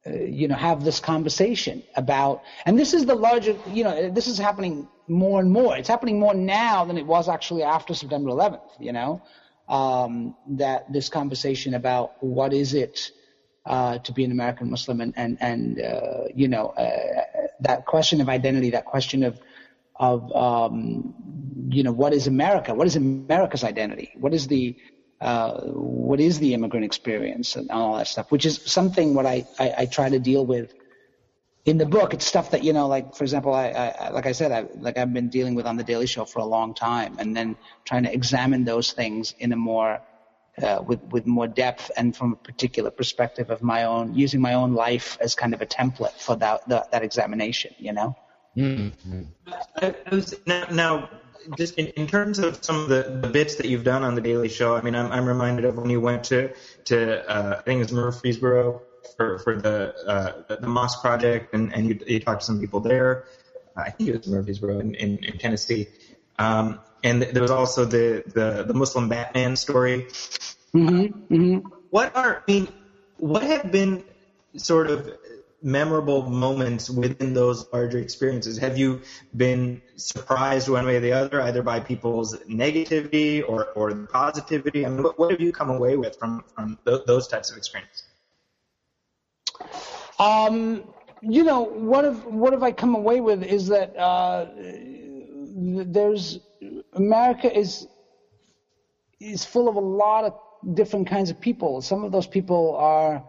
uh, 0.07 0.11
you 0.11 0.47
know, 0.47 0.55
have 0.55 0.83
this 0.85 1.01
conversation 1.01 1.83
about, 1.95 2.41
and 2.65 2.79
this 2.79 2.93
is 2.93 3.05
the 3.05 3.15
larger, 3.15 3.57
you 3.67 3.83
know, 3.83 4.09
this 4.09 4.27
is 4.27 4.37
happening 4.37 4.87
more 5.09 5.41
and 5.41 5.51
more. 5.51 5.75
It's 5.75 5.89
happening 5.89 6.19
more 6.19 6.33
now 6.33 6.85
than 6.85 6.97
it 6.97 7.05
was 7.05 7.27
actually 7.27 7.63
after 7.63 7.93
September 7.93 8.29
11th, 8.29 8.61
you 8.79 8.93
know, 8.93 9.21
um, 9.67 10.37
that 10.51 10.91
this 10.91 11.09
conversation 11.09 11.73
about 11.73 12.23
what 12.23 12.53
is 12.53 12.73
it 12.73 13.11
uh, 13.65 13.97
to 13.99 14.13
be 14.13 14.23
an 14.23 14.31
American 14.31 14.69
Muslim 14.69 15.01
and, 15.01 15.13
and, 15.17 15.37
and 15.41 15.81
uh, 15.81 16.23
you 16.33 16.47
know, 16.47 16.67
uh, 16.69 17.41
that 17.59 17.85
question 17.85 18.21
of 18.21 18.29
identity, 18.29 18.69
that 18.69 18.85
question 18.85 19.23
of, 19.23 19.37
of, 19.99 20.33
um, 20.33 21.13
you 21.69 21.83
know, 21.83 21.91
what 21.91 22.13
is 22.13 22.27
America? 22.27 22.73
What 22.73 22.87
is 22.87 22.95
America's 22.95 23.63
identity? 23.63 24.11
What 24.15 24.33
is 24.33 24.47
the, 24.47 24.77
uh, 25.19 25.61
what 25.63 26.19
is 26.21 26.39
the 26.39 26.53
immigrant 26.53 26.85
experience 26.85 27.57
and 27.57 27.69
all 27.69 27.97
that 27.97 28.07
stuff, 28.07 28.31
which 28.31 28.45
is 28.45 28.61
something 28.65 29.13
what 29.13 29.25
I, 29.25 29.45
I, 29.59 29.73
I, 29.79 29.85
try 29.85 30.09
to 30.09 30.17
deal 30.17 30.45
with 30.45 30.73
in 31.65 31.77
the 31.77 31.85
book. 31.85 32.13
It's 32.13 32.25
stuff 32.25 32.51
that, 32.51 32.63
you 32.63 32.71
know, 32.71 32.87
like, 32.87 33.15
for 33.15 33.25
example, 33.25 33.53
I, 33.53 33.67
I 33.67 34.09
like 34.11 34.25
I 34.25 34.31
said, 34.31 34.53
I, 34.53 34.65
like 34.79 34.97
I've 34.97 35.13
been 35.13 35.27
dealing 35.27 35.55
with 35.55 35.65
on 35.65 35.75
the 35.75 35.83
Daily 35.83 36.07
Show 36.07 36.23
for 36.23 36.39
a 36.39 36.45
long 36.45 36.73
time 36.73 37.17
and 37.19 37.35
then 37.35 37.57
trying 37.83 38.03
to 38.03 38.13
examine 38.13 38.63
those 38.63 38.93
things 38.93 39.35
in 39.39 39.51
a 39.51 39.57
more, 39.57 40.01
uh, 40.61 40.81
with, 40.87 41.03
with 41.11 41.27
more 41.27 41.47
depth 41.47 41.91
and 41.97 42.15
from 42.15 42.31
a 42.31 42.37
particular 42.37 42.89
perspective 42.89 43.49
of 43.49 43.61
my 43.61 43.83
own, 43.83 44.15
using 44.15 44.39
my 44.39 44.53
own 44.53 44.73
life 44.73 45.17
as 45.19 45.35
kind 45.35 45.53
of 45.53 45.61
a 45.61 45.65
template 45.65 46.13
for 46.13 46.37
that, 46.37 46.65
that, 46.69 46.91
that 46.91 47.03
examination, 47.03 47.75
you 47.77 47.91
know? 47.91 48.15
Mm-hmm. 48.57 49.23
I 49.81 49.95
was, 50.11 50.35
now, 50.45 50.65
now 50.71 51.09
just 51.57 51.75
in, 51.75 51.87
in 51.87 52.07
terms 52.07 52.39
of 52.39 52.63
some 52.63 52.79
of 52.79 52.89
the, 52.89 53.19
the 53.21 53.29
bits 53.29 53.55
that 53.55 53.67
you've 53.67 53.83
done 53.83 54.03
on 54.03 54.15
the 54.15 54.21
Daily 54.21 54.49
Show, 54.49 54.75
I 54.75 54.81
mean, 54.81 54.95
I'm, 54.95 55.11
I'm 55.11 55.25
reminded 55.25 55.65
of 55.65 55.77
when 55.77 55.89
you 55.89 56.01
went 56.01 56.25
to 56.25 56.53
to 56.85 57.29
uh, 57.29 57.55
I 57.59 57.61
think 57.61 57.81
it's 57.81 57.91
Murfreesboro 57.91 58.81
for 59.15 59.39
for 59.39 59.55
the 59.55 59.95
uh, 60.05 60.55
the 60.55 60.67
Mosque 60.67 61.01
Project, 61.01 61.53
and 61.53 61.73
and 61.73 61.87
you, 61.87 61.99
you 62.05 62.19
talked 62.19 62.41
to 62.41 62.45
some 62.45 62.59
people 62.59 62.79
there. 62.79 63.25
I 63.75 63.91
think 63.91 64.09
it 64.09 64.17
was 64.17 64.27
Murfreesboro 64.27 64.79
in, 64.79 64.95
in, 64.95 65.23
in 65.23 65.37
Tennessee. 65.37 65.87
Um, 66.37 66.79
and 67.03 67.21
there 67.21 67.41
was 67.41 67.51
also 67.51 67.85
the, 67.85 68.23
the, 68.25 68.63
the 68.67 68.73
Muslim 68.73 69.09
Batman 69.09 69.55
story. 69.55 70.07
Mm-hmm, 70.73 71.33
mm-hmm. 71.33 71.67
What 71.89 72.15
are 72.15 72.43
I 72.47 72.51
mean? 72.51 72.67
What 73.17 73.43
have 73.43 73.71
been 73.71 74.03
sort 74.57 74.89
of 74.89 75.09
memorable 75.61 76.29
moments 76.29 76.89
within 76.89 77.33
those 77.33 77.65
larger 77.71 77.99
experiences? 77.99 78.57
Have 78.57 78.77
you 78.77 79.01
been 79.35 79.81
surprised 79.95 80.69
one 80.69 80.85
way 80.85 80.97
or 80.97 80.99
the 80.99 81.11
other, 81.11 81.41
either 81.41 81.61
by 81.61 81.79
people's 81.79 82.37
negativity 82.49 83.43
or, 83.47 83.65
or 83.75 83.93
positivity? 84.07 84.85
I 84.85 84.89
mean, 84.89 85.03
what, 85.03 85.19
what 85.19 85.31
have 85.31 85.41
you 85.41 85.51
come 85.51 85.69
away 85.69 85.97
with 85.97 86.17
from, 86.17 86.43
from 86.55 86.77
th- 86.85 87.01
those 87.05 87.27
types 87.27 87.51
of 87.51 87.57
experiences? 87.57 88.03
Um, 90.17 90.83
you 91.21 91.43
know, 91.43 91.61
what 91.61 92.05
have, 92.05 92.25
what 92.25 92.53
have 92.53 92.63
I 92.63 92.71
come 92.71 92.95
away 92.95 93.19
with 93.19 93.43
is 93.43 93.67
that 93.67 93.95
uh, 93.97 94.45
there's 95.55 96.39
America 96.93 97.55
is 97.57 97.87
is 99.19 99.43
full 99.43 99.67
of 99.67 99.75
a 99.75 99.81
lot 99.81 100.23
of 100.23 100.75
different 100.75 101.07
kinds 101.07 101.29
of 101.29 101.39
people. 101.39 101.81
Some 101.81 102.03
of 102.03 102.11
those 102.11 102.27
people 102.27 102.75
are 102.77 103.23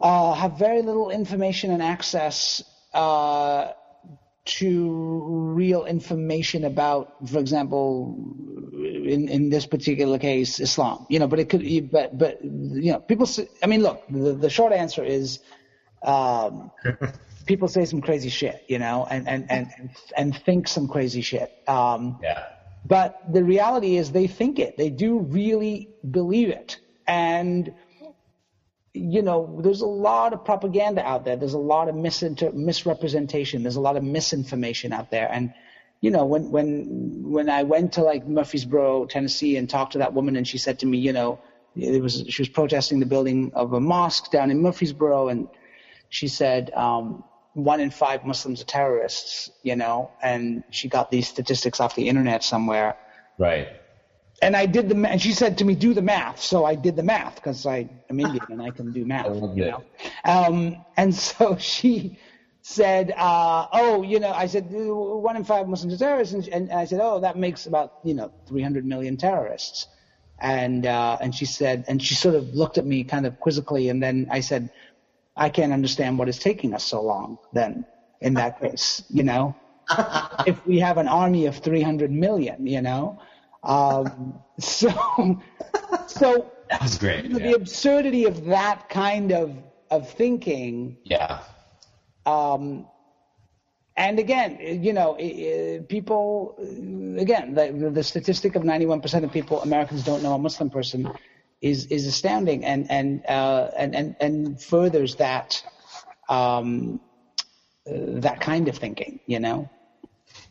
uh, 0.00 0.32
have 0.34 0.58
very 0.58 0.82
little 0.82 1.10
information 1.10 1.70
and 1.70 1.82
access 1.82 2.62
uh, 2.94 3.72
to 4.44 5.22
real 5.54 5.84
information 5.84 6.64
about, 6.64 7.28
for 7.28 7.38
example, 7.38 8.34
in, 8.72 9.28
in 9.28 9.50
this 9.50 9.66
particular 9.66 10.18
case, 10.18 10.60
Islam. 10.60 11.06
You 11.08 11.18
know, 11.18 11.26
but 11.26 11.38
it 11.38 11.48
could, 11.50 11.90
but 11.90 12.16
but 12.16 12.42
you 12.44 12.92
know, 12.92 13.00
people. 13.00 13.26
Say, 13.26 13.48
I 13.62 13.66
mean, 13.66 13.82
look, 13.82 14.02
the, 14.08 14.32
the 14.32 14.50
short 14.50 14.72
answer 14.72 15.04
is. 15.04 15.40
Um, 16.02 16.70
people 17.46 17.68
say 17.68 17.84
some 17.84 18.00
crazy 18.00 18.28
shit, 18.28 18.64
you 18.68 18.78
know, 18.78 19.06
and 19.10 19.28
and 19.28 19.50
and 19.50 19.90
and 20.16 20.36
think 20.44 20.68
some 20.68 20.88
crazy 20.88 21.20
shit. 21.20 21.50
Um, 21.66 22.18
yeah. 22.22 22.46
But 22.86 23.20
the 23.30 23.44
reality 23.44 23.96
is, 23.96 24.12
they 24.12 24.26
think 24.26 24.58
it. 24.58 24.78
They 24.78 24.88
do 24.88 25.18
really 25.18 25.90
believe 26.10 26.48
it, 26.48 26.78
and 27.06 27.74
you 28.92 29.22
know, 29.22 29.60
there's 29.62 29.82
a 29.82 29.86
lot 29.86 30.32
of 30.32 30.44
propaganda 30.44 31.06
out 31.06 31.24
there. 31.24 31.36
There's 31.36 31.54
a 31.54 31.58
lot 31.58 31.88
of 31.88 31.94
misinter- 31.94 32.52
misrepresentation. 32.52 33.62
There's 33.62 33.76
a 33.76 33.80
lot 33.80 33.96
of 33.96 34.02
misinformation 34.02 34.92
out 34.92 35.10
there. 35.10 35.30
And, 35.30 35.54
you 36.00 36.10
know, 36.10 36.26
when, 36.26 36.50
when, 36.50 37.22
when 37.30 37.48
I 37.48 37.62
went 37.62 37.92
to 37.94 38.02
like 38.02 38.26
Murfreesboro, 38.26 39.06
Tennessee 39.06 39.56
and 39.56 39.70
talked 39.70 39.92
to 39.92 39.98
that 39.98 40.12
woman 40.12 40.36
and 40.36 40.46
she 40.46 40.58
said 40.58 40.80
to 40.80 40.86
me, 40.86 40.98
you 40.98 41.12
know, 41.12 41.40
it 41.76 42.02
was, 42.02 42.24
she 42.28 42.42
was 42.42 42.48
protesting 42.48 42.98
the 42.98 43.06
building 43.06 43.52
of 43.54 43.72
a 43.74 43.80
mosque 43.80 44.30
down 44.32 44.50
in 44.50 44.60
Murfreesboro 44.60 45.28
and 45.28 45.48
she 46.08 46.26
said, 46.26 46.72
um, 46.72 47.22
one 47.52 47.80
in 47.80 47.90
five 47.90 48.24
Muslims 48.24 48.60
are 48.60 48.64
terrorists, 48.64 49.50
you 49.62 49.76
know, 49.76 50.10
and 50.20 50.64
she 50.70 50.88
got 50.88 51.10
these 51.10 51.28
statistics 51.28 51.78
off 51.78 51.94
the 51.94 52.08
internet 52.08 52.42
somewhere. 52.42 52.96
Right 53.38 53.68
and 54.42 54.56
I 54.56 54.66
did 54.66 54.88
the 54.88 55.08
and 55.08 55.20
she 55.20 55.32
said 55.32 55.58
to 55.58 55.64
me, 55.64 55.74
"Do 55.74 55.94
the 55.94 56.02
math." 56.02 56.40
So 56.40 56.64
I 56.64 56.74
did 56.74 56.96
the 56.96 57.02
math 57.02 57.36
because 57.36 57.66
I 57.66 57.88
am 58.08 58.20
Indian 58.20 58.44
and 58.48 58.62
I 58.62 58.70
can 58.70 58.92
do 58.92 59.04
math. 59.04 59.26
you 59.54 59.66
know? 59.66 59.84
um, 60.24 60.84
and 60.96 61.14
so 61.28 61.56
she 61.56 62.18
said, 62.62 63.12
uh, 63.12 63.66
"Oh, 63.72 64.02
you 64.02 64.18
know," 64.18 64.32
I 64.32 64.46
said, 64.46 64.68
"One 64.70 65.36
in 65.36 65.44
five 65.44 65.68
Muslims 65.68 65.94
are 65.94 65.98
terrorists," 65.98 66.34
and, 66.34 66.48
and 66.48 66.72
I 66.72 66.84
said, 66.84 67.00
"Oh, 67.02 67.20
that 67.20 67.36
makes 67.36 67.66
about 67.66 67.92
you 68.02 68.14
know 68.14 68.32
300 68.46 68.84
million 68.84 69.16
terrorists." 69.16 69.86
And 70.38 70.86
uh, 70.86 71.18
and 71.20 71.34
she 71.34 71.44
said, 71.44 71.84
and 71.86 72.02
she 72.02 72.14
sort 72.14 72.34
of 72.34 72.54
looked 72.54 72.78
at 72.78 72.86
me 72.86 73.04
kind 73.04 73.26
of 73.26 73.38
quizzically, 73.38 73.90
and 73.90 74.02
then 74.02 74.26
I 74.30 74.40
said, 74.40 74.70
"I 75.36 75.50
can't 75.50 75.72
understand 75.72 76.18
what 76.18 76.28
is 76.28 76.38
taking 76.38 76.72
us 76.72 76.84
so 76.84 77.02
long." 77.02 77.38
Then 77.52 77.84
in 78.22 78.34
that 78.34 78.58
case, 78.62 79.02
you 79.10 79.22
know, 79.22 79.54
if 80.46 80.64
we 80.66 80.78
have 80.78 80.96
an 80.96 81.08
army 81.08 81.44
of 81.44 81.58
300 81.58 82.10
million, 82.10 82.66
you 82.66 82.80
know. 82.80 83.18
Um, 83.62 84.40
so, 84.58 85.40
so 86.06 86.50
great. 86.98 87.26
yeah. 87.26 87.38
The 87.38 87.52
absurdity 87.54 88.24
of 88.24 88.44
that 88.46 88.88
kind 88.88 89.32
of 89.32 89.56
of 89.90 90.08
thinking. 90.08 90.96
Yeah. 91.04 91.42
Um, 92.26 92.86
and 93.96 94.18
again, 94.18 94.82
you 94.82 94.92
know, 94.92 95.14
people, 95.88 96.56
again, 97.18 97.54
the, 97.54 97.90
the 97.92 98.02
statistic 98.02 98.54
of 98.54 98.62
91% 98.62 99.24
of 99.24 99.32
people, 99.32 99.60
Americans 99.62 100.04
don't 100.04 100.22
know 100.22 100.32
a 100.34 100.38
Muslim 100.38 100.70
person 100.70 101.10
is, 101.60 101.86
is 101.86 102.06
astounding 102.06 102.64
and, 102.64 102.90
and, 102.90 103.26
uh, 103.26 103.70
and, 103.76 103.94
and, 103.94 104.16
and 104.20 104.62
furthers 104.62 105.16
that, 105.16 105.62
um, 106.28 107.00
uh, 107.86 108.20
that 108.20 108.40
kind 108.40 108.68
of 108.68 108.78
thinking, 108.78 109.20
you 109.26 109.40
know. 109.40 109.68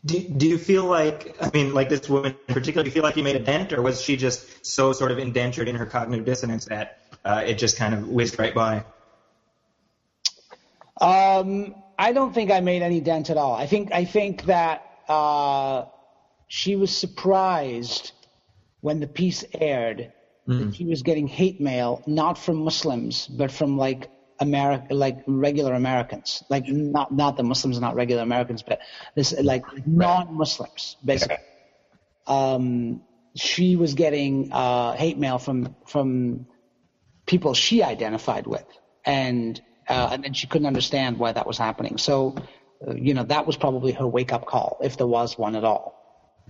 Do, 0.04 0.18
do 0.18 0.48
you 0.48 0.56
feel 0.56 0.84
like, 0.84 1.36
I 1.40 1.50
mean, 1.52 1.74
like 1.74 1.90
this 1.90 2.08
woman 2.08 2.34
in 2.48 2.54
particular, 2.54 2.82
do 2.82 2.88
you 2.88 2.92
feel 2.92 3.02
like 3.02 3.16
you 3.16 3.22
made 3.22 3.36
a 3.36 3.40
dent, 3.40 3.72
or 3.72 3.82
was 3.82 4.00
she 4.00 4.16
just 4.16 4.64
so 4.64 4.92
sort 4.92 5.12
of 5.12 5.18
indentured 5.18 5.68
in 5.68 5.76
her 5.76 5.84
cognitive 5.84 6.24
dissonance 6.24 6.64
that 6.66 6.98
uh, 7.24 7.42
it 7.46 7.54
just 7.54 7.76
kind 7.76 7.92
of 7.92 8.08
whizzed 8.08 8.38
right 8.38 8.54
by? 8.54 8.84
Um, 11.00 11.74
I 11.98 12.12
don't 12.12 12.32
think 12.32 12.50
I 12.50 12.60
made 12.60 12.82
any 12.82 13.00
dent 13.00 13.28
at 13.28 13.36
all. 13.36 13.54
I 13.54 13.66
think 13.66 13.92
I 13.92 14.06
think 14.06 14.44
that 14.44 14.86
uh, 15.06 15.84
she 16.48 16.76
was 16.76 16.96
surprised 16.96 18.12
when 18.80 19.00
the 19.00 19.06
piece 19.06 19.44
aired 19.52 20.12
mm-hmm. 20.48 20.66
that 20.66 20.74
she 20.76 20.84
was 20.84 21.02
getting 21.02 21.26
hate 21.26 21.60
mail 21.60 22.02
not 22.06 22.38
from 22.38 22.56
Muslims 22.56 23.26
but 23.26 23.50
from 23.50 23.76
like 23.76 24.10
America, 24.40 24.94
like 24.94 25.18
regular 25.26 25.74
Americans, 25.74 26.42
like 26.48 26.66
not 26.66 27.12
not 27.12 27.36
the 27.36 27.42
Muslims 27.42 27.78
not 27.78 27.94
regular 27.94 28.22
Americans, 28.22 28.62
but 28.62 28.80
this 29.14 29.38
like 29.40 29.64
non-Muslims 29.86 30.96
basically. 31.04 31.36
Um, 32.26 33.02
she 33.34 33.76
was 33.76 33.94
getting 33.94 34.50
uh, 34.52 34.92
hate 34.92 35.18
mail 35.18 35.38
from 35.38 35.76
from 35.86 36.46
people 37.26 37.54
she 37.54 37.82
identified 37.82 38.46
with, 38.46 38.66
and 39.04 39.60
uh, 39.88 40.10
and 40.12 40.24
then 40.24 40.32
she 40.32 40.46
couldn't 40.46 40.66
understand 40.66 41.18
why 41.18 41.32
that 41.32 41.46
was 41.46 41.58
happening. 41.58 41.98
So, 41.98 42.36
uh, 42.86 42.94
you 42.94 43.14
know, 43.14 43.24
that 43.24 43.46
was 43.46 43.56
probably 43.56 43.92
her 43.92 44.06
wake 44.06 44.32
up 44.32 44.46
call, 44.46 44.78
if 44.82 44.96
there 44.96 45.06
was 45.06 45.36
one 45.36 45.54
at 45.54 45.64
all. 45.64 45.96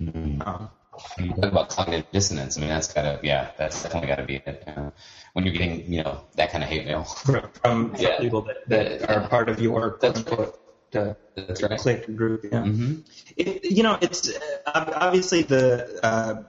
Mm-hmm. 0.00 0.66
Uh-huh. 0.92 1.34
about 1.42 1.68
cognitive 1.68 2.10
dissonance. 2.10 2.56
I 2.56 2.60
mean, 2.60 2.68
that's 2.68 2.92
gotta, 2.92 3.20
yeah, 3.22 3.50
that's 3.56 3.82
definitely 3.82 4.08
gotta 4.08 4.24
be 4.24 4.36
it. 4.36 4.64
Uh, 4.66 4.90
when 5.32 5.44
you're 5.44 5.54
getting, 5.54 5.92
you 5.92 6.02
know, 6.02 6.22
that 6.34 6.50
kind 6.50 6.64
of 6.64 6.70
hate 6.70 6.84
mail 6.84 7.04
from, 7.04 7.48
from 7.62 7.94
yeah. 7.96 8.18
people 8.18 8.42
that, 8.42 8.68
that 8.68 9.08
are 9.08 9.28
part 9.28 9.48
of 9.48 9.60
your 9.60 9.92
quote 9.92 10.16
unquote 10.16 10.60
uh, 10.94 11.14
that's 11.36 11.62
right. 11.62 11.78
click 11.78 12.16
group. 12.16 12.44
Yeah. 12.44 12.62
Mm-hmm. 12.62 12.94
It, 13.36 13.70
you 13.70 13.82
know, 13.82 13.98
it's 14.00 14.28
uh, 14.66 14.92
obviously 14.96 15.42
the 15.42 16.00
uh, 16.02 16.42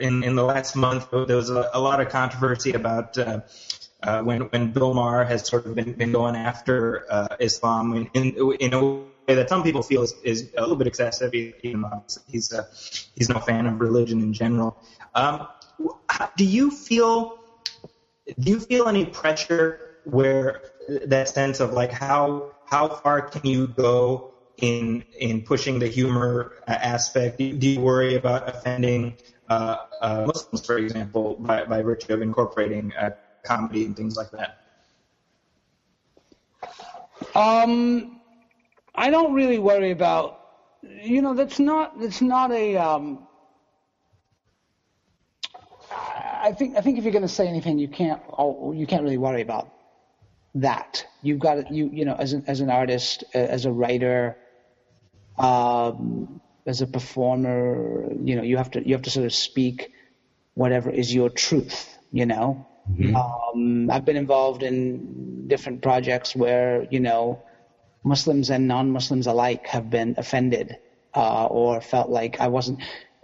in 0.00 0.24
in 0.24 0.34
the 0.36 0.44
last 0.44 0.74
month 0.74 1.10
there 1.10 1.36
was 1.36 1.50
a, 1.50 1.70
a 1.74 1.80
lot 1.80 2.00
of 2.00 2.08
controversy 2.08 2.72
about 2.72 3.18
uh, 3.18 3.40
uh, 4.02 4.22
when 4.22 4.42
when 4.42 4.72
Bill 4.72 4.94
Maher 4.94 5.24
has 5.24 5.46
sort 5.46 5.66
of 5.66 5.74
been, 5.74 5.92
been 5.92 6.12
going 6.12 6.36
after 6.36 7.06
uh, 7.10 7.36
Islam 7.38 7.94
in, 7.94 8.10
in, 8.14 8.52
in 8.58 8.74
a 8.74 9.11
that 9.26 9.48
some 9.48 9.62
people 9.62 9.82
feel 9.82 10.02
is, 10.02 10.14
is 10.22 10.50
a 10.56 10.60
little 10.60 10.76
bit 10.76 10.86
excessive. 10.86 11.32
He, 11.32 11.54
he's 12.26 12.52
uh, 12.52 12.64
he's 13.14 13.28
no 13.28 13.38
fan 13.38 13.66
of 13.66 13.80
religion 13.80 14.20
in 14.20 14.32
general. 14.32 14.76
Um, 15.14 15.48
do 16.36 16.44
you 16.44 16.70
feel 16.70 17.38
do 18.38 18.52
you 18.52 18.60
feel 18.60 18.88
any 18.88 19.04
pressure 19.04 19.96
where 20.04 20.62
that 21.06 21.28
sense 21.28 21.60
of 21.60 21.72
like 21.72 21.92
how 21.92 22.52
how 22.66 22.88
far 22.88 23.22
can 23.22 23.48
you 23.48 23.68
go 23.68 24.32
in 24.58 25.04
in 25.18 25.42
pushing 25.42 25.78
the 25.78 25.88
humor 25.88 26.52
aspect? 26.66 27.38
Do 27.38 27.44
you 27.44 27.80
worry 27.80 28.16
about 28.16 28.48
offending 28.48 29.16
uh, 29.48 29.76
uh, 30.00 30.24
Muslims, 30.26 30.64
for 30.64 30.78
example, 30.78 31.36
by, 31.38 31.64
by 31.64 31.82
virtue 31.82 32.14
of 32.14 32.22
incorporating 32.22 32.92
uh, 32.94 33.10
comedy 33.44 33.84
and 33.84 33.96
things 33.96 34.16
like 34.16 34.30
that? 34.30 34.58
Um, 37.34 38.21
I 38.94 39.10
don't 39.10 39.32
really 39.32 39.58
worry 39.58 39.90
about. 39.90 40.38
You 40.82 41.22
know, 41.22 41.34
that's 41.34 41.58
not 41.58 41.98
that's 42.00 42.20
not 42.20 42.50
a. 42.50 42.76
Um, 42.76 43.26
I 45.90 46.52
think 46.52 46.76
I 46.76 46.80
think 46.80 46.98
if 46.98 47.04
you're 47.04 47.12
going 47.12 47.22
to 47.22 47.28
say 47.28 47.46
anything, 47.46 47.78
you 47.78 47.88
can't 47.88 48.20
oh, 48.36 48.72
you 48.72 48.86
can't 48.86 49.02
really 49.02 49.18
worry 49.18 49.42
about 49.42 49.72
that. 50.56 51.06
You've 51.22 51.38
got 51.38 51.54
to, 51.54 51.74
you 51.74 51.88
you 51.92 52.04
know 52.04 52.14
as 52.14 52.32
an 52.32 52.44
as 52.46 52.60
an 52.60 52.70
artist, 52.70 53.24
as 53.32 53.64
a 53.64 53.72
writer, 53.72 54.36
um, 55.38 56.40
as 56.66 56.82
a 56.82 56.86
performer, 56.86 58.12
you 58.22 58.36
know 58.36 58.42
you 58.42 58.56
have 58.56 58.72
to 58.72 58.86
you 58.86 58.94
have 58.94 59.02
to 59.02 59.10
sort 59.10 59.26
of 59.26 59.32
speak 59.32 59.92
whatever 60.54 60.90
is 60.90 61.14
your 61.14 61.30
truth. 61.30 61.88
You 62.10 62.26
know, 62.26 62.66
Mm-hmm. 62.90 63.14
Um, 63.16 63.90
I've 63.90 64.04
been 64.04 64.16
involved 64.16 64.62
in 64.62 65.46
different 65.48 65.82
projects 65.82 66.34
where, 66.34 66.86
you 66.90 67.00
know, 67.00 67.42
Muslims 68.04 68.50
and 68.50 68.68
non-Muslims 68.68 69.26
alike 69.26 69.66
have 69.68 69.90
been 69.90 70.14
offended 70.18 70.76
uh, 71.14 71.46
or 71.46 71.80
felt 71.80 72.10
like 72.10 72.40
I 72.40 72.48
wasn't, 72.48 72.80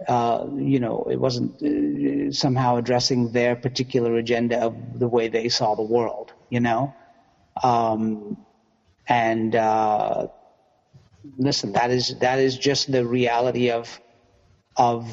uh, 0.07 0.47
you 0.55 0.79
know, 0.79 1.07
it 1.09 1.17
wasn't 1.17 1.61
uh, 1.61 2.31
somehow 2.31 2.77
addressing 2.77 3.31
their 3.31 3.55
particular 3.55 4.15
agenda 4.15 4.59
of 4.59 4.99
the 4.99 5.07
way 5.07 5.27
they 5.27 5.49
saw 5.49 5.75
the 5.75 5.83
world, 5.83 6.31
you 6.49 6.59
know. 6.59 6.93
Um, 7.61 8.37
and 9.07 9.55
uh, 9.55 10.27
listen, 11.37 11.73
that 11.73 11.91
is 11.91 12.15
that 12.19 12.39
is 12.39 12.57
just 12.57 12.91
the 12.91 13.05
reality 13.05 13.71
of 13.71 13.99
of 14.77 15.09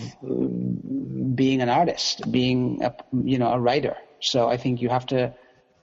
being 1.35 1.61
an 1.61 1.69
artist, 1.69 2.31
being 2.31 2.83
a, 2.83 2.95
you 3.25 3.39
know 3.39 3.51
a 3.51 3.59
writer. 3.59 3.97
So 4.21 4.49
I 4.49 4.57
think 4.57 4.81
you 4.81 4.89
have 4.91 5.07
to 5.07 5.35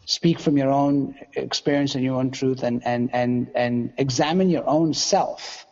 speak 0.06 0.40
from 0.40 0.58
your 0.58 0.70
own 0.70 1.16
experience 1.34 1.96
and 1.96 2.04
your 2.04 2.20
own 2.20 2.32
truth 2.32 2.64
and, 2.64 2.86
and, 2.86 3.10
and, 3.14 3.52
and 3.56 3.94
examine 3.98 4.50
your 4.50 4.68
own 4.68 4.94
self. 4.94 5.66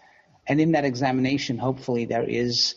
And 0.48 0.60
in 0.60 0.72
that 0.74 0.86
examination, 0.86 1.58
hopefully 1.58 2.06
there 2.06 2.24
is 2.24 2.76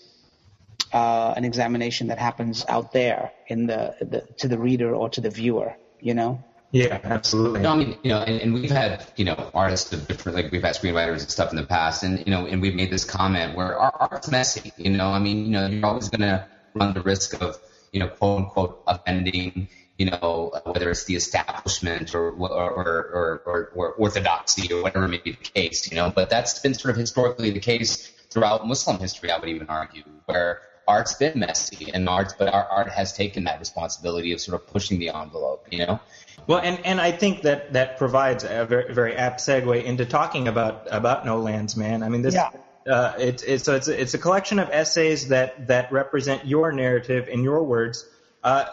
uh, 0.92 1.34
an 1.36 1.44
examination 1.44 2.08
that 2.08 2.18
happens 2.18 2.64
out 2.68 2.92
there 2.92 3.32
in 3.48 3.66
the, 3.66 3.94
the, 4.00 4.20
to 4.38 4.48
the 4.48 4.58
reader 4.58 4.94
or 4.94 5.08
to 5.10 5.20
the 5.20 5.30
viewer, 5.30 5.74
you 6.00 6.14
know? 6.14 6.42
Yeah, 6.74 6.98
absolutely. 7.04 7.60
No, 7.60 7.70
I 7.70 7.76
mean, 7.76 7.96
you 8.02 8.10
know, 8.10 8.20
and, 8.20 8.40
and, 8.40 8.52
we've 8.52 8.70
had, 8.70 9.06
you 9.14 9.24
know, 9.24 9.50
artists 9.54 9.92
of 9.92 10.08
different, 10.08 10.34
like 10.34 10.50
we've 10.50 10.62
had 10.62 10.74
screenwriters 10.74 11.20
and 11.20 11.30
stuff 11.30 11.50
in 11.50 11.56
the 11.56 11.62
past, 11.62 12.02
and 12.02 12.18
you 12.26 12.32
know, 12.32 12.46
and 12.46 12.60
we've 12.60 12.74
made 12.74 12.90
this 12.90 13.04
comment 13.04 13.56
where 13.56 13.78
our 13.78 13.94
art's 14.10 14.28
messy. 14.28 14.72
You 14.76 14.90
know, 14.90 15.06
I 15.06 15.20
mean, 15.20 15.44
you 15.44 15.52
know, 15.52 15.68
you're 15.68 15.86
always 15.86 16.08
going 16.08 16.22
to 16.22 16.48
run 16.74 16.92
the 16.92 17.00
risk 17.00 17.40
of, 17.40 17.56
you 17.92 18.00
know, 18.00 18.08
quote 18.08 18.38
unquote 18.38 18.82
offending, 18.88 19.68
you 19.98 20.06
know, 20.06 20.52
whether 20.64 20.90
it's 20.90 21.04
the 21.04 21.14
establishment 21.14 22.14
or, 22.14 22.30
or, 22.32 22.50
or, 22.50 23.42
or, 23.46 23.70
or 23.74 23.92
orthodoxy 23.92 24.72
or 24.72 24.82
whatever 24.82 25.06
may 25.06 25.18
be 25.18 25.32
the 25.32 25.36
case, 25.36 25.90
you 25.90 25.96
know, 25.96 26.10
but 26.10 26.28
that's 26.30 26.58
been 26.58 26.74
sort 26.74 26.90
of 26.90 26.96
historically 26.96 27.50
the 27.50 27.60
case 27.60 28.10
throughout 28.30 28.66
Muslim 28.66 28.98
history, 28.98 29.30
I 29.30 29.38
would 29.38 29.48
even 29.48 29.68
argue, 29.68 30.02
where 30.26 30.62
art's 30.88 31.14
been 31.14 31.38
messy 31.38 31.92
and 31.92 32.08
art, 32.08 32.34
but 32.38 32.52
our 32.52 32.64
art 32.64 32.90
has 32.90 33.12
taken 33.12 33.44
that 33.44 33.60
responsibility 33.60 34.32
of 34.32 34.40
sort 34.40 34.60
of 34.60 34.66
pushing 34.66 34.98
the 34.98 35.10
envelope, 35.10 35.68
you 35.70 35.78
know? 35.78 36.00
Well, 36.48 36.58
and, 36.58 36.84
and 36.84 37.00
I 37.00 37.12
think 37.12 37.42
that 37.42 37.72
that 37.74 37.96
provides 37.96 38.42
a 38.42 38.66
very, 38.66 38.92
very 38.92 39.14
apt 39.14 39.40
segue 39.40 39.82
into 39.84 40.04
talking 40.04 40.48
about, 40.48 40.88
about 40.90 41.24
No 41.24 41.38
Land's 41.38 41.76
Man. 41.76 42.02
I 42.02 42.08
mean, 42.08 42.22
this, 42.22 42.34
yeah. 42.34 42.50
uh, 42.92 43.14
it's, 43.18 43.44
it's, 43.44 43.64
so 43.64 43.76
it's, 43.76 43.86
a, 43.86 43.98
it's 43.98 44.14
a 44.14 44.18
collection 44.18 44.58
of 44.58 44.68
essays 44.70 45.28
that, 45.28 45.68
that 45.68 45.92
represent 45.92 46.44
your 46.46 46.72
narrative 46.72 47.28
in 47.28 47.44
your 47.44 47.62
words. 47.62 48.04
Uh, 48.42 48.66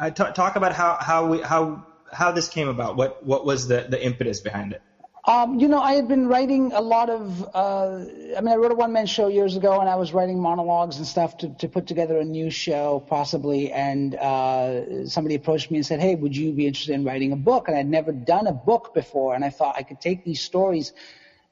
uh, 0.00 0.10
t- 0.10 0.32
talk 0.34 0.56
about 0.56 0.72
how 0.72 0.96
how 0.98 1.26
we 1.26 1.40
how 1.42 1.84
how 2.12 2.32
this 2.32 2.48
came 2.48 2.68
about. 2.68 2.96
What 2.96 3.24
what 3.24 3.44
was 3.44 3.68
the 3.68 3.86
the 3.88 4.02
impetus 4.02 4.40
behind 4.40 4.72
it? 4.72 4.82
Um, 5.26 5.60
you 5.60 5.68
know, 5.68 5.80
I 5.80 5.92
had 5.92 6.08
been 6.08 6.26
writing 6.28 6.72
a 6.72 6.80
lot 6.80 7.10
of. 7.10 7.44
Uh, 7.54 8.04
I 8.36 8.40
mean, 8.40 8.48
I 8.48 8.56
wrote 8.56 8.72
a 8.72 8.74
one 8.74 8.92
man 8.92 9.04
show 9.04 9.28
years 9.28 9.54
ago, 9.54 9.78
and 9.78 9.88
I 9.88 9.96
was 9.96 10.14
writing 10.14 10.40
monologues 10.40 10.96
and 10.96 11.06
stuff 11.06 11.36
to 11.38 11.50
to 11.58 11.68
put 11.68 11.86
together 11.86 12.18
a 12.18 12.24
new 12.24 12.50
show, 12.50 13.04
possibly. 13.06 13.70
And 13.70 14.14
uh, 14.14 15.06
somebody 15.06 15.34
approached 15.34 15.70
me 15.70 15.76
and 15.76 15.86
said, 15.86 16.00
"Hey, 16.00 16.14
would 16.14 16.34
you 16.34 16.52
be 16.52 16.66
interested 16.66 16.94
in 16.94 17.04
writing 17.04 17.32
a 17.32 17.36
book?" 17.36 17.68
And 17.68 17.76
I'd 17.76 17.86
never 17.86 18.12
done 18.12 18.46
a 18.46 18.52
book 18.52 18.94
before, 18.94 19.34
and 19.34 19.44
I 19.44 19.50
thought 19.50 19.76
I 19.76 19.82
could 19.82 20.00
take 20.00 20.24
these 20.24 20.40
stories 20.40 20.94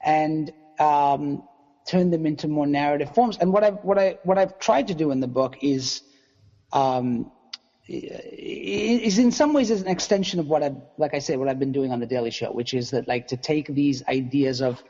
and 0.01 0.51
um, 0.79 1.43
turn 1.87 2.11
them 2.11 2.25
into 2.25 2.49
more 2.49 2.67
narrative 2.67 3.15
forms. 3.15 3.37
And 3.37 3.53
what 3.53 3.63
I 3.63 3.71
what 3.71 3.99
I 3.99 4.17
what 4.25 4.39
I've 4.39 4.59
tried 4.59 4.89
to 4.89 4.95
do 4.95 5.11
in 5.11 5.21
the 5.21 5.29
book 5.29 5.57
is. 5.61 6.03
Um, 6.73 7.31
is 7.89 9.19
in 9.19 9.33
some 9.33 9.53
ways 9.53 9.71
is 9.71 9.81
an 9.81 9.89
extension 9.89 10.41
of 10.41 10.47
what 10.47 10.63
I, 10.63 10.73
like 10.99 11.15
I 11.15 11.21
said, 11.21 11.39
what 11.39 11.49
I've 11.49 11.59
been 11.59 11.73
doing 11.73 11.91
on 11.91 12.01
the 12.01 12.07
Daily 12.07 12.31
Show, 12.31 12.53
which 12.53 12.75
is 12.75 12.91
that 12.91 13.09
like 13.09 13.29
to 13.29 13.37
take 13.37 13.67
these 13.67 14.03
ideas 14.07 14.61
of 14.61 14.83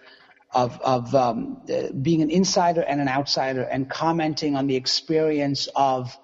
of 0.52 0.80
of 0.80 1.14
um, 1.14 1.62
uh, 1.72 1.92
being 1.92 2.22
an 2.22 2.30
insider 2.30 2.80
and 2.80 3.00
an 3.00 3.08
outsider 3.08 3.62
and 3.62 3.88
commenting 3.88 4.56
on 4.56 4.66
the 4.66 4.76
experience 4.76 5.68
of 5.76 6.16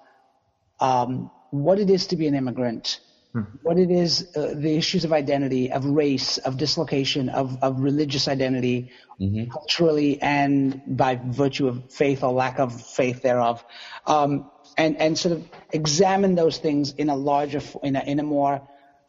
um, 0.79 1.31
what 1.51 1.79
it 1.79 1.89
is 1.89 2.07
to 2.07 2.17
be 2.17 2.27
an 2.27 2.35
immigrant, 2.35 2.99
hmm. 3.31 3.43
what 3.61 3.77
it 3.77 3.89
is, 3.89 4.35
uh, 4.35 4.53
the 4.55 4.75
issues 4.75 5.05
of 5.05 5.13
identity, 5.13 5.71
of 5.71 5.85
race, 5.85 6.39
of 6.39 6.57
dislocation, 6.57 7.29
of 7.29 7.57
of 7.63 7.79
religious 7.79 8.27
identity, 8.27 8.91
mm-hmm. 9.21 9.49
culturally, 9.49 10.21
and 10.21 10.81
by 10.85 11.15
virtue 11.23 11.69
of 11.69 11.93
faith 11.93 12.21
or 12.21 12.33
lack 12.33 12.59
of 12.59 12.81
faith 12.81 13.21
thereof. 13.21 13.63
Um, 14.05 14.51
and, 14.77 14.97
and 14.97 15.17
sort 15.17 15.33
of 15.33 15.49
examine 15.71 16.35
those 16.35 16.57
things 16.57 16.93
in 16.93 17.09
a 17.09 17.15
larger, 17.15 17.61
in 17.83 17.95
a, 17.95 18.01
in 18.01 18.19
a 18.19 18.23
more, 18.23 18.61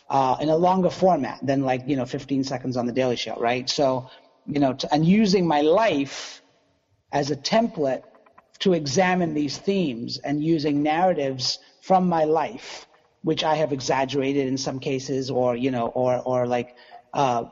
uh, 0.08 0.36
in 0.40 0.48
a 0.48 0.56
longer 0.56 0.90
format 0.90 1.38
than 1.42 1.62
like, 1.62 1.82
you 1.86 1.96
know, 1.96 2.06
15 2.06 2.44
seconds 2.44 2.76
on 2.76 2.86
the 2.86 2.92
Daily 2.92 3.16
Show, 3.16 3.36
right? 3.36 3.68
So, 3.68 4.08
you 4.46 4.60
know, 4.60 4.74
to, 4.74 4.94
and 4.94 5.04
using 5.04 5.46
my 5.46 5.62
life 5.62 6.42
as 7.12 7.30
a 7.30 7.36
template 7.36 8.02
to 8.60 8.72
examine 8.72 9.34
these 9.34 9.58
themes 9.58 10.18
and 10.18 10.42
using 10.42 10.82
narratives 10.82 11.58
from 11.80 12.08
my 12.08 12.24
life, 12.24 12.86
which 13.22 13.42
I 13.44 13.56
have 13.56 13.72
exaggerated 13.72 14.46
in 14.46 14.56
some 14.56 14.78
cases 14.78 15.30
or, 15.30 15.56
you 15.56 15.70
know, 15.70 15.88
or, 15.88 16.18
or 16.20 16.46
like, 16.46 16.76
uh, 17.12 17.44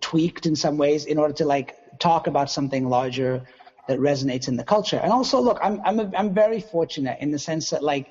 tweaked 0.00 0.46
in 0.46 0.56
some 0.56 0.76
ways 0.76 1.04
in 1.04 1.16
order 1.16 1.32
to 1.32 1.44
like 1.44 1.76
talk 1.98 2.26
about 2.26 2.50
something 2.50 2.88
larger 2.88 3.46
that 3.88 3.98
resonates 3.98 4.48
in 4.48 4.56
the 4.56 4.64
culture. 4.64 4.98
And 5.02 5.12
also, 5.12 5.40
look, 5.40 5.58
I'm 5.62 5.80
I'm 5.84 6.00
a, 6.00 6.10
I'm 6.16 6.34
very 6.34 6.60
fortunate 6.60 7.18
in 7.20 7.30
the 7.30 7.38
sense 7.38 7.70
that 7.70 7.82
like 7.82 8.06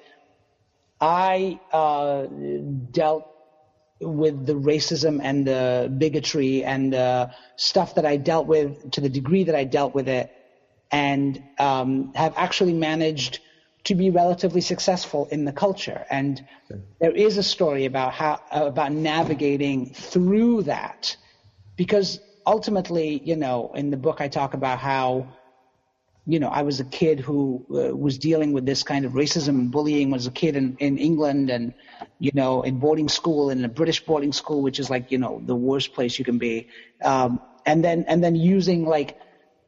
I 1.02 1.60
uh, 1.72 2.28
dealt 2.92 3.28
with 4.00 4.46
the 4.46 4.54
racism 4.54 5.20
and 5.24 5.48
the 5.48 5.92
bigotry 5.98 6.64
and 6.64 6.94
uh, 6.94 7.28
stuff 7.56 7.96
that 7.96 8.06
I 8.06 8.18
dealt 8.18 8.48
with 8.48 8.92
to 8.92 9.02
the 9.02 9.10
degree 9.10 9.46
that 9.46 9.56
I 9.56 9.64
dealt 9.64 9.94
with 9.94 10.08
it, 10.08 10.30
and 10.92 11.42
um, 11.60 12.14
have 12.16 12.34
actually 12.36 12.74
managed 12.74 13.40
to 13.86 13.96
be 13.96 14.10
relatively 14.10 14.62
successful 14.62 15.28
in 15.30 15.46
the 15.46 15.52
culture. 15.52 16.06
And 16.10 16.44
there 17.00 17.12
is 17.12 17.38
a 17.38 17.44
story 17.44 17.86
about 17.86 18.14
how 18.14 18.40
about 18.52 18.92
navigating 18.92 19.94
through 19.94 20.64
that, 20.64 21.16
because 21.76 22.20
ultimately, 22.46 23.22
you 23.24 23.36
know, 23.36 23.72
in 23.76 23.92
the 23.92 23.98
book 23.98 24.22
I 24.22 24.28
talk 24.28 24.54
about 24.54 24.80
how 24.80 25.28
you 26.28 26.40
know, 26.40 26.48
I 26.48 26.64
was 26.64 26.80
a 26.80 26.84
kid 26.86 27.20
who 27.20 27.66
uh, 27.70 27.96
was 27.96 28.18
dealing 28.18 28.52
with 28.52 28.66
this 28.66 28.82
kind 28.82 29.06
of 29.06 29.12
racism 29.14 29.50
and 29.50 29.72
bullying 29.72 30.10
was 30.10 30.26
a 30.26 30.32
kid 30.32 30.56
in, 30.56 30.76
in 30.80 30.98
England 30.98 31.52
and, 31.52 31.74
you 32.20 32.32
know, 32.34 32.64
in 32.64 32.80
boarding 32.80 33.10
school, 33.10 33.52
in 33.52 33.64
a 33.64 33.70
British 33.70 34.04
boarding 34.04 34.34
school, 34.34 34.62
which 34.64 34.80
is 34.80 34.90
like, 34.90 35.12
you 35.12 35.20
know, 35.20 35.42
the 35.46 35.56
worst 35.56 35.94
place 35.94 36.18
you 36.18 36.26
can 36.26 36.40
be. 36.40 36.68
Um, 37.04 37.40
and 37.66 37.84
then, 37.84 38.06
and 38.08 38.24
then 38.24 38.36
using 38.36 38.86
like, 38.86 39.20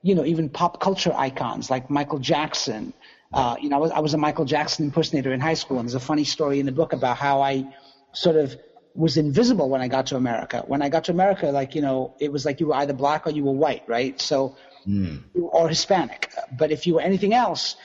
you 0.02 0.16
know, 0.16 0.26
even 0.26 0.50
pop 0.50 0.82
culture 0.82 1.14
icons 1.16 1.70
like 1.70 1.90
Michael 1.92 2.20
Jackson. 2.20 2.94
Uh, 3.32 3.56
you 3.62 3.70
know, 3.70 3.76
I 3.76 3.80
was, 3.80 3.92
I 3.92 4.00
was 4.00 4.14
a 4.16 4.18
Michael 4.18 4.46
Jackson 4.46 4.86
impersonator 4.86 5.32
in 5.34 5.40
high 5.40 5.56
school. 5.56 5.78
And 5.78 5.88
there's 5.88 5.96
a 5.96 6.00
funny 6.00 6.24
story 6.24 6.60
in 6.60 6.66
the 6.66 6.72
book 6.72 6.94
about 6.94 7.18
how 7.18 7.42
I 7.42 7.72
sort 8.14 8.36
of 8.36 8.56
was 8.96 9.16
invisible 9.18 9.70
when 9.70 9.82
I 9.82 9.90
got 9.90 10.08
to 10.08 10.16
America. 10.16 10.64
When 10.66 10.82
I 10.82 10.90
got 10.90 11.04
to 11.04 11.12
America, 11.12 11.48
like, 11.52 11.76
you 11.76 11.82
know, 11.82 12.16
it 12.20 12.32
was 12.32 12.46
like 12.46 12.60
you 12.60 12.68
were 12.68 12.76
either 12.76 12.94
black 12.94 13.28
or 13.28 13.30
you 13.30 13.44
were 13.44 13.52
white, 13.52 13.84
right? 13.88 14.20
So, 14.20 14.56
mm. 14.88 15.22
or 15.36 15.70
Hispanic. 15.70 16.32
But 16.58 16.72
if 16.72 16.88
you 16.88 16.96
were 16.96 17.02
anything 17.02 17.34
else, 17.34 17.76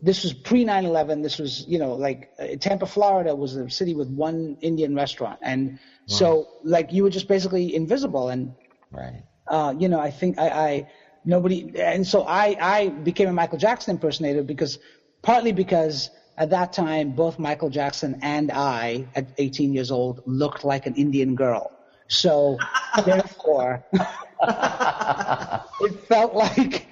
this 0.00 0.22
was 0.22 0.32
pre 0.32 0.64
9/11. 0.64 1.22
This 1.22 1.38
was, 1.38 1.66
you 1.66 1.78
know, 1.78 1.94
like 1.94 2.30
uh, 2.38 2.56
Tampa, 2.60 2.86
Florida 2.86 3.34
was 3.34 3.56
a 3.56 3.68
city 3.68 3.94
with 3.94 4.08
one 4.08 4.56
Indian 4.60 4.94
restaurant, 4.94 5.40
and 5.42 5.72
wow. 5.72 5.78
so 6.06 6.48
like 6.62 6.92
you 6.92 7.02
were 7.02 7.10
just 7.10 7.28
basically 7.28 7.74
invisible. 7.74 8.28
And 8.28 8.54
right, 8.92 9.22
uh, 9.48 9.74
you 9.76 9.88
know, 9.88 9.98
I 9.98 10.10
think 10.10 10.38
I, 10.38 10.48
I 10.48 10.90
nobody, 11.24 11.72
and 11.80 12.06
so 12.06 12.22
I 12.22 12.56
I 12.60 12.88
became 12.88 13.28
a 13.28 13.32
Michael 13.32 13.58
Jackson 13.58 13.96
impersonator 13.96 14.44
because 14.44 14.78
partly 15.22 15.52
because 15.52 16.10
at 16.36 16.50
that 16.50 16.72
time 16.72 17.10
both 17.12 17.40
Michael 17.40 17.70
Jackson 17.70 18.20
and 18.22 18.52
I 18.52 19.06
at 19.16 19.26
18 19.38 19.74
years 19.74 19.90
old 19.90 20.22
looked 20.26 20.64
like 20.64 20.86
an 20.86 20.94
Indian 20.94 21.34
girl. 21.34 21.72
So 22.06 22.58
therefore. 23.04 23.84
it 25.80 26.00
felt 26.08 26.34
like 26.34 26.86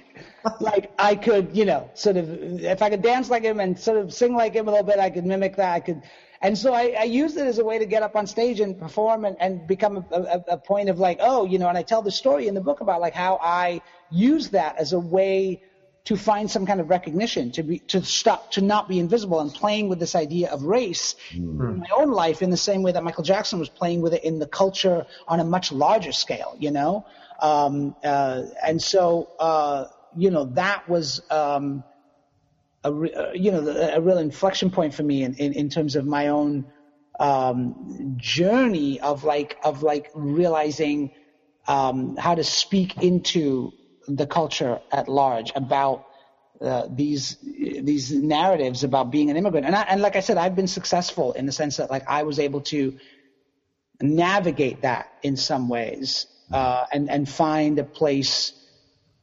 like 0.59 0.91
I 0.97 1.15
could, 1.15 1.55
you 1.55 1.65
know, 1.65 1.89
sort 1.93 2.17
of 2.17 2.29
if 2.61 2.81
I 2.81 2.89
could 2.89 3.01
dance 3.01 3.29
like 3.29 3.43
him 3.43 3.59
and 3.59 3.77
sort 3.77 3.97
of 3.97 4.13
sing 4.13 4.33
like 4.33 4.53
him 4.53 4.67
a 4.67 4.71
little 4.71 4.85
bit, 4.85 4.99
I 4.99 5.09
could 5.09 5.25
mimic 5.25 5.55
that. 5.57 5.73
I 5.73 5.79
could, 5.79 6.01
and 6.41 6.57
so 6.57 6.73
I, 6.73 6.95
I 6.99 7.03
used 7.03 7.37
it 7.37 7.47
as 7.47 7.59
a 7.59 7.65
way 7.65 7.79
to 7.79 7.85
get 7.85 8.03
up 8.03 8.15
on 8.15 8.27
stage 8.27 8.59
and 8.59 8.77
perform 8.77 9.25
and, 9.25 9.35
and 9.39 9.67
become 9.67 10.05
a, 10.11 10.15
a, 10.15 10.43
a 10.49 10.57
point 10.57 10.89
of 10.89 10.99
like, 10.99 11.17
oh, 11.21 11.45
you 11.45 11.57
know, 11.57 11.67
and 11.67 11.77
I 11.77 11.83
tell 11.83 12.01
the 12.01 12.11
story 12.11 12.47
in 12.47 12.53
the 12.53 12.61
book 12.61 12.81
about 12.81 13.01
like 13.01 13.13
how 13.13 13.39
I 13.41 13.81
use 14.11 14.49
that 14.49 14.77
as 14.77 14.93
a 14.93 14.99
way 14.99 15.63
to 16.05 16.15
find 16.15 16.49
some 16.49 16.65
kind 16.65 16.79
of 16.79 16.89
recognition, 16.89 17.51
to 17.51 17.63
be 17.63 17.79
to 17.79 18.01
stop 18.01 18.51
to 18.51 18.61
not 18.61 18.87
be 18.87 18.99
invisible 18.99 19.41
and 19.41 19.53
playing 19.53 19.89
with 19.89 19.99
this 19.99 20.15
idea 20.15 20.49
of 20.49 20.63
race 20.63 21.15
mm-hmm. 21.31 21.61
in 21.61 21.79
my 21.79 21.89
own 21.93 22.11
life 22.11 22.41
in 22.41 22.49
the 22.49 22.55
same 22.55 22.81
way 22.81 22.93
that 22.93 23.03
Michael 23.03 23.25
Jackson 23.25 23.59
was 23.59 23.67
playing 23.67 23.99
with 24.01 24.13
it 24.13 24.23
in 24.23 24.39
the 24.39 24.47
culture 24.47 25.05
on 25.27 25.41
a 25.41 25.43
much 25.43 25.71
larger 25.71 26.13
scale, 26.13 26.55
you 26.59 26.71
know. 26.71 27.05
Um, 27.39 27.95
uh, 28.03 28.43
and 28.65 28.81
so, 28.81 29.29
uh, 29.39 29.85
you 30.15 30.31
know, 30.31 30.45
that 30.45 30.87
was, 30.89 31.21
um, 31.29 31.83
a 32.83 32.91
re- 32.91 33.13
uh, 33.13 33.31
you 33.33 33.51
know, 33.51 33.67
a 33.67 34.01
real 34.01 34.17
inflection 34.17 34.71
point 34.71 34.93
for 34.93 35.03
me 35.03 35.23
in, 35.23 35.35
in, 35.35 35.53
in 35.53 35.69
terms 35.69 35.95
of 35.95 36.05
my 36.05 36.27
own, 36.27 36.65
um, 37.19 38.15
journey 38.17 38.99
of 38.99 39.23
like, 39.23 39.57
of 39.63 39.83
like 39.83 40.09
realizing, 40.15 41.11
um, 41.67 42.15
how 42.17 42.35
to 42.35 42.43
speak 42.43 43.01
into 43.03 43.71
the 44.07 44.25
culture 44.25 44.79
at 44.91 45.07
large 45.07 45.51
about, 45.55 46.05
uh, 46.61 46.87
these 46.89 47.37
these 47.43 48.11
narratives 48.11 48.83
about 48.83 49.11
being 49.11 49.29
an 49.29 49.37
immigrant, 49.37 49.67
and 49.67 49.75
I, 49.75 49.83
and 49.83 50.01
like 50.01 50.15
I 50.15 50.21
said, 50.21 50.37
I've 50.37 50.55
been 50.55 50.67
successful 50.67 51.33
in 51.33 51.45
the 51.45 51.51
sense 51.51 51.77
that 51.77 51.91
like 51.91 52.07
I 52.07 52.23
was 52.23 52.39
able 52.39 52.61
to 52.61 52.97
navigate 54.01 54.81
that 54.81 55.07
in 55.23 55.37
some 55.37 55.69
ways, 55.69 56.25
uh, 56.51 56.85
and 56.91 57.09
and 57.09 57.27
find 57.27 57.79
a 57.79 57.83
place. 57.83 58.53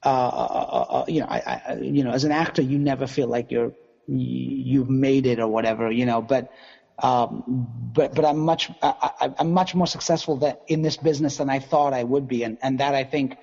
Uh, 0.03 0.09
uh, 0.09 0.11
uh, 0.11 1.01
uh, 1.01 1.05
you 1.09 1.21
know, 1.21 1.27
I, 1.27 1.63
I, 1.67 1.75
you 1.81 2.05
know, 2.05 2.11
as 2.11 2.25
an 2.25 2.33
actor, 2.33 2.61
you 2.61 2.79
never 2.79 3.07
feel 3.07 3.27
like 3.27 3.51
you're 3.51 3.73
you've 4.07 4.91
made 4.91 5.27
it 5.27 5.39
or 5.41 5.49
whatever, 5.49 5.91
you 5.91 6.05
know. 6.05 6.21
But 6.21 6.53
um, 6.99 7.67
but 7.95 8.15
but 8.15 8.25
I'm 8.25 8.39
much 8.39 8.71
I, 8.83 9.35
am 9.39 9.53
much 9.53 9.75
more 9.75 9.87
successful 9.87 10.37
that 10.39 10.63
in 10.69 10.83
this 10.83 10.97
business 10.99 11.39
than 11.39 11.49
I 11.49 11.59
thought 11.59 11.95
I 11.95 12.05
would 12.05 12.29
be, 12.29 12.43
and 12.43 12.59
and 12.63 12.81
that 12.81 12.95
I 12.95 13.05
think 13.05 13.39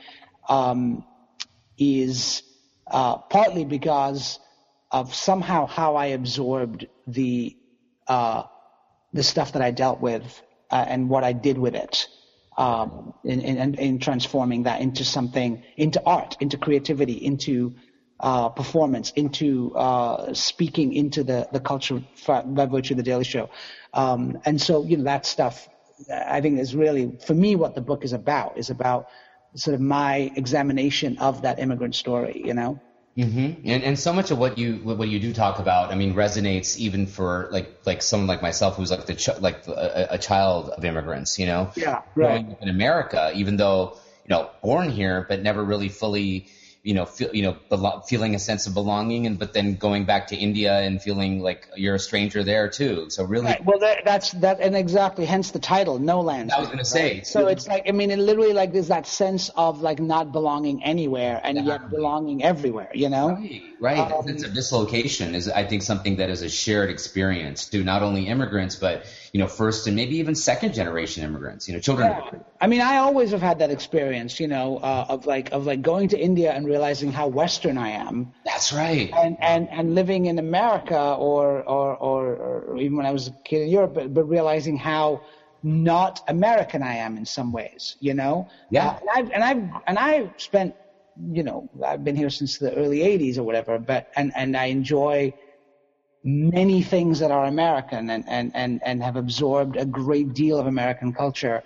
um, 0.48 1.04
is 1.78 2.44
uh, 2.88 3.18
partly 3.18 3.66
because 3.66 4.40
of 4.92 5.16
somehow 5.16 5.66
how 5.66 5.96
I 5.96 6.08
absorbed 6.08 6.86
the 7.08 7.58
uh, 8.08 8.44
the 9.14 9.24
stuff 9.24 9.54
that 9.54 9.62
I 9.62 9.72
dealt 9.72 10.00
with 10.00 10.42
uh, 10.70 10.86
and 10.88 11.10
what 11.10 11.24
I 11.24 11.34
did 11.34 11.58
with 11.58 11.76
it 11.76 12.08
um, 12.58 13.14
in, 13.24 13.41
in, 13.41 13.76
in, 13.76 13.99
transforming 13.99 14.64
that 14.64 14.82
into 14.82 15.04
something, 15.04 15.64
into 15.78 16.02
art, 16.06 16.38
into 16.39 16.58
creativity, 16.58 17.14
into 17.14 17.76
uh, 18.20 18.49
performance, 18.49 19.12
into 19.12 19.74
uh, 19.76 20.34
speaking 20.34 20.93
into 20.93 21.24
the, 21.24 21.47
the 21.52 21.60
culture 21.60 22.04
by 22.28 22.66
virtue 22.66 22.93
of 22.93 22.97
the 22.97 23.04
Daily 23.04 23.24
Show. 23.24 23.49
Um, 23.93 24.39
and 24.45 24.62
so, 24.62 24.84
you 24.84 24.97
know, 24.97 25.06
that 25.06 25.26
stuff 25.26 25.68
I 26.10 26.41
think 26.41 26.60
is 26.60 26.76
really, 26.76 27.18
for 27.26 27.34
me, 27.34 27.56
what 27.56 27.76
the 27.76 27.82
book 27.82 28.04
is 28.04 28.14
about, 28.14 28.58
is 28.58 28.70
about 28.70 29.08
sort 29.56 29.76
of 29.76 29.82
my 29.82 30.32
examination 30.36 31.18
of 31.20 31.41
that 31.43 31.60
immigrant 31.60 31.95
story, 31.95 32.41
you 32.43 32.54
know? 32.54 32.80
Mm-hmm. 33.22 33.67
And 33.67 33.84
and 33.84 33.99
so 33.99 34.13
much 34.13 34.32
of 34.32 34.38
what 34.38 34.57
you 34.57 34.78
what 34.78 35.07
you 35.07 35.19
do 35.19 35.32
talk 35.32 35.59
about, 35.59 35.91
I 35.91 35.95
mean, 35.95 36.15
resonates 36.15 36.78
even 36.78 37.05
for 37.05 37.49
like 37.51 37.86
like 37.86 38.01
someone 38.01 38.28
like 38.28 38.41
myself 38.41 38.76
who's 38.76 38.89
like 38.89 39.05
the 39.05 39.15
ch- 39.15 39.39
like 39.39 39.67
a, 39.67 40.07
a, 40.11 40.17
child 40.17 40.69
of 40.69 40.84
immigrants, 40.84 41.38
you 41.38 41.45
know, 41.45 41.72
yeah, 41.76 41.93
right. 41.93 42.13
growing 42.15 42.51
up 42.51 42.61
in 42.61 42.69
America, 42.69 43.32
even 43.36 43.57
though 43.57 43.97
you 44.26 44.30
know 44.30 44.49
born 44.63 44.89
here 44.89 45.26
but 45.28 45.41
never 45.41 45.63
really 45.63 45.89
fully 45.89 46.47
you 46.84 46.96
know, 46.96 47.06
feel, 47.06 47.34
you 47.34 47.44
know, 47.44 47.56
belo- 47.70 48.04
feeling 48.08 48.34
a 48.34 48.40
sense 48.40 48.66
of 48.66 48.74
belonging, 48.74 49.28
and 49.28 49.38
but 49.38 49.54
then 49.54 49.76
going 49.76 50.06
back 50.06 50.28
to 50.28 50.36
India 50.36 50.80
and 50.80 51.02
feeling 51.02 51.40
like 51.40 51.68
you're 51.76 51.96
a 51.96 52.00
stranger 52.00 52.44
there 52.44 52.68
too. 52.70 53.10
So 53.10 53.24
really, 53.24 53.46
right. 53.46 53.64
well, 53.64 53.78
that, 53.80 54.00
that's 54.04 54.32
that, 54.32 54.60
and 54.60 54.76
exactly, 54.76 55.26
hence 55.26 55.52
the 55.52 55.60
title, 55.60 56.00
No 56.00 56.22
Land. 56.22 56.52
I 56.52 56.60
was 56.60 56.68
going 56.68 56.80
to 56.80 56.86
say. 56.86 57.22
So 57.22 57.48
it's 57.48 57.68
like, 57.68 57.84
I 57.88 57.92
mean, 57.92 58.10
it 58.10 58.18
literally 58.18 58.54
like 58.54 58.74
there's 58.74 58.88
that 58.88 59.06
sense 59.06 59.50
of 59.50 59.82
like 59.82 60.00
not 60.00 60.32
belonging 60.32 60.84
anywhere 60.84 61.40
and 61.44 61.58
yeah. 61.58 61.64
yet 61.64 61.90
belonging 61.92 62.44
everywhere. 62.44 62.90
You 62.94 63.10
know, 63.10 63.30
right? 63.30 63.62
Right. 63.80 64.12
Um, 64.12 64.26
sense 64.26 64.44
of 64.44 64.54
dislocation 64.54 65.36
is, 65.36 65.48
I 65.50 65.66
think, 65.66 65.84
something 65.84 66.16
that 66.16 66.32
is 66.32 66.42
a 66.42 66.50
shared 66.50 66.90
experience 66.90 67.68
to 67.70 67.84
not 67.84 68.02
only 68.02 68.28
immigrants 68.28 68.76
but 68.76 69.06
you 69.34 69.40
know, 69.40 69.48
first 69.48 69.88
and 69.88 69.96
maybe 69.96 70.18
even 70.18 70.36
second 70.36 70.74
generation 70.74 71.24
immigrants, 71.24 71.68
you 71.68 71.74
know, 71.74 71.80
children. 71.80 72.10
Yeah. 72.10 72.40
I 72.60 72.68
mean, 72.68 72.82
I 72.82 72.98
always 72.98 73.32
have 73.32 73.42
had 73.42 73.60
that 73.60 73.72
experience, 73.72 74.40
you 74.42 74.48
know, 74.48 74.78
uh, 74.78 75.06
of 75.08 75.26
like 75.26 75.52
of 75.52 75.66
like 75.66 75.82
going 75.82 76.10
to 76.10 76.20
India 76.20 76.52
and 76.52 76.66
realizing 76.66 77.12
how 77.14 77.28
Western 77.28 77.78
I 77.78 77.90
am. 77.92 78.34
That's 78.44 78.74
right. 78.74 79.10
And 79.14 79.38
and 79.40 79.70
and 79.70 79.96
living 79.96 80.26
in 80.26 80.38
America 80.38 81.00
or 81.00 81.64
or 81.64 81.96
or, 81.96 82.36
or 82.36 82.78
even 82.78 82.98
when 82.98 83.06
I 83.06 83.12
was 83.12 83.28
a 83.28 83.32
kid 83.46 83.62
in 83.62 83.70
Europe, 83.70 83.94
but, 83.94 84.14
but 84.14 84.26
realizing 84.26 84.76
how 84.76 85.22
not 85.64 86.22
American 86.28 86.84
I 86.84 86.96
am 86.96 87.16
in 87.18 87.26
some 87.26 87.54
ways, 87.54 87.96
you 88.00 88.14
know. 88.14 88.50
Yeah. 88.70 88.88
Uh, 88.88 89.00
and 89.00 89.10
I've 89.16 89.32
and 89.32 89.44
I've 89.44 89.82
and 89.88 90.00
I've 90.00 90.30
spent, 90.38 90.76
you 91.32 91.44
know, 91.44 91.70
I've 91.86 92.04
been 92.04 92.18
here 92.18 92.30
since 92.30 92.58
the 92.58 92.76
early 92.76 93.00
'80s 93.00 93.38
or 93.38 93.44
whatever, 93.44 93.80
but 93.80 94.12
and 94.18 94.34
and 94.36 94.58
I 94.58 94.66
enjoy 94.66 95.34
many 96.24 96.84
things 96.84 97.19
that 97.19 97.32
are 97.32 97.45
American 97.45 98.09
and, 98.09 98.24
and, 98.28 98.51
and, 98.53 98.82
and 98.86 99.01
have 99.03 99.15
absorbed 99.15 99.76
a 99.76 99.86
great 99.86 100.34
deal 100.34 100.59
of 100.59 100.67
American 100.67 101.13
culture. 101.13 101.63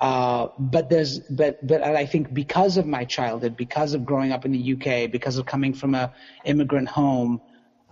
Uh, 0.00 0.48
but 0.58 0.88
there's, 0.88 1.20
but, 1.20 1.64
but 1.66 1.82
I 1.82 2.06
think 2.06 2.32
because 2.34 2.76
of 2.76 2.86
my 2.86 3.04
childhood, 3.04 3.56
because 3.56 3.94
of 3.94 4.04
growing 4.04 4.32
up 4.32 4.44
in 4.44 4.52
the 4.52 4.72
UK, 4.74 5.10
because 5.10 5.38
of 5.38 5.46
coming 5.46 5.72
from 5.72 5.94
a 5.94 6.12
immigrant 6.44 6.88
home, 6.88 7.40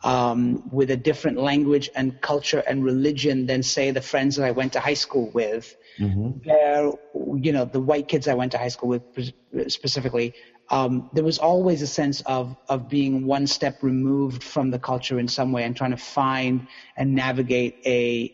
um, 0.03 0.69
with 0.71 0.91
a 0.91 0.97
different 0.97 1.39
language 1.39 1.91
and 1.95 2.21
culture 2.21 2.63
and 2.67 2.85
religion 2.85 3.47
than 3.47 3.63
say 3.63 3.91
the 3.91 4.01
friends 4.01 4.37
that 4.37 4.47
I 4.47 4.51
went 4.51 4.73
to 4.73 4.81
high 4.81 4.95
school 4.95 5.31
with, 5.33 5.77
mm-hmm. 5.99 6.49
where, 6.49 6.93
you 7.37 7.53
know, 7.53 7.65
the 7.65 7.81
white 7.81 8.09
kids 8.09 8.27
I 8.27 8.35
went 8.35 8.53
to 8.53 8.59
high 8.59 8.69
school 8.69 8.89
with 8.89 9.03
specifically, 9.69 10.35
um, 10.71 11.11
there 11.13 11.25
was 11.25 11.39
always 11.39 11.83
a 11.83 11.87
sense 11.87 12.21
of 12.23 12.57
of 12.69 12.89
being 12.89 13.27
one 13.27 13.47
step 13.47 13.83
removed 13.83 14.43
from 14.43 14.71
the 14.71 14.79
culture 14.79 15.19
in 15.19 15.29
some 15.29 15.53
way 15.53 15.65
and 15.65 15.77
trying 15.77 15.91
to 15.91 15.97
find 15.97 16.67
and 16.97 17.15
navigate 17.15 17.75
a 17.85 18.33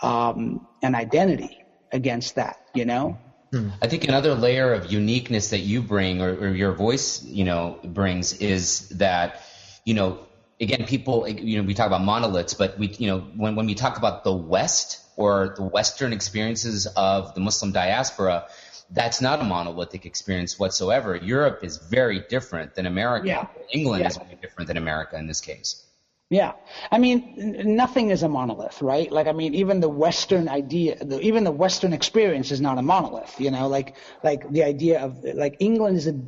um, 0.00 0.66
an 0.82 0.94
identity 0.94 1.58
against 1.92 2.36
that, 2.36 2.56
you 2.74 2.84
know. 2.84 3.18
Hmm. 3.52 3.68
I 3.82 3.86
think 3.86 4.04
another 4.04 4.34
layer 4.34 4.72
of 4.72 4.90
uniqueness 4.90 5.50
that 5.50 5.58
you 5.58 5.82
bring, 5.82 6.22
or, 6.22 6.30
or 6.30 6.48
your 6.48 6.72
voice, 6.72 7.22
you 7.22 7.44
know, 7.44 7.78
brings, 7.84 8.32
is 8.34 8.88
that, 8.90 9.42
you 9.84 9.94
know, 9.94 10.26
again, 10.60 10.86
people, 10.86 11.28
you 11.28 11.60
know, 11.60 11.66
we 11.66 11.74
talk 11.74 11.86
about 11.86 12.02
monoliths, 12.02 12.54
but 12.54 12.78
we, 12.78 12.88
you 12.98 13.08
know, 13.08 13.20
when 13.36 13.54
when 13.54 13.66
we 13.66 13.74
talk 13.74 13.98
about 13.98 14.24
the 14.24 14.32
West 14.32 15.00
or 15.16 15.54
the 15.56 15.62
Western 15.62 16.12
experiences 16.12 16.86
of 16.86 17.34
the 17.34 17.40
Muslim 17.40 17.72
diaspora, 17.72 18.46
that's 18.92 19.20
not 19.20 19.40
a 19.40 19.44
monolithic 19.44 20.04
experience 20.06 20.58
whatsoever. 20.58 21.16
Europe 21.16 21.64
is 21.64 21.78
very 21.78 22.20
different 22.28 22.74
than 22.74 22.86
America. 22.86 23.26
Yeah. 23.26 23.46
England 23.72 24.02
yeah. 24.02 24.08
is 24.08 24.16
very 24.16 24.36
different 24.40 24.68
than 24.68 24.76
America 24.76 25.16
in 25.16 25.26
this 25.26 25.40
case. 25.40 25.84
Yeah, 26.32 26.52
I 26.90 26.96
mean, 26.96 27.76
nothing 27.76 28.08
is 28.08 28.22
a 28.22 28.28
monolith, 28.28 28.80
right? 28.80 29.12
Like, 29.12 29.26
I 29.26 29.32
mean, 29.32 29.54
even 29.54 29.80
the 29.80 29.88
Western 29.90 30.48
idea, 30.48 30.96
the, 31.04 31.20
even 31.20 31.44
the 31.44 31.52
Western 31.52 31.92
experience 31.92 32.50
is 32.50 32.58
not 32.58 32.78
a 32.78 32.82
monolith. 32.82 33.38
You 33.38 33.50
know, 33.50 33.68
like 33.68 33.96
like 34.24 34.50
the 34.50 34.62
idea 34.62 35.02
of 35.04 35.22
like 35.24 35.56
England 35.60 35.98
is 35.98 36.06
a 36.06 36.18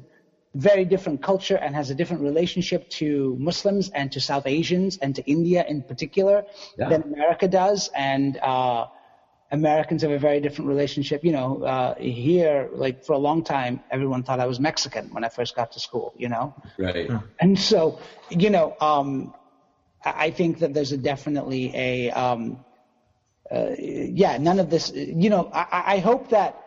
very 0.54 0.84
different 0.84 1.22
culture 1.22 1.56
and 1.56 1.74
has 1.74 1.88
a 1.88 1.94
different 1.94 2.22
relationship 2.22 2.86
to 3.00 3.34
Muslims 3.40 3.88
and 3.94 4.12
to 4.12 4.20
South 4.20 4.46
Asians 4.46 4.98
and 4.98 5.16
to 5.16 5.22
India 5.24 5.64
in 5.66 5.80
particular 5.80 6.44
yeah. 6.78 6.90
than 6.90 7.02
America 7.04 7.48
does, 7.48 7.90
and 7.96 8.36
uh, 8.42 8.84
Americans 9.51 10.03
have 10.03 10.11
a 10.11 10.18
very 10.18 10.40
different 10.40 10.68
relationship. 10.68 11.24
You 11.24 11.32
know, 11.32 11.62
uh, 11.64 11.95
here, 11.97 12.68
like 12.72 13.05
for 13.05 13.12
a 13.12 13.18
long 13.18 13.45
time, 13.45 13.80
everyone 13.90 14.22
thought 14.22 14.40
I 14.40 14.47
was 14.47 14.59
Mexican 14.59 15.11
when 15.12 15.24
I 15.24 15.28
first 15.28 15.55
got 15.55 15.72
to 15.72 15.80
school. 15.80 16.14
You 16.16 16.28
know, 16.28 16.55
right? 16.78 17.11
And 17.40 17.59
so, 17.59 17.99
you 18.30 18.51
know. 18.51 18.76
Um, 18.80 19.34
I 20.05 20.30
think 20.30 20.59
that 20.59 20.74
there's 20.74 20.92
a 20.92 20.99
definitely 20.99 21.72
a 21.74 22.11
um, 22.11 22.64
uh, 23.51 23.70
yeah, 23.78 24.36
none 24.38 24.59
of 24.59 24.70
this. 24.70 24.92
You 24.95 25.30
know, 25.30 25.51
I, 25.53 25.95
I 25.95 25.99
hope 25.99 26.30
that 26.30 26.61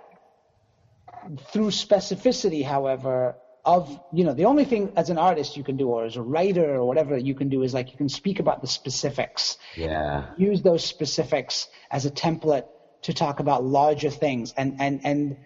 through 1.51 1.69
specificity, 1.69 2.63
however, 2.63 3.35
of 3.67 3.99
you 4.13 4.23
know, 4.23 4.33
the 4.33 4.45
only 4.45 4.63
thing 4.63 4.93
as 4.95 5.09
an 5.09 5.17
artist 5.17 5.57
you 5.57 5.63
can 5.63 5.75
do, 5.75 5.89
or 5.89 6.05
as 6.05 6.15
a 6.15 6.21
writer, 6.21 6.75
or 6.75 6.87
whatever 6.87 7.17
you 7.17 7.35
can 7.35 7.49
do, 7.49 7.63
is 7.63 7.73
like 7.73 7.91
you 7.91 7.97
can 7.97 8.07
speak 8.07 8.39
about 8.39 8.61
the 8.61 8.67
specifics. 8.67 9.57
Yeah. 9.75 10.27
Use 10.37 10.61
those 10.61 10.85
specifics 10.85 11.67
as 11.91 12.05
a 12.05 12.09
template 12.09 12.65
to 13.03 13.13
talk 13.13 13.41
about 13.41 13.65
larger 13.65 14.09
things, 14.09 14.53
and 14.57 14.77
and 14.79 15.01
and. 15.03 15.37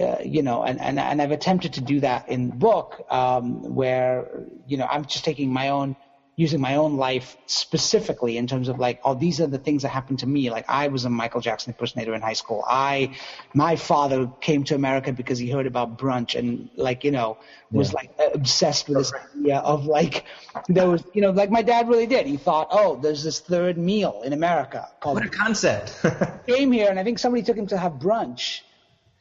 Uh, 0.00 0.16
you 0.24 0.40
know, 0.40 0.62
and, 0.62 0.80
and 0.80 0.98
and 0.98 1.20
I've 1.20 1.32
attempted 1.32 1.74
to 1.74 1.82
do 1.82 2.00
that 2.00 2.30
in 2.30 2.48
the 2.48 2.56
book, 2.56 3.04
um, 3.10 3.74
where 3.74 4.46
you 4.66 4.78
know 4.78 4.86
I'm 4.90 5.04
just 5.04 5.26
taking 5.26 5.52
my 5.52 5.68
own 5.68 5.94
using 6.40 6.58
my 6.58 6.76
own 6.76 6.96
life 6.96 7.36
specifically 7.44 8.38
in 8.38 8.46
terms 8.46 8.68
of 8.68 8.78
like, 8.78 8.98
oh, 9.04 9.14
these 9.14 9.42
are 9.42 9.46
the 9.46 9.58
things 9.58 9.82
that 9.82 9.90
happened 9.90 10.18
to 10.20 10.26
me. 10.26 10.48
Like 10.48 10.64
I 10.68 10.88
was 10.88 11.04
a 11.04 11.10
Michael 11.10 11.42
Jackson 11.42 11.70
impersonator 11.72 12.14
in 12.14 12.22
high 12.22 12.38
school. 12.42 12.64
I, 12.66 13.14
my 13.52 13.76
father 13.76 14.26
came 14.40 14.64
to 14.64 14.74
America 14.74 15.12
because 15.12 15.38
he 15.38 15.50
heard 15.50 15.66
about 15.66 15.98
brunch 15.98 16.38
and 16.38 16.70
like, 16.76 17.04
you 17.04 17.10
know, 17.10 17.36
was 17.70 17.92
yeah. 17.92 17.96
like 18.00 18.34
obsessed 18.34 18.88
with 18.88 18.96
this 18.96 19.12
idea 19.12 19.58
of 19.58 19.84
like, 19.84 20.24
there 20.68 20.88
was, 20.88 21.04
you 21.12 21.20
know, 21.20 21.30
like 21.30 21.50
my 21.50 21.60
dad 21.60 21.90
really 21.90 22.06
did. 22.06 22.26
He 22.26 22.38
thought, 22.38 22.68
oh, 22.70 22.96
there's 22.96 23.22
this 23.22 23.40
third 23.40 23.76
meal 23.76 24.22
in 24.24 24.32
America 24.32 24.88
called. 25.00 25.16
What 25.16 25.26
a 25.26 25.28
concept. 25.28 25.94
came 26.46 26.72
here 26.72 26.88
and 26.88 26.98
I 26.98 27.04
think 27.04 27.18
somebody 27.18 27.42
took 27.42 27.58
him 27.58 27.66
to 27.66 27.76
have 27.76 27.92
brunch. 27.92 28.62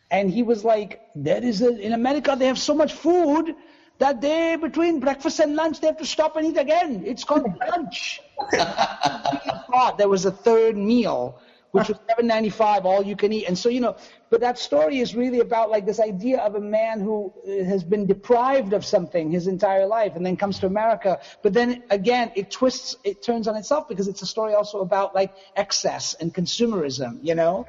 And 0.09 0.32
he 0.32 0.41
was 0.41 0.63
like, 0.63 1.01
there 1.15 1.43
is 1.43 1.61
a, 1.61 1.78
in 1.78 1.91
America, 1.91 2.36
they 2.39 2.47
have 2.47 2.57
so 2.57 2.74
much 2.74 2.93
food 2.93 3.55
that 4.00 4.22
day 4.22 4.56
between 4.56 5.00
breakfast 5.00 5.39
and 5.39 5.56
lunch, 5.56 5.80
they 5.82 5.88
have 5.88 5.97
to 5.97 6.06
stop 6.06 6.36
and 6.36 6.47
eat 6.47 6.58
again. 6.58 7.04
It's 7.06 7.24
called 7.24 7.45
lunch. 7.70 8.22
thought 8.52 9.97
there 9.97 10.10
was 10.10 10.26
a 10.26 10.32
third 10.32 10.78
meal, 10.78 11.38
which 11.72 11.89
was 11.89 11.97
seven 12.10 12.26
ninety 12.26 12.50
five, 12.50 12.86
all 12.86 13.04
you 13.04 13.16
can 13.16 13.34
eat. 13.34 13.45
And 13.45 13.58
so 13.58 13.68
you 13.70 13.82
know, 13.82 13.95
but 14.30 14.39
that 14.39 14.58
story 14.58 15.00
is 15.00 15.16
really 15.16 15.39
about 15.39 15.70
like 15.70 15.86
this 15.86 16.00
idea 16.00 16.39
of 16.39 16.56
a 16.56 16.62
man 16.62 17.02
who 17.02 17.32
uh, 17.45 17.64
has 17.66 17.84
been 17.84 18.06
deprived 18.06 18.72
of 18.74 18.86
something 18.86 19.30
his 19.30 19.47
entire 19.47 19.86
life, 19.86 20.16
and 20.16 20.26
then 20.26 20.38
comes 20.38 20.60
to 20.60 20.66
America. 20.66 21.20
But 21.41 21.54
then 21.54 21.84
again, 21.89 22.32
it 22.36 22.50
twists, 22.50 22.95
it 23.04 23.22
turns 23.22 23.47
on 23.50 23.56
itself 23.58 23.88
because 23.89 24.08
it's 24.08 24.22
a 24.22 24.26
story 24.28 24.54
also 24.54 24.80
about 24.80 25.14
like 25.14 25.32
excess 25.58 26.16
and 26.22 26.34
consumerism. 26.34 27.20
You 27.22 27.36
know, 27.36 27.66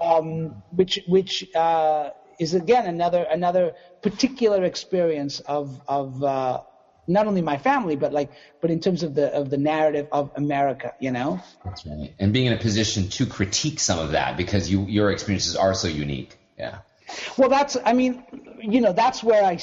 um, 0.00 0.62
which 0.70 1.00
which. 1.06 1.44
Uh, 1.54 2.10
is 2.42 2.54
again 2.54 2.86
another 2.86 3.22
another 3.22 3.74
particular 4.02 4.64
experience 4.64 5.40
of 5.40 5.80
of 5.88 6.22
uh, 6.22 6.60
not 7.06 7.26
only 7.26 7.42
my 7.42 7.58
family 7.58 7.96
but 7.96 8.12
like 8.12 8.30
but 8.60 8.70
in 8.70 8.80
terms 8.80 9.02
of 9.02 9.14
the 9.14 9.32
of 9.32 9.50
the 9.50 9.58
narrative 9.58 10.08
of 10.12 10.30
America, 10.36 10.94
you 11.00 11.10
know. 11.10 11.40
That's 11.64 11.86
right. 11.86 12.12
And 12.18 12.32
being 12.32 12.46
in 12.46 12.52
a 12.52 12.58
position 12.58 13.08
to 13.10 13.26
critique 13.26 13.80
some 13.80 13.98
of 13.98 14.12
that 14.12 14.36
because 14.36 14.70
you 14.70 14.84
your 14.86 15.10
experiences 15.10 15.56
are 15.56 15.74
so 15.74 15.88
unique. 15.88 16.36
Yeah. 16.58 16.78
Well, 17.36 17.48
that's 17.48 17.76
I 17.84 17.92
mean, 17.92 18.24
you 18.60 18.80
know, 18.80 18.92
that's 18.92 19.22
where 19.22 19.44
I 19.44 19.58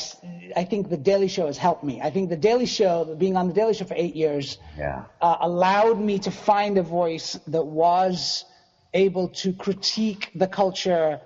I 0.55 0.63
think 0.63 0.89
the 0.89 0.97
Daily 0.97 1.27
Show 1.27 1.47
has 1.47 1.57
helped 1.57 1.84
me. 1.84 2.01
I 2.01 2.09
think 2.09 2.30
the 2.30 2.38
Daily 2.38 2.65
Show, 2.65 3.15
being 3.15 3.38
on 3.38 3.47
the 3.47 3.53
Daily 3.53 3.73
Show 3.73 3.86
for 3.86 3.95
eight 3.95 4.15
years, 4.15 4.57
yeah. 4.77 5.05
uh, 5.21 5.38
allowed 5.41 5.99
me 5.99 6.19
to 6.19 6.32
find 6.32 6.77
a 6.77 6.84
voice 6.84 7.39
that 7.47 7.65
was 7.65 8.45
able 8.93 9.30
to 9.30 9.53
critique 9.53 10.32
the 10.36 10.47
culture 10.47 11.21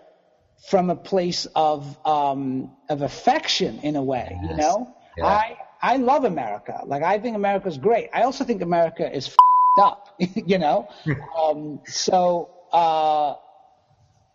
from 0.67 0.89
a 0.89 0.95
place 0.95 1.45
of 1.55 1.97
um, 2.05 2.71
of 2.89 3.01
affection 3.01 3.79
in 3.79 3.95
a 3.95 4.03
way. 4.03 4.37
Yes. 4.41 4.51
You 4.51 4.57
know, 4.57 4.95
yeah. 5.17 5.25
I 5.25 5.57
I 5.81 5.97
love 5.97 6.23
America. 6.23 6.81
Like 6.85 7.03
I 7.03 7.19
think 7.19 7.35
America's 7.35 7.77
great. 7.77 8.09
I 8.13 8.23
also 8.23 8.43
think 8.45 8.61
America 8.61 9.09
is 9.13 9.27
f- 9.27 9.35
up. 9.79 10.15
you 10.19 10.57
know, 10.57 10.89
um, 11.37 11.81
so. 11.85 12.49
Uh, 12.71 13.35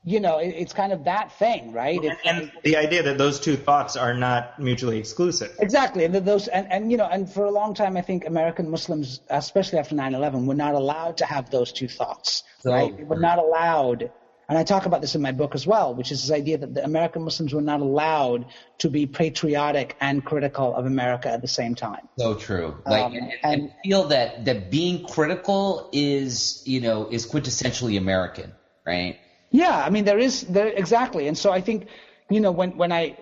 you 0.05 0.21
know, 0.21 0.39
it, 0.39 0.55
it's 0.57 0.73
kind 0.73 0.93
of 0.93 1.05
that 1.05 1.33
thing, 1.33 1.73
right? 1.73 2.03
And, 2.03 2.17
and, 2.25 2.53
the 2.63 2.77
idea 2.77 3.03
that 3.03 3.19
those 3.19 3.41
two 3.41 3.57
thoughts 3.57 3.97
are 3.97 4.15
not 4.15 4.59
mutually 4.59 4.97
exclusive. 4.97 5.55
Exactly, 5.59 6.05
and 6.05 6.15
those, 6.15 6.49
and, 6.49 6.71
and 6.71 6.91
you 6.91 6.97
know, 6.97 7.05
and 7.05 7.29
for 7.29 7.45
a 7.45 7.51
long 7.51 7.75
time, 7.75 7.97
I 7.97 8.01
think 8.01 8.25
American 8.25 8.71
Muslims, 8.71 9.21
especially 9.29 9.81
after 9.81 9.97
9/11, 9.97 10.47
were 10.47 10.55
not 10.55 10.75
allowed 10.75 11.19
to 11.19 11.27
have 11.27 11.51
those 11.51 11.73
two 11.73 11.89
thoughts, 11.89 12.45
right? 12.65 12.97
They 12.97 13.05
were 13.05 13.19
not 13.19 13.39
allowed 13.39 14.11
and 14.49 14.57
I 14.57 14.65
talk 14.65 14.87
about 14.87 15.03
this 15.03 15.15
in 15.15 15.21
my 15.21 15.33
book 15.33 15.55
as 15.55 15.67
well, 15.67 15.95
which 15.95 16.11
is 16.11 16.23
this 16.23 16.31
idea 16.31 16.57
that 16.59 16.73
the 16.73 16.83
American 16.83 17.23
Muslims 17.23 17.53
were 17.53 17.61
not 17.61 17.81
allowed 17.81 18.47
to 18.79 18.89
be 18.89 19.05
patriotic 19.07 19.95
and 20.01 20.25
critical 20.25 20.75
of 20.75 20.87
America 20.87 21.29
at 21.29 21.43
the 21.43 21.49
same 21.49 21.75
time. 21.75 22.09
So 22.19 22.35
true. 22.35 22.75
Like, 22.87 23.05
um, 23.05 23.15
and, 23.15 23.33
and, 23.43 23.73
feel 23.85 24.05
that, 24.09 24.47
that 24.47 24.71
being 24.71 25.07
critical 25.07 25.91
is, 25.93 26.63
you 26.65 26.81
know, 26.81 27.09
is 27.11 27.27
quintessentially 27.27 27.99
American, 27.99 28.55
right? 28.87 29.19
Yeah, 29.51 29.85
I 29.85 29.91
mean, 29.91 30.07
there 30.07 30.19
is, 30.19 30.43
there, 30.43 30.69
exactly. 30.69 31.29
And 31.29 31.37
so 31.37 31.53
I 31.53 31.61
think, 31.61 31.89
you 32.31 32.41
know, 32.41 32.51
when, 32.51 32.75
when 32.79 32.91
I, 32.91 33.17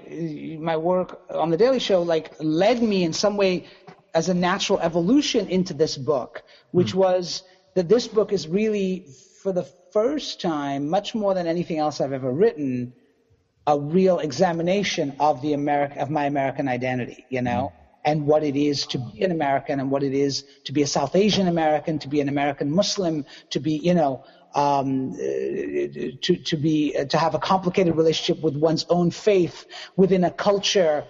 my 0.60 0.76
work 0.76 1.22
on 1.30 1.50
the 1.50 1.56
Daily 1.56 1.80
Show, 1.80 2.02
like, 2.02 2.34
led 2.38 2.80
me 2.80 3.02
in 3.02 3.12
some 3.12 3.36
way 3.36 3.66
as 4.14 4.28
a 4.28 4.34
natural 4.34 4.78
evolution 4.78 5.48
into 5.48 5.74
this 5.74 5.96
book, 5.96 6.44
which 6.70 6.92
mm. 6.92 6.98
was 6.98 7.42
that 7.74 7.88
this 7.88 8.06
book 8.06 8.32
is 8.32 8.46
really 8.46 9.06
for 9.46 9.52
the 9.52 9.72
first 9.92 10.40
time, 10.40 10.88
much 10.88 11.14
more 11.14 11.32
than 11.32 11.46
anything 11.46 11.78
else 11.78 12.00
I've 12.00 12.12
ever 12.12 12.32
written, 12.32 12.92
a 13.64 13.78
real 13.78 14.18
examination 14.18 15.14
of 15.20 15.40
the 15.40 15.52
America 15.52 16.00
of 16.00 16.10
my 16.10 16.24
American 16.24 16.66
identity, 16.66 17.24
you 17.28 17.42
know, 17.42 17.72
and 18.04 18.26
what 18.26 18.42
it 18.42 18.56
is 18.56 18.86
to 18.88 18.98
be 18.98 19.22
an 19.22 19.30
American 19.30 19.78
and 19.78 19.88
what 19.88 20.02
it 20.02 20.14
is 20.14 20.42
to 20.64 20.72
be 20.72 20.82
a 20.82 20.86
South 20.88 21.14
Asian 21.14 21.46
American, 21.46 22.00
to 22.00 22.08
be 22.08 22.20
an 22.20 22.28
American 22.28 22.72
Muslim, 22.72 23.24
to 23.50 23.60
be, 23.60 23.74
you 23.76 23.94
know, 23.94 24.24
um, 24.56 25.12
to 25.12 26.36
to 26.44 26.56
be 26.56 26.96
to 27.08 27.16
have 27.16 27.36
a 27.36 27.38
complicated 27.38 27.94
relationship 27.94 28.42
with 28.42 28.56
one's 28.56 28.84
own 28.88 29.12
faith 29.12 29.64
within 29.94 30.24
a 30.24 30.30
culture 30.32 31.04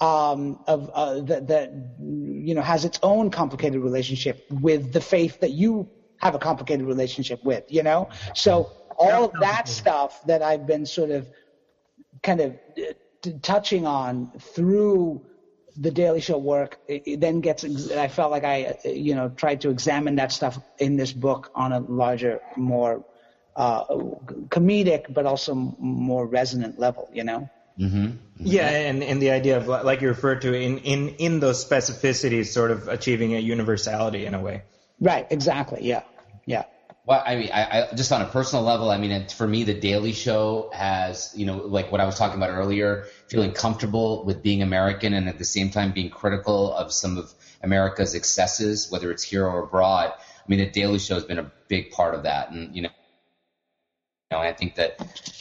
um, 0.00 0.60
of 0.68 0.88
uh, 0.94 1.20
that, 1.22 1.48
that 1.48 1.72
you 1.98 2.54
know 2.54 2.62
has 2.62 2.84
its 2.84 3.00
own 3.02 3.30
complicated 3.30 3.80
relationship 3.80 4.46
with 4.50 4.92
the 4.92 5.00
faith 5.00 5.40
that 5.40 5.50
you 5.50 5.88
have 6.22 6.34
a 6.34 6.38
complicated 6.38 6.86
relationship 6.86 7.44
with, 7.44 7.64
you 7.68 7.82
know? 7.82 8.08
So 8.34 8.70
all 8.96 9.24
of 9.24 9.32
that 9.40 9.68
stuff 9.68 10.24
that 10.26 10.40
I've 10.40 10.66
been 10.66 10.86
sort 10.86 11.10
of 11.10 11.28
kind 12.22 12.40
of 12.40 12.58
uh, 12.78 13.30
touching 13.42 13.86
on 13.86 14.30
through 14.38 15.26
the 15.76 15.90
Daily 15.90 16.20
Show 16.20 16.38
work, 16.38 16.78
it, 16.86 17.20
then 17.20 17.40
gets, 17.40 17.64
I 17.90 18.08
felt 18.08 18.30
like 18.30 18.44
I, 18.44 18.76
uh, 18.84 18.88
you 18.88 19.14
know, 19.14 19.30
tried 19.30 19.62
to 19.62 19.70
examine 19.70 20.16
that 20.16 20.30
stuff 20.30 20.58
in 20.78 20.96
this 20.96 21.12
book 21.12 21.50
on 21.54 21.72
a 21.72 21.80
larger, 21.80 22.40
more 22.56 23.04
uh, 23.56 23.84
comedic, 24.48 25.12
but 25.12 25.26
also 25.26 25.54
more 25.54 26.26
resonant 26.26 26.78
level, 26.78 27.10
you 27.12 27.24
know? 27.24 27.50
Mm-hmm. 27.78 28.04
Mm-hmm. 28.04 28.16
Yeah, 28.44 28.68
and, 28.68 29.02
and 29.02 29.20
the 29.20 29.30
idea 29.30 29.56
of 29.56 29.66
like 29.66 30.02
you 30.02 30.08
referred 30.08 30.42
to 30.42 30.52
in, 30.52 30.78
in 30.78 31.08
in 31.16 31.40
those 31.40 31.64
specificities, 31.64 32.46
sort 32.46 32.70
of 32.70 32.88
achieving 32.88 33.34
a 33.34 33.38
universality 33.38 34.26
in 34.26 34.34
a 34.34 34.40
way. 34.40 34.62
Right. 35.00 35.26
Exactly. 35.30 35.80
Yeah. 35.82 36.02
Yeah. 36.46 36.64
Well, 37.04 37.20
I 37.24 37.34
mean, 37.34 37.50
I, 37.52 37.88
I, 37.90 37.94
just 37.94 38.12
on 38.12 38.22
a 38.22 38.26
personal 38.26 38.64
level, 38.64 38.90
I 38.90 38.96
mean, 38.96 39.26
for 39.28 39.46
me, 39.46 39.64
the 39.64 39.74
Daily 39.74 40.12
Show 40.12 40.70
has, 40.72 41.32
you 41.34 41.46
know, 41.46 41.56
like 41.56 41.90
what 41.90 42.00
I 42.00 42.04
was 42.04 42.16
talking 42.16 42.36
about 42.36 42.50
earlier, 42.50 43.06
feeling 43.28 43.52
comfortable 43.52 44.24
with 44.24 44.40
being 44.40 44.62
American 44.62 45.12
and 45.12 45.28
at 45.28 45.36
the 45.36 45.44
same 45.44 45.70
time 45.70 45.90
being 45.90 46.10
critical 46.10 46.72
of 46.72 46.92
some 46.92 47.18
of 47.18 47.32
America's 47.60 48.14
excesses, 48.14 48.88
whether 48.90 49.10
it's 49.10 49.24
here 49.24 49.44
or 49.46 49.64
abroad. 49.64 50.12
I 50.16 50.44
mean, 50.46 50.60
the 50.60 50.70
Daily 50.70 51.00
Show 51.00 51.14
has 51.14 51.24
been 51.24 51.40
a 51.40 51.50
big 51.66 51.90
part 51.90 52.14
of 52.14 52.22
that, 52.22 52.52
and 52.52 52.74
you 52.74 52.82
know, 52.82 52.90
you 54.30 54.36
know, 54.36 54.42
I 54.42 54.52
think 54.52 54.76
that 54.76 54.98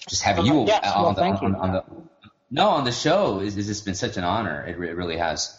just 0.07 0.23
having 0.23 0.45
you 0.45 0.65
yes, 0.65 0.91
on, 0.95 1.03
well, 1.03 1.13
the, 1.13 1.21
on, 1.21 1.55
on, 1.55 1.71
the 1.73 1.83
no 2.49 2.69
on 2.69 2.85
the 2.85 2.91
show 2.91 3.39
is 3.39 3.55
has 3.55 3.67
just 3.67 3.85
been 3.85 3.95
such 3.95 4.17
an 4.17 4.23
honor. 4.23 4.65
It, 4.65 4.79
it 4.79 4.95
really 4.95 5.17
has. 5.17 5.57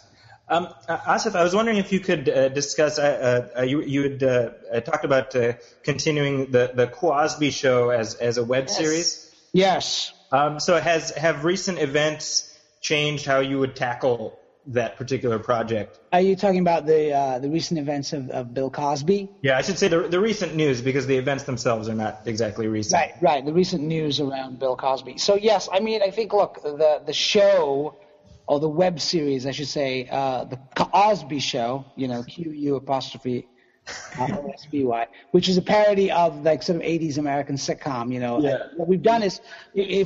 Um, 0.53 0.67
uh, 0.87 0.97
Asif, 0.97 1.35
I 1.35 1.43
was 1.43 1.55
wondering 1.55 1.77
if 1.77 1.91
you 1.91 1.99
could 1.99 2.29
uh, 2.29 2.49
discuss. 2.49 2.99
Uh, 2.99 3.49
uh, 3.57 3.61
you 3.63 3.81
you 3.81 4.03
had 4.03 4.23
uh, 4.23 4.49
uh, 4.71 4.79
talked 4.81 5.03
about 5.03 5.35
continuing 5.83 6.51
the 6.51 6.71
the 6.73 6.87
Qu'osby 6.87 7.51
Show 7.51 7.89
as 7.89 8.15
as 8.15 8.37
a 8.37 8.43
web 8.43 8.65
yes. 8.67 8.77
series. 8.77 9.35
Yes. 9.51 10.13
Um, 10.31 10.59
so 10.59 10.79
has 10.79 11.09
have 11.11 11.43
recent 11.43 11.79
events 11.79 12.55
changed 12.81 13.25
how 13.25 13.39
you 13.39 13.59
would 13.59 13.75
tackle 13.75 14.39
that 14.67 14.95
particular 14.95 15.39
project? 15.39 15.99
Are 16.13 16.21
you 16.21 16.35
talking 16.35 16.59
about 16.59 16.85
the 16.85 17.39
the 17.41 17.49
recent 17.49 17.79
events 17.79 18.13
of, 18.13 18.29
of 18.29 18.53
Bill 18.53 18.69
Cosby? 18.69 19.29
Yeah, 19.41 19.57
I 19.57 19.63
should 19.63 19.79
say 19.79 19.87
the 19.87 20.07
the 20.07 20.19
recent 20.19 20.53
news 20.53 20.81
because 20.81 21.07
the 21.07 21.17
events 21.17 21.45
themselves 21.45 21.89
are 21.89 21.95
not 21.95 22.21
exactly 22.27 22.67
recent. 22.67 22.93
Right, 22.93 23.13
right. 23.21 23.45
The 23.45 23.53
recent 23.53 23.81
news 23.81 24.19
around 24.19 24.59
Bill 24.59 24.75
Cosby. 24.75 25.17
So 25.17 25.35
yes, 25.35 25.67
I 25.71 25.79
mean, 25.79 26.03
I 26.03 26.11
think 26.11 26.31
look 26.31 26.61
the 26.61 27.01
the 27.03 27.13
show 27.13 27.95
or 28.47 28.59
the 28.59 28.69
web 28.69 28.99
series, 28.99 29.45
I 29.45 29.51
should 29.51 29.67
say, 29.67 30.07
uh, 30.11 30.45
the 30.45 30.57
Qu'osby 30.75 31.41
Show, 31.41 31.85
you 31.95 32.07
know, 32.07 32.23
Q 32.23 32.51
U 32.51 32.75
apostrophe 32.75 33.47
uh, 34.19 34.27
O 34.31 34.51
S 34.53 34.67
B 34.69 34.83
Y, 34.83 35.07
which 35.31 35.47
is 35.49 35.57
a 35.57 35.61
parody 35.61 36.11
of 36.11 36.43
like 36.43 36.63
sort 36.63 36.77
of 36.77 36.81
80s 36.83 37.17
American 37.17 37.55
sitcom. 37.55 38.13
You 38.13 38.19
know, 38.19 38.41
yeah. 38.41 38.67
what 38.75 38.87
we've 38.87 39.01
done 39.01 39.23
is, 39.23 39.39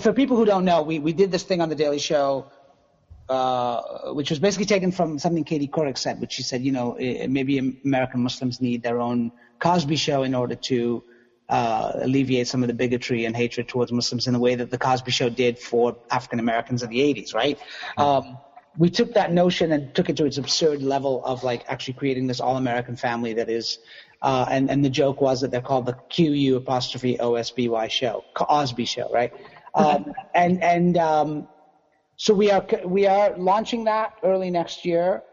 for 0.02 0.14
people 0.14 0.38
who 0.38 0.46
don't 0.46 0.66
know, 0.66 0.82
we 0.82 1.00
we 1.00 1.14
did 1.14 1.32
this 1.32 1.44
thing 1.44 1.62
on 1.62 1.70
the 1.70 1.76
Daily 1.76 2.00
Show. 2.00 2.52
Uh, 3.30 4.14
which 4.14 4.30
was 4.30 4.40
basically 4.40 4.66
taken 4.66 4.90
from 4.90 5.20
something 5.20 5.44
Katie 5.44 5.68
Couric 5.68 5.98
said, 5.98 6.22
which 6.22 6.32
she 6.32 6.44
said, 6.44 6.62
you 6.62 6.72
know, 6.72 6.96
maybe 7.28 7.58
American 7.84 8.24
Muslims 8.24 8.62
need 8.62 8.82
their 8.84 9.02
own 9.02 9.34
Cosby 9.60 9.98
show 9.98 10.24
in 10.24 10.34
order 10.34 10.56
to 10.56 11.04
uh, 11.50 11.92
alleviate 11.96 12.48
some 12.48 12.64
of 12.64 12.68
the 12.68 12.74
bigotry 12.74 13.26
and 13.26 13.36
hatred 13.36 13.68
towards 13.68 13.92
Muslims 13.92 14.28
in 14.28 14.34
the 14.34 14.40
way 14.40 14.56
that 14.56 14.70
the 14.70 14.78
Cosby 14.78 15.12
Show 15.12 15.30
did 15.30 15.58
for 15.58 15.98
African 16.12 16.40
Americans 16.40 16.84
in 16.84 16.90
the 16.90 17.00
80s, 17.00 17.34
right? 17.34 17.58
Um, 17.98 18.38
we 18.78 18.90
took 18.90 19.14
that 19.14 19.32
notion 19.32 19.72
and 19.72 19.94
took 19.96 20.10
it 20.10 20.18
to 20.18 20.26
its 20.26 20.38
absurd 20.38 20.84
level 20.84 21.24
of 21.26 21.44
like 21.44 21.64
actually 21.68 21.96
creating 21.96 22.28
this 22.28 22.40
all-American 22.40 22.96
family 22.96 23.34
that 23.34 23.50
is, 23.50 23.80
uh, 24.22 24.46
and, 24.50 24.70
and 24.70 24.84
the 24.86 24.90
joke 24.90 25.20
was 25.20 25.42
that 25.42 25.52
they're 25.52 25.62
called 25.62 25.86
the 25.86 25.94
QU 26.10 26.58
apostrophe 26.58 27.18
OSBY 27.18 27.90
show, 27.90 28.24
Qu'osby 28.36 28.86
show, 28.86 29.10
right? 29.12 29.34
Um, 29.74 30.14
and, 30.34 30.62
and, 30.62 30.98
um, 30.98 31.48
so 32.18 32.34
we 32.34 32.50
are, 32.52 32.66
we 32.84 33.06
are 33.06 33.38
launching 33.38 33.84
that 33.86 34.14
early 34.24 34.50
next 34.50 34.86
year. 34.86 35.24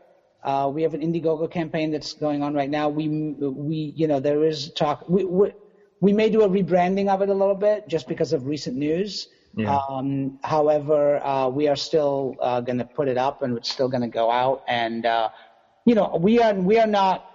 Uh, 0.43 0.71
we 0.73 0.83
have 0.83 0.93
an 0.93 1.01
Indiegogo 1.01 1.51
campaign 1.51 1.91
that's 1.91 2.13
going 2.13 2.43
on 2.43 2.53
right 2.53 2.69
now. 2.69 2.91
We, 2.91 3.09
we, 3.09 3.95
you 3.97 4.07
know, 4.07 4.21
there 4.21 4.45
is 4.45 4.71
talk, 4.73 5.09
we, 5.09 5.25
we 6.01 6.13
may 6.13 6.29
do 6.29 6.43
a 6.43 6.49
rebranding 6.49 7.09
of 7.09 7.23
it 7.23 7.29
a 7.29 7.35
little 7.35 7.55
bit 7.55 7.89
just 7.89 8.09
because 8.09 8.33
of 8.33 8.47
recent 8.47 8.77
news. 8.77 9.29
Yeah. 9.57 9.79
Um, 9.89 10.39
however, 10.43 11.25
uh, 11.25 11.49
we 11.49 11.69
are 11.69 11.77
still 11.77 12.37
uh, 12.41 12.61
going 12.61 12.79
to 12.79 12.85
put 12.85 13.09
it 13.09 13.17
up, 13.17 13.43
and 13.43 13.57
it's 13.57 13.71
still 13.71 13.89
going 13.89 14.03
to 14.03 14.09
go 14.09 14.31
out. 14.31 14.65
And 14.67 15.07
uh, 15.07 15.29
you 15.85 15.95
know, 15.95 16.17
we 16.21 16.41
are 16.41 16.55
we 16.55 16.79
are 16.79 16.87
not. 16.87 17.31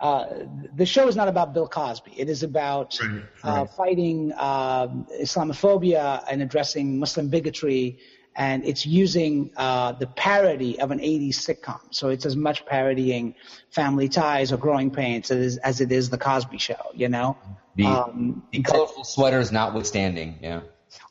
Uh, 0.00 0.26
the 0.74 0.84
show 0.84 1.08
is 1.08 1.16
not 1.16 1.28
about 1.28 1.54
Bill 1.54 1.68
Cosby. 1.68 2.12
It 2.16 2.28
is 2.28 2.42
about 2.42 2.98
right, 3.00 3.22
uh, 3.42 3.48
right. 3.48 3.70
fighting 3.70 4.32
um, 4.32 5.06
Islamophobia 5.22 6.24
and 6.28 6.42
addressing 6.42 6.98
Muslim 6.98 7.28
bigotry. 7.28 7.98
And 8.36 8.64
it's 8.64 8.84
using 8.84 9.52
uh, 9.56 9.92
the 9.92 10.08
parody 10.08 10.80
of 10.80 10.90
an 10.90 10.98
80s 10.98 11.36
sitcom. 11.36 11.80
So 11.90 12.08
it's 12.08 12.26
as 12.26 12.34
much 12.34 12.66
parodying 12.66 13.36
Family 13.70 14.08
Ties 14.08 14.52
or 14.52 14.56
Growing 14.56 14.90
Pains 14.90 15.30
as, 15.30 15.56
as 15.58 15.80
it 15.80 15.92
is 15.92 16.10
The 16.10 16.18
Cosby 16.18 16.58
Show, 16.58 16.90
you 16.92 17.08
know? 17.08 17.38
The, 17.76 17.86
Um, 17.86 18.42
the 18.52 18.62
colorful 18.62 19.04
sweaters 19.04 19.50
notwithstanding, 19.52 20.38
yeah. 20.42 20.60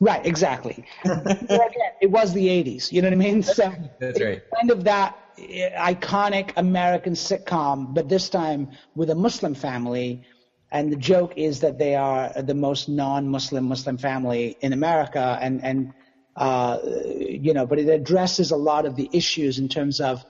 Right, 0.00 0.24
exactly. 0.24 0.84
Again, 1.04 1.92
it 2.00 2.10
was 2.10 2.32
the 2.32 2.46
80s, 2.46 2.90
you 2.90 3.02
know 3.02 3.08
what 3.08 3.14
I 3.14 3.16
mean? 3.16 3.42
So 3.42 3.72
That's 4.00 4.20
right. 4.20 4.42
kind 4.58 4.70
of 4.70 4.84
that 4.84 5.16
uh, 5.38 5.42
iconic 5.42 6.52
American 6.56 7.12
sitcom, 7.14 7.92
but 7.92 8.08
this 8.08 8.28
time 8.28 8.70
with 8.94 9.10
a 9.10 9.14
Muslim 9.14 9.54
family. 9.54 10.22
And 10.70 10.90
the 10.90 10.96
joke 10.96 11.34
is 11.36 11.60
that 11.60 11.78
they 11.78 11.94
are 11.94 12.32
the 12.42 12.54
most 12.54 12.88
non-Muslim 12.88 13.64
Muslim 13.64 13.96
family 13.96 14.56
in 14.60 14.72
America, 14.72 15.38
and 15.40 15.62
and 15.62 15.92
uh, 16.36 16.78
you 16.84 17.54
know, 17.54 17.64
but 17.64 17.78
it 17.78 17.88
addresses 17.88 18.50
a 18.50 18.56
lot 18.56 18.84
of 18.84 18.96
the 18.96 19.08
issues 19.12 19.60
in 19.60 19.68
terms 19.68 20.00
of 20.00 20.24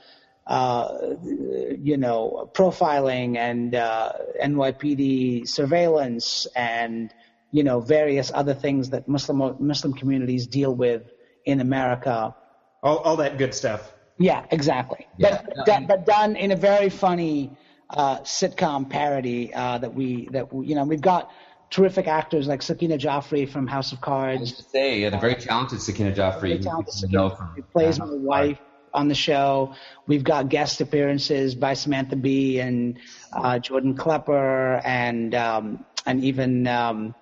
you 0.48 1.96
know, 1.96 2.50
profiling 2.54 3.36
and 3.36 3.74
uh, 3.74 4.12
NYPD 4.42 5.48
surveillance 5.48 6.46
and 6.54 7.12
you 7.50 7.62
know 7.62 7.80
various 7.80 8.30
other 8.34 8.54
things 8.54 8.90
that 8.90 9.08
Muslim 9.08 9.56
Muslim 9.60 9.94
communities 9.94 10.46
deal 10.46 10.74
with 10.74 11.02
in 11.44 11.60
America. 11.60 12.34
All 12.82 12.98
all 12.98 13.16
that 13.16 13.38
good 13.38 13.54
stuff. 13.54 13.92
Yeah, 14.18 14.44
exactly. 14.50 15.08
Yeah. 15.18 15.42
But, 15.56 15.66
but, 15.66 15.86
but 15.88 16.06
done 16.06 16.36
in 16.36 16.52
a 16.52 16.56
very 16.56 16.88
funny 16.88 17.50
uh, 17.90 18.18
sitcom 18.20 18.88
parody 18.88 19.52
uh, 19.52 19.78
that 19.78 19.94
we 19.94 20.28
that 20.32 20.52
we, 20.52 20.66
you 20.66 20.74
know 20.74 20.84
we've 20.84 21.00
got 21.00 21.30
terrific 21.70 22.06
actors 22.06 22.46
like 22.46 22.62
Sakina 22.62 22.98
Jaffrey 22.98 23.46
from 23.46 23.66
House 23.66 23.92
of 23.92 23.98
I 24.02 24.36
was 24.36 24.52
Cards. 24.52 24.52
to 24.52 24.62
say, 24.62 25.00
yeah, 25.00 25.10
the 25.10 25.18
very 25.18 25.34
talented 25.34 25.80
Sakina 25.80 26.12
Jaffrey. 26.12 26.50
Very 26.50 26.58
who 26.58 26.64
talented 26.64 26.94
you 27.02 27.08
know 27.16 27.30
Sakina 27.30 27.36
from- 27.36 27.46
who 27.56 27.62
plays 27.62 27.98
yeah. 27.98 28.04
my 28.04 28.14
wife 28.14 28.58
on 28.94 29.08
the 29.08 29.14
show. 29.14 29.74
We've 30.06 30.24
got 30.24 30.48
guest 30.48 30.80
appearances 30.80 31.54
by 31.54 31.74
Samantha 31.74 32.16
Bee 32.16 32.60
and 32.60 32.98
uh, 33.32 33.58
Jordan 33.58 33.96
Klepper 33.96 34.80
and 34.84 35.34
um, 35.34 35.84
and 36.06 36.24
even 36.24 36.66
um, 36.66 37.14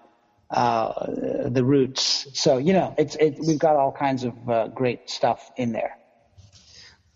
uh, 0.50 1.06
the 1.48 1.64
Roots. 1.64 2.28
So 2.34 2.58
you 2.58 2.74
know, 2.74 2.94
it's 2.98 3.16
it, 3.16 3.38
we've 3.40 3.58
got 3.58 3.76
all 3.76 3.92
kinds 3.92 4.24
of 4.24 4.48
uh, 4.48 4.68
great 4.68 5.10
stuff 5.10 5.50
in 5.56 5.72
there. 5.72 5.96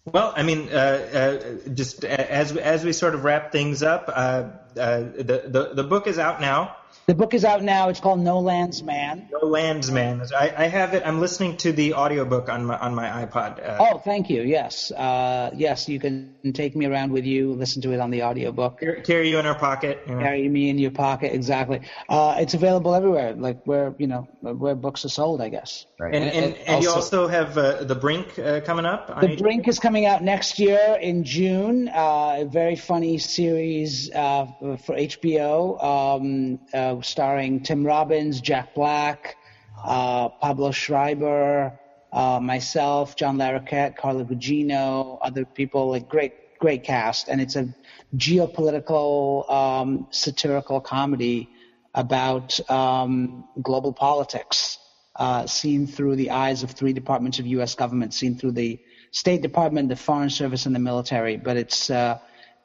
Well, 0.07 0.33
I 0.37 0.45
mean, 0.45 0.69
uh, 0.71 0.77
uh, 0.77 1.69
just 1.75 2.05
as 2.05 2.57
as 2.57 2.85
we 2.85 2.93
sort 2.93 3.15
of 3.15 3.25
wrap 3.25 3.53
things 3.53 3.83
up, 3.83 4.09
uh, 4.09 4.45
the, 4.75 5.43
the 5.47 5.71
the 5.75 5.85
book 5.85 6.07
is 6.07 6.19
out 6.19 6.41
now. 6.41 6.77
The 7.07 7.15
book 7.15 7.35
is 7.35 7.45
out 7.45 7.63
now. 7.63 7.89
It's 7.89 8.01
called 8.01 8.19
No 8.19 8.41
Land's 8.41 8.83
Man. 8.83 9.29
No 9.31 9.47
Land's 9.47 9.93
Man. 9.93 10.23
I, 10.37 10.53
I 10.59 10.65
have 10.67 10.93
it. 10.93 11.05
I'm 11.07 11.21
listening 11.21 11.57
to 11.59 11.71
the 11.71 11.95
audiobook 11.95 12.49
on 12.49 12.65
my 12.65 12.77
on 12.77 12.97
my 12.97 13.25
iPod. 13.25 13.65
Uh, 13.65 13.77
Oh, 13.79 13.99
thank 13.99 14.29
you. 14.29 14.43
Yes, 14.43 14.91
uh, 14.91 15.53
yes, 15.55 15.89
you 15.89 16.01
can 16.01 16.35
take 16.53 16.75
me 16.75 16.85
around 16.85 17.13
with 17.13 17.25
you. 17.25 17.53
Listen 17.53 17.81
to 17.83 17.93
it 17.93 18.01
on 18.01 18.11
the 18.11 18.25
audiobook. 18.25 18.81
carry- 18.81 19.03
carry 19.03 19.31
you 19.31 19.39
in 19.39 19.47
our 19.47 19.55
pocket. 19.55 20.03
you 20.09 20.17
know. 20.17 20.21
Carry 20.21 20.49
me 20.49 20.69
in 20.69 20.79
your 20.79 20.91
pocket. 20.91 21.33
Exactly. 21.33 21.83
Uh, 22.09 22.39
it's 22.41 22.55
available 22.55 22.93
everywhere, 22.93 23.35
like 23.35 23.63
where 23.67 23.95
you 23.99 24.09
know 24.09 24.27
where 24.41 24.75
books 24.75 25.05
are 25.05 25.09
sold. 25.09 25.41
I 25.41 25.49
guess. 25.49 25.87
Right. 26.01 26.13
And, 26.13 26.25
and, 26.25 26.55
and, 26.67 26.83
you 26.83 26.91
also 26.91 27.29
have 27.29 27.57
uh, 27.57 27.85
the 27.85 27.95
Brink 27.95 28.37
uh, 28.37 28.63
coming 28.63 28.85
up. 28.85 29.21
The 29.21 29.29
HBO? 29.29 29.39
Brink 29.39 29.69
is 29.69 29.79
coming 29.79 30.07
out 30.07 30.25
next 30.25 30.59
year 30.59 30.99
in 31.01 31.23
June. 31.23 31.89
Uh, 31.89 32.39
a 32.41 32.45
very 32.47 32.75
funny 32.75 33.19
series 33.19 34.11
uh, 34.11 34.47
for 34.85 34.97
HBO, 34.97 35.85
um, 35.85 36.96
starring 37.03 37.63
Tim 37.63 37.85
Robbins, 37.85 38.41
Jack 38.41 38.75
Black, 38.75 39.37
uh, 39.85 40.29
Pablo 40.29 40.71
Schreiber, 40.71 41.79
uh, 42.13 42.41
myself, 42.41 43.17
John 43.17 43.37
Larroquette, 43.37 43.97
Carla 43.97 44.25
Gugino, 44.25 45.19
other 45.21 45.45
people. 45.45 45.91
Like 45.91 46.09
great, 46.09 46.59
great 46.59 46.85
cast, 46.85 47.29
and 47.29 47.41
it's 47.41 47.57
a 47.57 47.75
geopolitical, 48.17 49.51
um, 49.51 50.07
satirical 50.11 50.81
comedy 50.81 51.49
about 51.95 52.59
um, 52.71 53.45
global 53.63 53.93
politics 53.93 54.79
uh, 55.17 55.47
seen 55.47 55.87
through 55.87 56.17
the 56.17 56.31
eyes 56.31 56.63
of 56.63 56.71
three 56.71 56.93
departments 56.93 57.39
of 57.39 57.47
U.S. 57.47 57.75
government, 57.75 58.13
seen 58.13 58.37
through 58.37 58.53
the 58.53 58.79
State 59.11 59.41
Department, 59.41 59.89
the 59.89 59.97
Foreign 59.97 60.31
Service, 60.31 60.67
and 60.67 60.75
the 60.75 60.79
military. 60.79 61.37
But 61.39 61.57
it's 61.57 61.91
uh, 61.91 62.19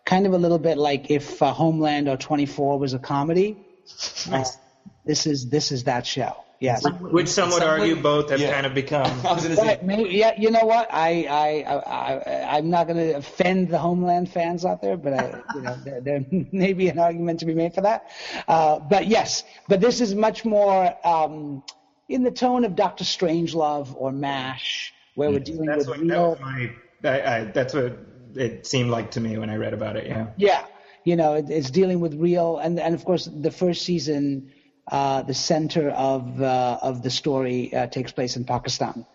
kind 0.05 0.25
of 0.25 0.34
a 0.34 0.38
little 0.38 0.59
bit 0.59 0.77
like 0.77 1.09
if 1.09 1.41
uh, 1.41 1.53
Homeland 1.53 2.09
or 2.09 2.17
24 2.17 2.77
was 2.77 2.93
a 2.93 2.99
comedy. 2.99 3.57
Uh, 4.32 4.43
this 5.05 5.25
is 5.25 5.49
this 5.49 5.71
is 5.71 5.86
that 5.86 6.05
show. 6.05 6.36
Yes. 6.61 6.86
Which 6.99 7.27
some 7.27 7.49
would 7.49 7.57
Some 7.59 7.69
argue 7.69 7.95
would- 7.95 8.03
both 8.03 8.29
have 8.29 8.39
yeah. 8.39 8.53
kind 8.53 8.67
of 8.67 8.75
become. 8.75 9.07
I 9.25 9.34
was 9.34 9.43
going 9.43 9.55
to 9.55 9.61
say, 9.61 9.79
maybe, 9.82 10.11
yeah, 10.11 10.39
you 10.39 10.51
know 10.51 10.63
what? 10.65 10.93
I, 10.93 11.23
I, 11.23 11.73
I, 11.73 12.17
I 12.17 12.57
I'm 12.57 12.69
not 12.69 12.86
going 12.86 12.97
to 12.97 13.17
offend 13.17 13.69
the 13.69 13.79
Homeland 13.79 14.32
fans 14.32 14.63
out 14.63 14.79
there, 14.79 14.95
but 14.95 15.11
I, 15.11 15.41
you 15.55 15.61
know, 15.61 15.75
there, 15.84 16.01
there 16.01 16.25
may 16.51 16.73
be 16.73 16.88
an 16.89 16.99
argument 16.99 17.39
to 17.39 17.47
be 17.47 17.55
made 17.55 17.73
for 17.73 17.82
that. 17.82 18.11
Uh, 18.47 18.77
but 18.77 19.07
yes, 19.07 19.43
but 19.67 19.82
this 19.82 20.01
is 20.01 20.13
much 20.13 20.45
more 20.45 20.95
um, 21.03 21.63
in 22.07 22.21
the 22.21 22.29
tone 22.32 22.63
of 22.63 22.75
Doctor 22.75 23.05
Strangelove 23.05 23.95
or 23.97 24.11
MASH, 24.11 24.93
where 25.15 25.32
we're 25.32 25.39
dealing 25.39 25.65
That's 25.65 25.88
with 25.88 25.97
what, 25.97 26.07
that 26.07 26.13
real, 26.13 26.29
was 26.29 26.39
my. 26.41 26.71
I, 27.03 27.21
I, 27.38 27.43
that's 27.45 27.73
what 27.73 27.97
it 28.36 28.67
seemed 28.67 28.91
like 28.91 29.11
to 29.11 29.19
me 29.19 29.36
when 29.36 29.49
I 29.49 29.55
read 29.55 29.73
about 29.73 29.95
it. 29.95 30.05
Yeah. 30.05 30.27
Yeah, 30.38 30.65
you 31.04 31.16
know, 31.16 31.36
it, 31.36 31.49
it's 31.49 31.72
dealing 31.72 31.99
with 31.99 32.14
real, 32.16 32.58
and 32.58 32.80
and 32.80 32.93
of 32.93 33.06
course, 33.06 33.26
the 33.26 33.52
first 33.52 33.84
season, 33.84 34.52
uh, 34.91 35.22
the 35.24 35.34
center 35.34 35.89
of 35.89 36.41
uh, 36.41 36.80
of 36.82 37.04
the 37.04 37.10
story 37.10 37.74
uh, 37.74 37.88
takes 37.88 38.12
place 38.12 38.36
in 38.36 38.45
Pakistan, 38.45 39.06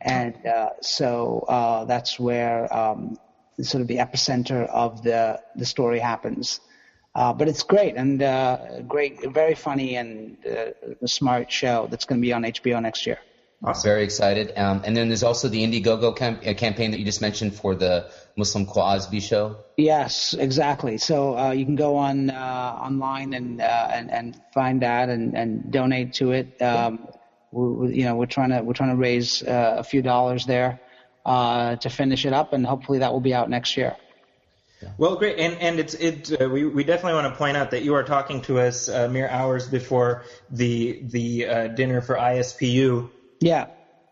and 0.00 0.46
uh, 0.46 0.70
so 0.80 1.44
uh, 1.48 1.84
that's 1.84 2.18
where 2.18 2.72
um, 2.74 3.16
sort 3.60 3.82
of 3.82 3.88
the 3.88 3.96
epicenter 3.96 4.66
of 4.68 5.02
the 5.02 5.40
the 5.56 5.66
story 5.66 5.98
happens. 5.98 6.60
Uh, 7.14 7.32
but 7.32 7.46
it's 7.46 7.62
great 7.62 7.94
and 7.96 8.20
great, 8.88 9.22
very 9.32 9.54
funny 9.54 9.96
and 9.96 10.38
smart 11.04 11.52
show 11.52 11.86
that's 11.90 12.06
going 12.06 12.18
to 12.18 12.22
be 12.22 12.32
on 12.32 12.42
HBO 12.42 12.80
next 12.80 13.06
year. 13.06 13.18
Awesome. 13.64 13.88
Very 13.88 14.02
excited. 14.02 14.52
Um, 14.56 14.82
and 14.84 14.96
then 14.96 15.08
there's 15.08 15.22
also 15.22 15.48
the 15.48 15.62
Indiegogo 15.62 16.16
cam- 16.16 16.40
uh, 16.44 16.54
campaign 16.54 16.90
that 16.90 16.98
you 16.98 17.04
just 17.04 17.20
mentioned 17.20 17.54
for 17.54 17.76
the 17.76 18.10
Muslim 18.36 18.66
Qu'osby 18.66 19.20
show. 19.20 19.56
Yes, 19.76 20.34
exactly. 20.34 20.98
So 20.98 21.38
uh, 21.38 21.52
you 21.52 21.64
can 21.64 21.76
go 21.76 21.96
on 21.96 22.30
uh, 22.30 22.34
online 22.34 23.34
and, 23.34 23.60
uh, 23.60 23.88
and 23.92 24.10
and 24.10 24.40
find 24.52 24.82
that 24.82 25.08
and, 25.08 25.36
and 25.36 25.70
donate 25.70 26.14
to 26.14 26.32
it. 26.32 26.60
Um, 26.60 27.06
we, 27.52 27.98
you 27.98 28.04
know, 28.04 28.16
we're 28.16 28.26
trying 28.26 28.50
to 28.50 28.62
we're 28.62 28.72
trying 28.72 28.90
to 28.90 28.96
raise 28.96 29.42
uh, 29.44 29.76
a 29.78 29.84
few 29.84 30.02
dollars 30.02 30.44
there 30.44 30.80
uh, 31.24 31.76
to 31.76 31.88
finish 31.88 32.26
it 32.26 32.32
up, 32.32 32.52
and 32.52 32.66
hopefully 32.66 32.98
that 32.98 33.12
will 33.12 33.20
be 33.20 33.34
out 33.34 33.48
next 33.48 33.76
year. 33.76 33.96
Well, 34.98 35.14
great, 35.16 35.38
and 35.38 35.56
and 35.58 35.78
it's 35.78 35.94
it. 35.94 36.32
Uh, 36.40 36.48
we 36.48 36.64
we 36.66 36.82
definitely 36.82 37.14
want 37.14 37.32
to 37.32 37.38
point 37.38 37.56
out 37.56 37.70
that 37.70 37.84
you 37.84 37.94
are 37.94 38.02
talking 38.02 38.42
to 38.42 38.58
us 38.58 38.88
uh, 38.88 39.08
mere 39.08 39.28
hours 39.28 39.68
before 39.68 40.24
the 40.50 41.02
the 41.04 41.46
uh, 41.46 41.68
dinner 41.68 42.00
for 42.00 42.16
ISPU. 42.16 43.10
Yeah. 43.42 43.66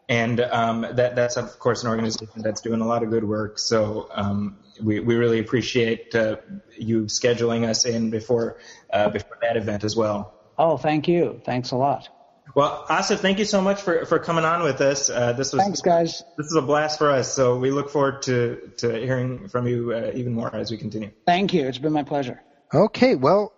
And 0.08 0.40
um, 0.40 0.80
that 0.80 1.14
that's 1.14 1.36
of 1.36 1.58
course 1.58 1.84
an 1.84 1.90
organization 1.90 2.42
that's 2.42 2.60
doing 2.60 2.80
a 2.80 2.86
lot 2.86 3.04
of 3.04 3.10
good 3.10 3.22
work. 3.22 3.58
So 3.58 4.08
um, 4.12 4.58
we 4.82 4.98
we 4.98 5.14
really 5.14 5.38
appreciate 5.38 6.14
uh, 6.14 6.36
you 6.76 7.02
scheduling 7.02 7.68
us 7.68 7.84
in 7.84 8.10
before 8.10 8.58
uh, 8.92 9.10
before 9.10 9.38
that 9.42 9.56
event 9.56 9.84
as 9.84 9.94
well. 9.94 10.34
Oh, 10.58 10.76
thank 10.76 11.06
you. 11.06 11.40
Thanks 11.44 11.70
a 11.70 11.76
lot. 11.76 12.08
Well, 12.54 12.84
Asif, 12.88 13.20
thank 13.20 13.38
you 13.38 13.44
so 13.44 13.60
much 13.60 13.80
for, 13.80 14.04
for 14.06 14.18
coming 14.18 14.44
on 14.44 14.62
with 14.62 14.80
us. 14.80 15.08
Uh, 15.08 15.32
this 15.32 15.52
was 15.52 15.62
thanks, 15.62 15.80
guys. 15.80 16.24
This 16.36 16.46
is 16.46 16.56
a 16.56 16.62
blast 16.62 16.98
for 16.98 17.10
us. 17.10 17.32
So 17.32 17.56
we 17.58 17.70
look 17.70 17.90
forward 17.90 18.22
to 18.22 18.72
to 18.78 18.92
hearing 18.92 19.48
from 19.48 19.68
you 19.68 19.92
uh, 19.92 20.10
even 20.14 20.34
more 20.34 20.54
as 20.54 20.70
we 20.70 20.76
continue. 20.76 21.12
Thank 21.26 21.54
you. 21.54 21.68
It's 21.68 21.78
been 21.78 21.92
my 21.92 22.02
pleasure. 22.02 22.42
Okay. 22.74 23.14
Well, 23.14 23.52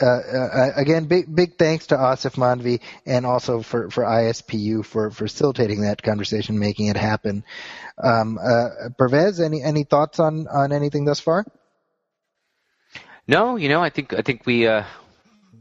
uh, 0.00 0.06
uh, 0.06 0.70
again, 0.76 1.04
big 1.06 1.34
big 1.34 1.56
thanks 1.56 1.88
to 1.88 1.96
Asif 1.96 2.36
Mandvi 2.36 2.80
and 3.06 3.26
also 3.26 3.62
for, 3.62 3.90
for 3.90 4.04
ISPU 4.04 4.84
for, 4.84 5.10
for 5.10 5.26
facilitating 5.26 5.82
that 5.82 6.02
conversation, 6.02 6.58
making 6.58 6.86
it 6.86 6.96
happen. 6.96 7.44
Um, 8.02 8.38
uh, 8.38 8.90
Pervez, 8.96 9.40
any 9.40 9.62
any 9.62 9.84
thoughts 9.84 10.20
on, 10.20 10.46
on 10.48 10.72
anything 10.72 11.04
thus 11.04 11.20
far? 11.20 11.44
No, 13.26 13.56
you 13.56 13.68
know, 13.68 13.82
I 13.82 13.90
think 13.90 14.14
I 14.14 14.22
think 14.22 14.46
we 14.46 14.66
uh, 14.66 14.84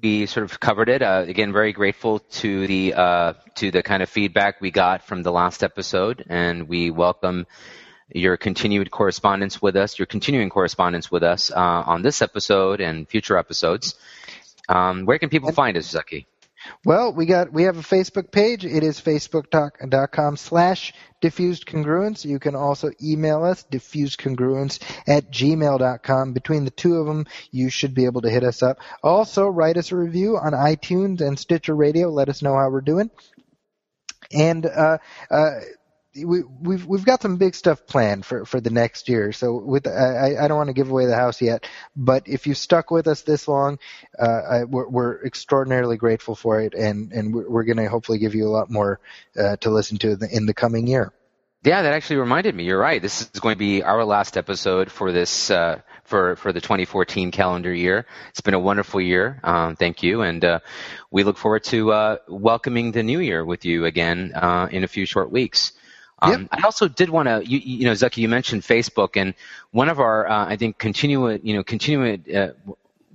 we 0.01 0.25
sort 0.25 0.49
of 0.49 0.59
covered 0.59 0.89
it. 0.89 1.01
Uh, 1.01 1.25
again, 1.27 1.51
very 1.51 1.73
grateful 1.73 2.19
to 2.19 2.67
the 2.67 2.93
uh, 2.93 3.33
to 3.55 3.71
the 3.71 3.83
kind 3.83 4.03
of 4.03 4.09
feedback 4.09 4.61
we 4.61 4.71
got 4.71 5.03
from 5.03 5.23
the 5.23 5.31
last 5.31 5.63
episode, 5.63 6.23
and 6.29 6.67
we 6.67 6.91
welcome 6.91 7.45
your 8.09 8.37
continued 8.37 8.89
correspondence 8.89 9.61
with 9.61 9.75
us, 9.75 9.99
your 9.99 10.05
continuing 10.05 10.49
correspondence 10.49 11.11
with 11.11 11.23
us 11.23 11.51
uh, 11.51 11.55
on 11.55 12.01
this 12.01 12.21
episode 12.21 12.79
and 12.79 13.07
future 13.09 13.37
episodes. 13.37 13.95
Um, 14.69 15.05
where 15.05 15.19
can 15.19 15.29
people 15.29 15.51
find 15.51 15.77
us, 15.77 15.89
Zaki? 15.89 16.27
Well, 16.83 17.13
we 17.13 17.25
got 17.25 17.53
we 17.53 17.63
have 17.63 17.77
a 17.77 17.81
Facebook 17.81 18.31
page. 18.31 18.65
It 18.65 18.83
is 18.83 18.99
facebook.com 18.99 20.37
slash 20.37 20.93
diffused 21.21 21.65
congruence. 21.65 22.25
You 22.25 22.39
can 22.39 22.55
also 22.55 22.91
email 23.01 23.43
us 23.43 23.65
diffusedcongruence 23.71 24.81
at 25.07 25.31
gmail.com. 25.31 26.33
Between 26.33 26.65
the 26.65 26.71
two 26.71 26.95
of 26.95 27.05
them, 27.07 27.25
you 27.51 27.69
should 27.69 27.93
be 27.93 28.05
able 28.05 28.21
to 28.21 28.29
hit 28.29 28.43
us 28.43 28.63
up. 28.63 28.79
Also, 29.03 29.47
write 29.47 29.77
us 29.77 29.91
a 29.91 29.95
review 29.95 30.37
on 30.37 30.53
iTunes 30.53 31.21
and 31.21 31.39
Stitcher 31.39 31.75
Radio. 31.75 32.09
Let 32.09 32.29
us 32.29 32.41
know 32.41 32.55
how 32.55 32.69
we're 32.69 32.81
doing. 32.81 33.09
And 34.33 34.65
uh, 34.65 34.97
uh, 35.31 35.51
we, 36.25 36.43
we've 36.61 36.85
we've 36.85 37.05
got 37.05 37.21
some 37.21 37.37
big 37.37 37.55
stuff 37.55 37.85
planned 37.87 38.25
for, 38.25 38.45
for 38.45 38.59
the 38.59 38.69
next 38.69 39.09
year. 39.09 39.31
So 39.31 39.55
with 39.57 39.87
I, 39.87 40.35
I 40.39 40.47
don't 40.47 40.57
want 40.57 40.67
to 40.67 40.73
give 40.73 40.89
away 40.89 41.05
the 41.05 41.15
house 41.15 41.41
yet, 41.41 41.67
but 41.95 42.27
if 42.27 42.47
you 42.47 42.53
stuck 42.53 42.91
with 42.91 43.07
us 43.07 43.21
this 43.21 43.47
long, 43.47 43.79
uh, 44.19 44.25
I, 44.25 44.63
we're, 44.63 44.87
we're, 44.89 45.25
extraordinarily 45.25 45.97
grateful 45.97 46.35
for 46.35 46.61
it, 46.61 46.73
and 46.73 47.11
and 47.11 47.33
we're, 47.33 47.49
we're 47.49 47.63
going 47.63 47.77
to 47.77 47.89
hopefully 47.89 48.19
give 48.19 48.35
you 48.35 48.47
a 48.47 48.49
lot 48.49 48.69
more 48.69 48.99
uh, 49.37 49.57
to 49.57 49.69
listen 49.69 49.97
to 49.99 50.17
in 50.31 50.45
the 50.45 50.53
coming 50.53 50.87
year. 50.87 51.11
Yeah, 51.63 51.81
that 51.81 51.93
actually 51.93 52.17
reminded 52.17 52.55
me. 52.55 52.63
You're 52.63 52.79
right. 52.79 53.01
This 53.01 53.21
is 53.21 53.41
going 53.41 53.55
to 53.55 53.59
be 53.59 53.83
our 53.83 54.05
last 54.05 54.37
episode 54.37 54.91
for 54.91 55.11
this 55.11 55.49
uh, 55.51 55.81
for 56.03 56.35
for 56.37 56.53
the 56.53 56.61
2014 56.61 57.31
calendar 57.31 57.73
year. 57.73 58.05
It's 58.29 58.41
been 58.41 58.53
a 58.53 58.59
wonderful 58.59 59.01
year. 59.01 59.39
Um, 59.43 59.75
thank 59.75 60.03
you, 60.03 60.21
and 60.21 60.45
uh, 60.45 60.59
we 61.11 61.23
look 61.23 61.37
forward 61.37 61.63
to 61.65 61.91
uh, 61.91 62.17
welcoming 62.27 62.91
the 62.91 63.03
new 63.03 63.19
year 63.19 63.43
with 63.43 63.65
you 63.65 63.85
again 63.85 64.31
uh, 64.35 64.69
in 64.71 64.83
a 64.83 64.87
few 64.87 65.05
short 65.05 65.31
weeks. 65.31 65.73
Um, 66.19 66.31
yep. 66.31 66.47
I 66.51 66.61
also 66.63 66.87
did 66.87 67.09
want 67.09 67.27
to, 67.27 67.47
you, 67.47 67.59
you, 67.59 67.85
know, 67.85 67.93
Zaki, 67.93 68.21
you 68.21 68.29
mentioned 68.29 68.63
Facebook, 68.63 69.17
and 69.17 69.33
one 69.71 69.89
of 69.89 69.99
our, 69.99 70.27
uh, 70.27 70.47
I 70.47 70.55
think, 70.55 70.77
continuing, 70.77 71.41
you 71.43 71.55
know, 71.55 71.63
continuing, 71.63 72.23
uh, 72.35 72.53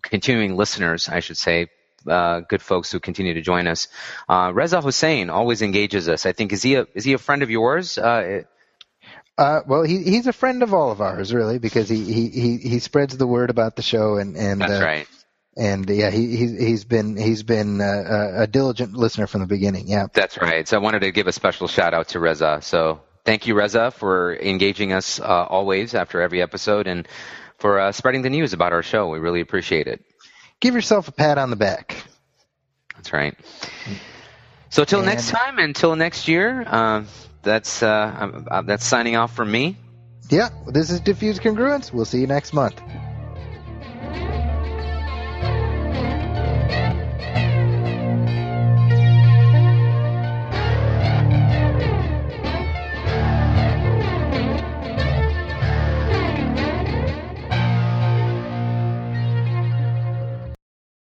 continuing 0.03 0.57
listeners, 0.57 1.09
I 1.09 1.20
should 1.20 1.36
say, 1.36 1.68
uh, 2.07 2.40
good 2.40 2.62
folks 2.62 2.90
who 2.90 3.00
continue 3.00 3.34
to 3.34 3.40
join 3.40 3.66
us. 3.66 3.88
Uh, 4.28 4.53
Reza 4.55 4.80
Hussein 4.80 5.30
always 5.30 5.62
engages 5.62 6.09
us. 6.09 6.26
I 6.26 6.32
think 6.32 6.53
is 6.53 6.62
he 6.62 6.74
a 6.74 6.86
is 6.94 7.05
he 7.05 7.12
a 7.12 7.18
friend 7.18 7.42
of 7.42 7.50
yours? 7.50 7.96
Uh, 7.96 8.42
uh, 9.38 9.61
well, 9.66 9.82
he 9.82 10.03
he's 10.03 10.26
a 10.26 10.32
friend 10.32 10.62
of 10.62 10.74
all 10.74 10.90
of 10.90 11.00
ours, 11.00 11.32
really, 11.32 11.59
because 11.59 11.88
he 11.88 12.05
he 12.05 12.28
he, 12.28 12.57
he 12.57 12.78
spreads 12.80 13.16
the 13.16 13.26
word 13.26 13.50
about 13.50 13.76
the 13.76 13.82
show, 13.82 14.16
and 14.16 14.36
and 14.36 14.61
that's 14.61 14.80
uh, 14.80 14.84
right 14.84 15.09
and 15.57 15.88
yeah, 15.88 16.11
he, 16.11 16.36
he's 16.36 16.59
he's 16.59 16.84
been 16.84 17.16
he's 17.16 17.42
been 17.42 17.80
uh, 17.80 18.32
a 18.36 18.46
diligent 18.46 18.94
listener 18.94 19.26
from 19.26 19.40
the 19.40 19.46
beginning. 19.46 19.88
Yeah, 19.88 20.07
that's 20.12 20.40
right. 20.40 20.66
So 20.66 20.76
I 20.76 20.80
wanted 20.80 21.00
to 21.00 21.12
give 21.12 21.26
a 21.26 21.32
special 21.32 21.68
shout 21.68 21.94
out 21.94 22.09
to 22.09 22.20
Reza. 22.20 22.61
So 22.62 23.00
thank 23.24 23.46
you, 23.46 23.55
Reza, 23.55 23.90
for 23.90 24.34
engaging 24.36 24.92
us 24.92 25.20
uh, 25.20 25.24
always 25.24 25.94
after 25.94 26.22
every 26.22 26.40
episode 26.40 26.86
and 26.86 27.07
for 27.59 27.78
uh, 27.78 27.92
spreading 27.92 28.22
the 28.22 28.30
news 28.30 28.53
about 28.53 28.72
our 28.72 28.82
show. 28.82 29.09
We 29.09 29.18
really 29.18 29.40
appreciate 29.40 29.86
it. 29.86 30.05
Give 30.61 30.74
yourself 30.74 31.09
a 31.09 31.12
pat 31.12 31.38
on 31.38 31.50
the 31.50 31.57
back. 31.57 31.96
That's 32.96 33.12
right. 33.12 33.36
So 34.70 34.84
till 34.84 35.00
and 35.00 35.07
next 35.07 35.28
time, 35.30 35.59
until 35.59 35.96
next 35.96 36.28
year, 36.28 36.64
uh, 36.66 37.05
that's 37.42 37.82
uh, 37.82 38.62
that's 38.64 38.86
signing 38.86 39.16
off 39.16 39.34
from 39.34 39.50
me. 39.50 39.76
Yeah, 40.30 40.48
this 40.66 40.90
is 40.90 41.00
Diffuse 41.00 41.38
Congruence. 41.40 41.92
We'll 41.92 42.07
see 42.07 42.20
you 42.20 42.26
next 42.26 42.55
month. 42.55 42.80